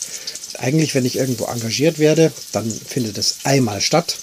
Eigentlich, 0.58 0.94
wenn 0.94 1.04
ich 1.04 1.16
irgendwo 1.16 1.44
engagiert 1.44 1.98
werde, 1.98 2.32
dann 2.52 2.70
findet 2.70 3.16
es 3.18 3.36
einmal 3.44 3.80
statt. 3.80 4.16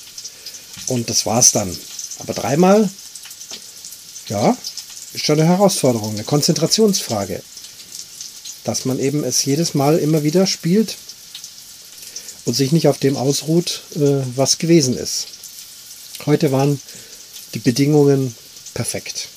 Und 0.87 1.09
das 1.09 1.25
war's 1.25 1.51
dann. 1.51 1.75
Aber 2.19 2.33
dreimal, 2.33 2.89
ja, 4.27 4.57
ist 5.13 5.25
schon 5.25 5.39
eine 5.39 5.47
Herausforderung, 5.47 6.13
eine 6.13 6.23
Konzentrationsfrage. 6.23 7.41
Dass 8.63 8.85
man 8.85 8.99
eben 8.99 9.23
es 9.23 9.43
jedes 9.45 9.73
Mal 9.73 9.97
immer 9.97 10.23
wieder 10.23 10.47
spielt 10.47 10.95
und 12.45 12.53
sich 12.53 12.71
nicht 12.71 12.87
auf 12.87 12.97
dem 12.97 13.17
ausruht, 13.17 13.83
äh, 13.95 14.21
was 14.35 14.57
gewesen 14.57 14.97
ist. 14.97 15.27
Heute 16.25 16.51
waren 16.51 16.79
die 17.53 17.59
Bedingungen 17.59 18.35
perfekt. 18.73 19.27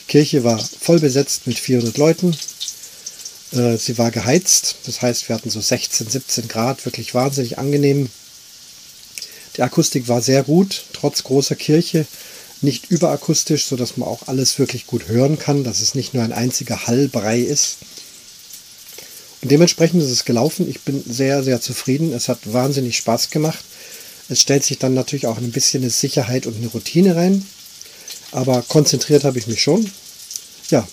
Die 0.00 0.12
Kirche 0.12 0.44
war 0.44 0.58
voll 0.58 1.00
besetzt 1.00 1.46
mit 1.46 1.58
400 1.58 1.96
Leuten. 1.98 2.36
Äh, 3.52 3.76
sie 3.76 3.98
war 3.98 4.10
geheizt, 4.10 4.76
das 4.86 5.02
heißt, 5.02 5.28
wir 5.28 5.36
hatten 5.36 5.50
so 5.50 5.60
16, 5.60 6.08
17 6.08 6.48
Grad, 6.48 6.84
wirklich 6.84 7.14
wahnsinnig 7.14 7.58
angenehm. 7.58 8.08
Die 9.58 9.62
Akustik 9.62 10.06
war 10.06 10.22
sehr 10.22 10.44
gut, 10.44 10.84
trotz 10.92 11.24
großer 11.24 11.56
Kirche. 11.56 12.06
nicht 12.60 12.90
überakustisch, 12.90 13.66
sodass 13.66 13.96
man 13.96 14.08
auch 14.08 14.26
alles 14.26 14.58
wirklich 14.58 14.86
gut 14.86 15.08
hören 15.08 15.38
kann, 15.38 15.62
dass 15.62 15.80
es 15.80 15.94
nicht 15.94 16.14
nur 16.14 16.24
ein 16.24 16.32
einziger 16.32 16.86
Hallbrei 16.86 17.40
ist. 17.40 17.76
Und 19.42 19.50
dementsprechend 19.50 20.02
ist 20.02 20.10
es 20.10 20.24
gelaufen. 20.24 20.68
Ich 20.68 20.80
bin 20.80 21.02
sehr, 21.08 21.44
sehr 21.44 21.60
zufrieden. 21.60 22.12
Es 22.12 22.28
hat 22.28 22.52
wahnsinnig 22.52 22.96
Spaß 22.96 23.30
gemacht. 23.30 23.64
Es 24.28 24.40
stellt 24.40 24.64
sich 24.64 24.78
dann 24.78 24.94
natürlich 24.94 25.26
auch 25.26 25.38
ein 25.38 25.52
bisschen 25.52 25.82
eine 25.82 25.90
Sicherheit 25.90 26.46
und 26.46 26.56
eine 26.56 26.66
Routine 26.66 27.14
rein. 27.14 27.46
Aber 28.32 28.62
konzentriert 28.62 29.24
habe 29.24 29.38
ich 29.38 29.46
mich 29.46 29.62
schon. 29.62 29.90
Ja, 30.70 30.86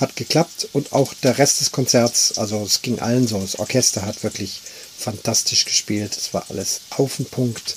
hat 0.00 0.16
geklappt 0.16 0.68
und 0.72 0.92
auch 0.92 1.14
der 1.22 1.38
Rest 1.38 1.60
des 1.60 1.70
Konzerts, 1.70 2.38
also 2.38 2.62
es 2.64 2.82
ging 2.82 2.98
allen 2.98 3.28
so. 3.28 3.38
Das 3.38 3.58
Orchester 3.58 4.02
hat 4.02 4.22
wirklich 4.24 4.60
fantastisch 4.98 5.64
gespielt. 5.64 6.16
Es 6.16 6.34
war 6.34 6.44
alles 6.48 6.80
auf 6.90 7.16
den 7.16 7.26
Punkt. 7.26 7.76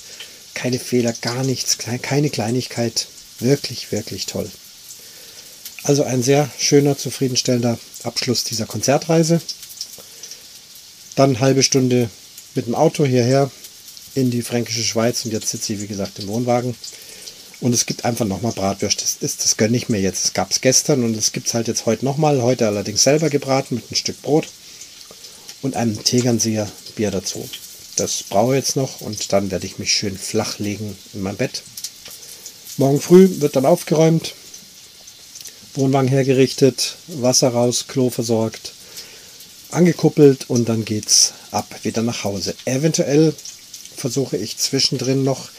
Keine 0.54 0.78
Fehler, 0.78 1.12
gar 1.20 1.44
nichts, 1.44 1.78
keine 1.78 2.30
Kleinigkeit. 2.30 3.06
Wirklich, 3.40 3.92
wirklich 3.92 4.26
toll. 4.26 4.50
Also 5.82 6.04
ein 6.04 6.22
sehr 6.22 6.50
schöner, 6.58 6.96
zufriedenstellender 6.96 7.78
Abschluss 8.04 8.44
dieser 8.44 8.64
Konzertreise. 8.64 9.40
Dann 11.14 11.30
eine 11.30 11.40
halbe 11.40 11.62
Stunde 11.62 12.08
mit 12.54 12.66
dem 12.66 12.74
Auto 12.74 13.04
hierher 13.04 13.50
in 14.14 14.30
die 14.30 14.42
fränkische 14.42 14.82
Schweiz 14.82 15.24
und 15.24 15.32
jetzt 15.32 15.48
sitze 15.48 15.74
ich, 15.74 15.80
wie 15.80 15.86
gesagt, 15.86 16.18
im 16.18 16.28
Wohnwagen. 16.28 16.74
Und 17.60 17.74
es 17.74 17.86
gibt 17.86 18.04
einfach 18.04 18.24
nochmal 18.24 18.52
Bratwürste. 18.52 19.02
Das, 19.02 19.18
das, 19.18 19.36
das 19.36 19.56
gönne 19.56 19.76
ich 19.76 19.88
mir 19.88 20.00
jetzt. 20.00 20.24
Es 20.24 20.32
gab 20.32 20.50
es 20.50 20.60
gestern 20.60 21.04
und 21.04 21.16
es 21.16 21.32
gibt 21.32 21.48
es 21.48 21.54
halt 21.54 21.68
jetzt 21.68 21.86
heute 21.86 22.04
nochmal. 22.04 22.42
Heute 22.42 22.66
allerdings 22.66 23.02
selber 23.02 23.30
gebraten 23.30 23.76
mit 23.76 23.84
einem 23.84 23.96
Stück 23.96 24.20
Brot 24.22 24.48
und 25.62 25.76
einem 25.76 26.02
Tegernseer 26.02 26.70
Bier 26.96 27.10
dazu. 27.10 27.48
Das 27.96 28.24
brauche 28.24 28.54
ich 28.54 28.60
jetzt 28.64 28.76
noch 28.76 29.00
und 29.00 29.32
dann 29.32 29.50
werde 29.50 29.66
ich 29.66 29.78
mich 29.78 29.92
schön 29.92 30.18
flach 30.18 30.58
legen 30.58 30.96
in 31.12 31.22
mein 31.22 31.36
Bett. 31.36 31.62
Morgen 32.76 33.00
früh 33.00 33.40
wird 33.40 33.54
dann 33.54 33.66
aufgeräumt, 33.66 34.34
Wohnwagen 35.74 36.08
hergerichtet, 36.08 36.96
Wasser 37.06 37.50
raus, 37.50 37.86
Klo 37.86 38.10
versorgt, 38.10 38.72
angekuppelt 39.70 40.50
und 40.50 40.68
dann 40.68 40.84
geht's 40.84 41.34
ab 41.52 41.68
wieder 41.84 42.02
nach 42.02 42.24
Hause. 42.24 42.56
Eventuell 42.64 43.32
versuche 43.96 44.36
ich 44.36 44.58
zwischendrin 44.58 45.22
noch 45.22 45.50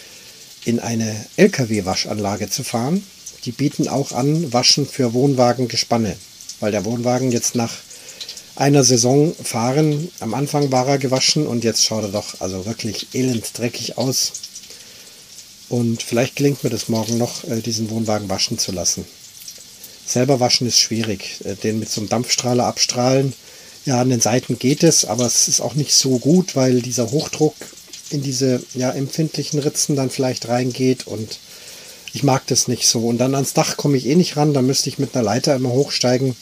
in 0.65 0.79
eine 0.79 1.25
LKW-Waschanlage 1.37 2.49
zu 2.49 2.63
fahren. 2.63 3.01
Die 3.45 3.51
bieten 3.51 3.87
auch 3.87 4.11
an 4.11 4.51
Waschen 4.51 4.85
für 4.85 5.13
Wohnwagengespanne, 5.13 6.17
weil 6.59 6.71
der 6.71 6.83
Wohnwagen 6.83 7.31
jetzt 7.31 7.55
nach 7.55 7.73
einer 8.55 8.83
Saison 8.83 9.35
fahren, 9.35 10.09
am 10.19 10.33
Anfang 10.33 10.71
war 10.71 10.87
er 10.87 10.97
gewaschen 10.97 11.45
und 11.45 11.63
jetzt 11.63 11.83
schaut 11.83 12.03
er 12.03 12.11
doch 12.11 12.39
also 12.39 12.65
wirklich 12.65 13.07
elend 13.13 13.57
dreckig 13.57 13.97
aus. 13.97 14.31
Und 15.67 16.03
vielleicht 16.03 16.35
gelingt 16.35 16.63
mir 16.63 16.69
das 16.69 16.89
morgen 16.89 17.17
noch, 17.17 17.43
äh, 17.45 17.61
diesen 17.61 17.89
Wohnwagen 17.89 18.29
waschen 18.29 18.57
zu 18.57 18.71
lassen. 18.71 19.05
Selber 20.05 20.39
waschen 20.39 20.67
ist 20.67 20.79
schwierig. 20.79 21.39
Äh, 21.43 21.55
den 21.55 21.79
mit 21.79 21.89
so 21.89 22.01
einem 22.01 22.09
Dampfstrahler 22.09 22.65
abstrahlen, 22.65 23.33
ja, 23.85 24.01
an 24.01 24.09
den 24.09 24.21
Seiten 24.21 24.57
geht 24.57 24.83
es, 24.83 25.05
aber 25.05 25.25
es 25.25 25.47
ist 25.47 25.61
auch 25.61 25.75
nicht 25.75 25.93
so 25.93 26.17
gut, 26.17 26.55
weil 26.55 26.81
dieser 26.81 27.11
Hochdruck 27.11 27.53
in 28.09 28.23
diese 28.23 28.63
ja, 28.73 28.91
empfindlichen 28.91 29.59
Ritzen 29.59 29.95
dann 29.95 30.09
vielleicht 30.09 30.47
reingeht 30.47 31.07
und 31.07 31.39
ich 32.13 32.23
mag 32.23 32.47
das 32.47 32.67
nicht 32.67 32.87
so. 32.87 33.07
Und 33.07 33.17
dann 33.17 33.35
ans 33.35 33.53
Dach 33.53 33.77
komme 33.77 33.97
ich 33.97 34.07
eh 34.07 34.15
nicht 34.15 34.37
ran, 34.37 34.53
da 34.53 34.61
müsste 34.61 34.89
ich 34.89 34.97
mit 34.97 35.15
einer 35.15 35.23
Leiter 35.23 35.55
immer 35.55 35.69
hochsteigen 35.69 36.35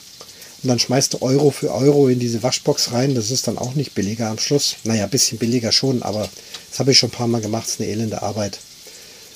und 0.64 0.70
dann 0.70 0.80
schmeißt 0.80 1.14
du 1.14 1.22
Euro 1.22 1.52
für 1.52 1.74
Euro 1.74 2.08
in 2.08 2.20
diese 2.20 2.42
Waschbox 2.42 2.94
rein. 2.94 3.16
Das 3.16 3.32
ist 3.32 3.48
dann 3.48 3.58
auch 3.58 3.76
nicht 3.76 3.94
billiger 3.94 4.30
am 4.30 4.40
Schluss. 4.40 4.78
Naja, 4.86 5.04
ein 5.04 5.10
bisschen 5.10 5.38
billiger 5.38 5.74
schon, 5.74 6.02
aber 6.04 6.30
das 6.70 6.80
habe 6.80 6.92
ich 6.92 7.00
schon 7.00 7.10
ein 7.10 7.14
paar 7.14 7.28
Mal 7.28 7.42
gemacht, 7.42 7.66
das 7.66 7.74
ist 7.74 7.82
eine 7.82 7.90
elende 7.90 8.22
Arbeit. 8.22 8.60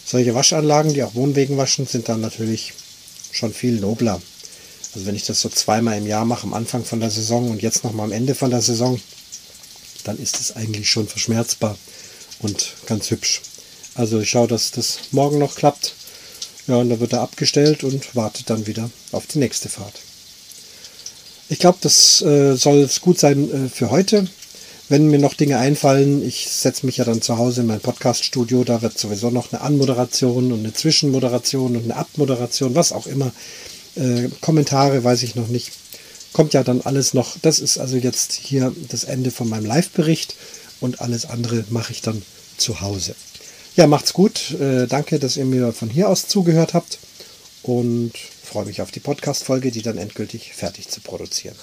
Solche 0.06 0.34
Waschanlagen, 0.34 0.94
die 0.94 1.04
auch 1.04 1.16
Wohnwegen 1.16 1.58
waschen, 1.58 1.86
sind 1.86 2.08
dann 2.08 2.22
natürlich 2.22 2.74
schon 3.34 3.54
viel 3.54 3.82
nobler. 3.82 4.22
Also 4.96 5.06
wenn 5.06 5.16
ich 5.16 5.26
das 5.26 5.42
so 5.42 5.50
zweimal 5.50 5.98
im 5.98 6.08
Jahr 6.08 6.24
mache, 6.24 6.48
am 6.48 6.54
Anfang 6.54 6.86
von 6.86 7.02
der 7.02 7.12
Saison 7.12 7.52
und 7.52 7.62
jetzt 7.62 7.84
nochmal 7.84 8.06
am 8.06 8.14
Ende 8.14 8.34
von 8.34 8.50
der 8.50 8.62
Saison, 8.62 9.00
dann 10.06 10.18
ist 10.18 10.40
es 10.40 10.56
eigentlich 10.56 10.90
schon 10.90 11.10
verschmerzbar 11.10 11.78
und 12.40 12.74
ganz 12.86 13.12
hübsch. 13.12 13.42
Also 13.96 14.22
ich 14.22 14.30
schaue, 14.30 14.48
dass 14.48 14.72
das 14.72 15.00
morgen 15.12 15.40
noch 15.40 15.56
klappt. 15.56 15.94
Ja, 16.68 16.78
und 16.78 16.90
dann 16.90 17.02
wird 17.02 17.14
er 17.14 17.22
abgestellt 17.22 17.84
und 17.84 18.16
wartet 18.16 18.50
dann 18.50 18.66
wieder 18.66 18.90
auf 19.12 19.28
die 19.28 19.40
nächste 19.40 19.68
Fahrt. 19.68 20.07
Ich 21.50 21.60
glaube, 21.60 21.78
das 21.82 22.22
äh, 22.22 22.56
soll 22.56 22.88
gut 23.02 23.20
sein 23.20 23.50
äh, 23.52 23.70
für 23.70 23.90
heute. 23.90 24.28
Wenn 24.90 25.08
mir 25.08 25.20
noch 25.20 25.34
Dinge 25.34 25.58
einfallen, 25.58 26.26
ich 26.26 26.50
setze 26.50 26.86
mich 26.86 26.98
ja 26.98 27.06
dann 27.06 27.22
zu 27.22 27.38
Hause 27.38 27.62
in 27.62 27.68
mein 27.68 27.82
Podcast-Studio, 27.82 28.64
da 28.64 28.82
wird 28.82 28.98
sowieso 28.98 29.30
noch 29.30 29.52
eine 29.52 29.62
Anmoderation 29.62 30.52
und 30.52 30.60
eine 30.60 30.74
Zwischenmoderation 30.74 31.76
und 31.76 31.84
eine 31.84 31.96
Abmoderation, 31.96 32.76
was 32.76 32.92
auch 32.92 33.08
immer. 33.08 33.32
Äh, 33.96 34.30
Kommentare 34.42 35.04
weiß 35.04 35.24
ich 35.24 35.36
noch 35.36 35.48
nicht. 35.48 35.72
Kommt 36.34 36.54
ja 36.54 36.64
dann 36.64 36.82
alles 36.82 37.14
noch. 37.14 37.38
Das 37.42 37.60
ist 37.60 37.78
also 37.78 37.98
jetzt 37.98 38.34
hier 38.34 38.74
das 38.90 39.06
Ende 39.06 39.32
von 39.32 39.50
meinem 39.50 39.66
Live-Bericht 39.66 40.36
und 40.80 41.02
alles 41.02 41.26
andere 41.26 41.64
mache 41.70 41.92
ich 41.92 42.02
dann 42.02 42.22
zu 42.58 42.82
Hause. 42.82 43.16
Ja, 43.76 43.88
macht's 43.88 44.14
gut. 44.14 44.52
Äh, 44.60 44.88
danke, 44.88 45.20
dass 45.20 45.38
ihr 45.38 45.46
mir 45.46 45.72
von 45.72 45.90
hier 45.90 46.10
aus 46.10 46.28
zugehört 46.28 46.74
habt 46.74 47.00
und 47.64 48.12
freue 48.48 48.66
mich 48.66 48.82
auf 48.82 48.92
die 48.92 49.02
Podcast-Folge, 49.02 49.72
die 49.72 49.82
dann 49.82 49.98
endgültig 49.98 50.54
fertig 50.54 50.88
zu 50.88 51.02
produzieren. 51.02 51.58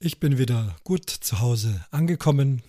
Ich 0.00 0.18
bin 0.18 0.38
wieder 0.38 0.76
gut 0.82 1.08
zu 1.10 1.40
Hause 1.40 1.84
angekommen. 1.92 2.62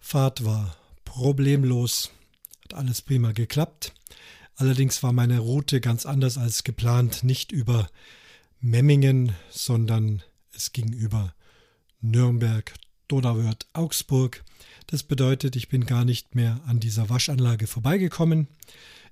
Fahrt 0.00 0.44
war 0.44 0.76
problemlos, 1.04 2.10
hat 2.64 2.74
alles 2.74 3.02
prima 3.02 3.32
geklappt. 3.32 3.92
Allerdings 4.56 5.02
war 5.02 5.12
meine 5.12 5.40
Route 5.40 5.82
ganz 5.82 6.06
anders 6.06 6.38
als 6.38 6.64
geplant, 6.64 7.24
nicht 7.24 7.52
über 7.52 7.90
Memmingen, 8.64 9.32
sondern 9.50 10.22
es 10.54 10.72
ging 10.72 10.92
über 10.92 11.34
Nürnberg, 12.00 12.72
Donauwörth, 13.08 13.66
Augsburg. 13.72 14.44
Das 14.86 15.02
bedeutet, 15.02 15.56
ich 15.56 15.68
bin 15.68 15.84
gar 15.84 16.04
nicht 16.04 16.36
mehr 16.36 16.60
an 16.64 16.78
dieser 16.78 17.10
Waschanlage 17.10 17.66
vorbeigekommen. 17.66 18.46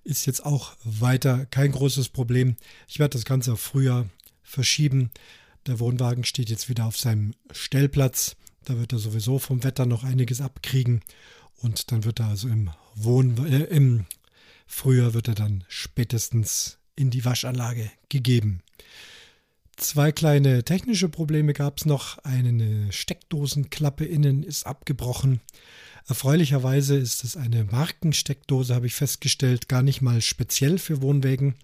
Ist 0.04 0.24
jetzt 0.26 0.46
auch 0.46 0.76
weiter 0.84 1.46
kein 1.46 1.72
großes 1.72 2.10
Problem. 2.10 2.54
Ich 2.86 3.00
werde 3.00 3.14
das 3.14 3.24
Ganze 3.24 3.52
auf 3.54 3.60
Frühjahr 3.60 4.08
verschieben. 4.44 5.10
Der 5.66 5.80
Wohnwagen 5.80 6.22
steht 6.22 6.48
jetzt 6.48 6.68
wieder 6.68 6.86
auf 6.86 6.96
seinem 6.96 7.34
Stellplatz. 7.50 8.36
Da 8.64 8.78
wird 8.78 8.92
er 8.92 9.00
sowieso 9.00 9.40
vom 9.40 9.64
Wetter 9.64 9.84
noch 9.84 10.04
einiges 10.04 10.40
abkriegen. 10.40 11.02
Und 11.56 11.90
dann 11.90 12.04
wird 12.04 12.20
er 12.20 12.28
also 12.28 12.46
im 12.46 12.70
Wohn 12.94 13.36
äh, 13.46 13.64
im 13.64 14.06
Frühjahr 14.68 15.12
wird 15.12 15.26
er 15.26 15.34
dann 15.34 15.64
spätestens 15.66 16.78
in 16.94 17.10
die 17.10 17.24
Waschanlage 17.24 17.90
gegeben. 18.08 18.62
Zwei 19.80 20.12
kleine 20.12 20.62
technische 20.62 21.08
Probleme 21.08 21.54
gab 21.54 21.78
es 21.78 21.86
noch. 21.86 22.18
Eine 22.18 22.92
Steckdosenklappe 22.92 24.04
innen 24.04 24.42
ist 24.42 24.66
abgebrochen. 24.66 25.40
Erfreulicherweise 26.06 26.98
ist 26.98 27.24
es 27.24 27.34
eine 27.38 27.64
Markensteckdose, 27.64 28.74
habe 28.74 28.88
ich 28.88 28.94
festgestellt, 28.94 29.70
gar 29.70 29.82
nicht 29.82 30.02
mal 30.02 30.20
speziell 30.20 30.76
für 30.76 31.00
Wohnwägen. 31.00 31.54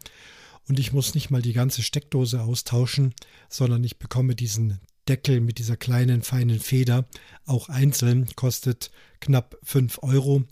Und 0.67 0.79
ich 0.79 0.95
muss 0.95 1.15
nicht 1.15 1.31
mal 1.31 1.43
die 1.43 1.53
ganze 1.53 1.83
Steckdose 1.83 2.41
austauschen, 2.41 3.13
sondern 3.51 3.85
ich 3.85 3.99
bekomme 3.99 4.35
diesen 4.35 4.81
Deckel 5.07 5.43
mit 5.43 5.59
dieser 5.59 5.77
kleinen 5.77 6.23
feinen 6.23 6.59
Feder 6.59 7.05
auch 7.45 7.69
einzeln, 7.69 8.29
kostet 8.35 8.91
knapp 9.21 9.59
5 9.63 9.99
Euro. 10.03 10.43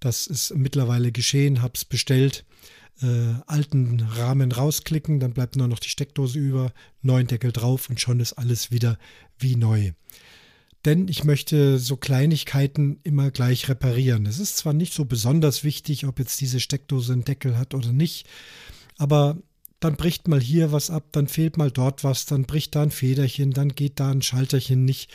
Das 0.00 0.26
ist 0.26 0.56
mittlerweile 0.56 1.12
geschehen, 1.12 1.62
habe 1.62 1.74
es 1.76 1.84
bestellt. 1.84 2.44
Äh, 3.00 3.34
alten 3.46 4.00
Rahmen 4.00 4.52
rausklicken, 4.52 5.18
dann 5.18 5.32
bleibt 5.32 5.56
nur 5.56 5.66
noch 5.66 5.80
die 5.80 5.88
Steckdose 5.88 6.38
über, 6.38 6.72
neuen 7.00 7.26
Deckel 7.26 7.50
drauf 7.50 7.88
und 7.88 8.00
schon 8.00 8.20
ist 8.20 8.34
alles 8.34 8.70
wieder 8.70 8.98
wie 9.38 9.56
neu. 9.56 9.92
Denn 10.84 11.08
ich 11.08 11.24
möchte 11.24 11.78
so 11.78 11.96
Kleinigkeiten 11.96 13.00
immer 13.02 13.30
gleich 13.30 13.68
reparieren. 13.68 14.26
Es 14.26 14.38
ist 14.38 14.56
zwar 14.56 14.72
nicht 14.72 14.92
so 14.92 15.04
besonders 15.04 15.64
wichtig, 15.64 16.06
ob 16.06 16.18
jetzt 16.18 16.40
diese 16.40 16.60
Steckdose 16.60 17.12
einen 17.12 17.24
Deckel 17.24 17.56
hat 17.56 17.74
oder 17.74 17.92
nicht, 17.92 18.26
aber 18.98 19.36
dann 19.80 19.96
bricht 19.96 20.28
mal 20.28 20.40
hier 20.40 20.70
was 20.70 20.90
ab, 20.90 21.06
dann 21.12 21.26
fehlt 21.26 21.56
mal 21.56 21.70
dort 21.70 22.04
was, 22.04 22.24
dann 22.26 22.44
bricht 22.44 22.74
da 22.76 22.82
ein 22.82 22.92
Federchen, 22.92 23.52
dann 23.52 23.70
geht 23.70 23.98
da 23.98 24.10
ein 24.10 24.22
Schalterchen 24.22 24.84
nicht. 24.84 25.10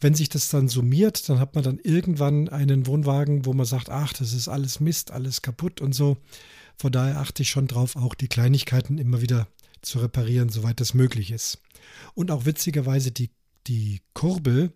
Wenn 0.00 0.14
sich 0.14 0.28
das 0.28 0.48
dann 0.48 0.68
summiert, 0.68 1.28
dann 1.28 1.40
hat 1.40 1.54
man 1.54 1.64
dann 1.64 1.78
irgendwann 1.82 2.48
einen 2.48 2.86
Wohnwagen, 2.86 3.44
wo 3.44 3.52
man 3.52 3.66
sagt, 3.66 3.90
ach, 3.90 4.12
das 4.14 4.32
ist 4.32 4.48
alles 4.48 4.80
Mist, 4.80 5.10
alles 5.10 5.42
kaputt 5.42 5.80
und 5.80 5.94
so. 5.94 6.16
Von 6.78 6.92
daher 6.92 7.18
achte 7.18 7.42
ich 7.42 7.50
schon 7.50 7.66
drauf, 7.66 7.96
auch 7.96 8.14
die 8.14 8.28
Kleinigkeiten 8.28 8.98
immer 8.98 9.20
wieder 9.20 9.48
zu 9.82 9.98
reparieren, 9.98 10.48
soweit 10.48 10.80
das 10.80 10.94
möglich 10.94 11.30
ist. 11.30 11.60
Und 12.14 12.30
auch 12.30 12.44
witzigerweise 12.44 13.10
die, 13.10 13.30
die 13.66 14.00
Kurbel, 14.14 14.72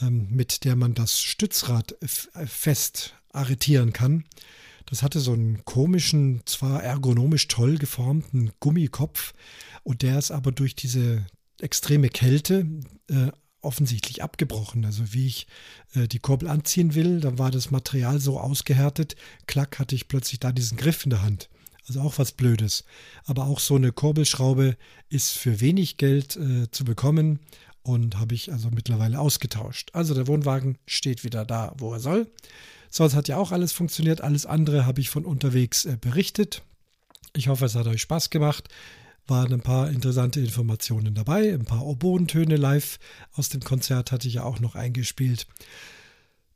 ähm, 0.00 0.28
mit 0.30 0.64
der 0.64 0.76
man 0.76 0.94
das 0.94 1.20
Stützrad 1.20 1.96
fest 2.04 3.14
arretieren 3.32 3.92
kann, 3.92 4.24
Das 4.86 5.02
hatte 5.02 5.18
so 5.18 5.32
einen 5.32 5.64
komischen, 5.64 6.42
zwar 6.46 6.82
ergonomisch 6.82 7.48
toll 7.48 7.76
geformten 7.76 8.52
Gummikopf 8.60 9.34
und 9.82 10.02
der 10.02 10.18
ist 10.18 10.30
aber 10.30 10.52
durch 10.52 10.76
diese 10.76 11.26
extreme 11.60 12.08
Kälte 12.08 12.66
äh, 13.08 13.32
offensichtlich 13.66 14.22
abgebrochen. 14.22 14.84
Also 14.84 15.12
wie 15.12 15.26
ich 15.26 15.46
äh, 15.94 16.08
die 16.08 16.18
Kurbel 16.18 16.48
anziehen 16.48 16.94
will, 16.94 17.20
dann 17.20 17.38
war 17.38 17.50
das 17.50 17.70
Material 17.70 18.18
so 18.20 18.40
ausgehärtet, 18.40 19.16
klack 19.46 19.78
hatte 19.78 19.94
ich 19.94 20.08
plötzlich 20.08 20.40
da 20.40 20.52
diesen 20.52 20.78
Griff 20.78 21.04
in 21.04 21.10
der 21.10 21.22
Hand. 21.22 21.48
Also 21.88 22.00
auch 22.00 22.18
was 22.18 22.32
Blödes. 22.32 22.84
Aber 23.26 23.46
auch 23.46 23.60
so 23.60 23.76
eine 23.76 23.92
Kurbelschraube 23.92 24.76
ist 25.08 25.32
für 25.32 25.60
wenig 25.60 25.98
Geld 25.98 26.36
äh, 26.36 26.70
zu 26.70 26.84
bekommen 26.84 27.40
und 27.82 28.18
habe 28.18 28.34
ich 28.34 28.52
also 28.52 28.70
mittlerweile 28.70 29.20
ausgetauscht. 29.20 29.90
Also 29.92 30.14
der 30.14 30.26
Wohnwagen 30.26 30.78
steht 30.86 31.22
wieder 31.22 31.44
da, 31.44 31.72
wo 31.78 31.92
er 31.92 32.00
soll. 32.00 32.26
Sonst 32.90 33.14
hat 33.14 33.28
ja 33.28 33.36
auch 33.36 33.52
alles 33.52 33.72
funktioniert. 33.72 34.20
Alles 34.20 34.46
andere 34.46 34.86
habe 34.86 35.00
ich 35.00 35.10
von 35.10 35.24
unterwegs 35.24 35.84
äh, 35.84 35.96
berichtet. 36.00 36.62
Ich 37.34 37.48
hoffe, 37.48 37.66
es 37.66 37.74
hat 37.74 37.86
euch 37.86 38.00
Spaß 38.00 38.30
gemacht. 38.30 38.68
Waren 39.26 39.52
ein 39.52 39.60
paar 39.60 39.90
interessante 39.90 40.40
Informationen 40.40 41.14
dabei, 41.14 41.52
ein 41.52 41.64
paar 41.64 41.84
Oboentöne 41.84 42.56
live 42.56 42.98
aus 43.32 43.48
dem 43.48 43.62
Konzert 43.62 44.12
hatte 44.12 44.28
ich 44.28 44.34
ja 44.34 44.44
auch 44.44 44.60
noch 44.60 44.74
eingespielt. 44.74 45.46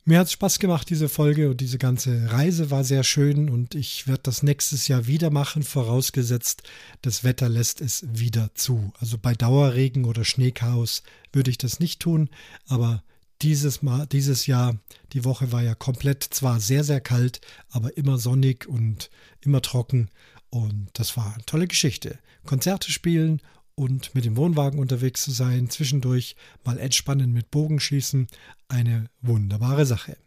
Mir 0.03 0.17
hat 0.17 0.27
es 0.27 0.33
Spaß 0.33 0.57
gemacht, 0.57 0.89
diese 0.89 1.09
Folge 1.09 1.51
und 1.51 1.61
diese 1.61 1.77
ganze 1.77 2.31
Reise 2.31 2.71
war 2.71 2.83
sehr 2.83 3.03
schön 3.03 3.49
und 3.49 3.75
ich 3.75 4.07
werde 4.07 4.23
das 4.23 4.41
nächstes 4.41 4.87
Jahr 4.87 5.05
wieder 5.05 5.29
machen, 5.29 5.61
vorausgesetzt, 5.61 6.63
das 7.03 7.23
Wetter 7.23 7.49
lässt 7.49 7.81
es 7.81 8.03
wieder 8.11 8.49
zu. 8.55 8.91
Also 8.99 9.19
bei 9.19 9.35
Dauerregen 9.35 10.05
oder 10.05 10.25
Schneechaos 10.25 11.03
würde 11.31 11.51
ich 11.51 11.59
das 11.59 11.79
nicht 11.79 11.99
tun, 11.99 12.29
aber 12.67 13.03
dieses 13.43 13.83
Mal, 13.83 14.07
dieses 14.07 14.47
Jahr, 14.47 14.75
die 15.13 15.23
Woche 15.23 15.51
war 15.51 15.61
ja 15.61 15.75
komplett 15.75 16.23
zwar 16.23 16.59
sehr, 16.59 16.83
sehr 16.83 17.01
kalt, 17.01 17.39
aber 17.69 17.95
immer 17.95 18.17
sonnig 18.17 18.67
und 18.67 19.11
immer 19.41 19.61
trocken. 19.61 20.09
Und 20.51 20.89
das 20.93 21.17
war 21.17 21.33
eine 21.33 21.45
tolle 21.45 21.65
Geschichte. 21.65 22.19
Konzerte 22.45 22.91
spielen 22.91 23.41
und 23.73 24.13
mit 24.13 24.25
dem 24.25 24.37
Wohnwagen 24.37 24.79
unterwegs 24.79 25.23
zu 25.23 25.31
sein, 25.31 25.69
zwischendurch 25.69 26.35
mal 26.63 26.77
entspannen 26.77 27.31
mit 27.31 27.49
Bogenschießen, 27.49 28.27
eine 28.67 29.09
wunderbare 29.21 29.87
Sache. 29.87 30.17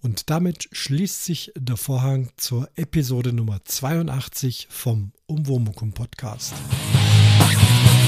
Und 0.00 0.30
damit 0.30 0.68
schließt 0.70 1.24
sich 1.24 1.52
der 1.56 1.76
Vorhang 1.76 2.30
zur 2.36 2.68
Episode 2.76 3.32
Nummer 3.32 3.64
82 3.64 4.68
vom 4.70 5.12
Umwomukum 5.26 5.92
Podcast. 5.92 6.54
Musik 7.40 7.98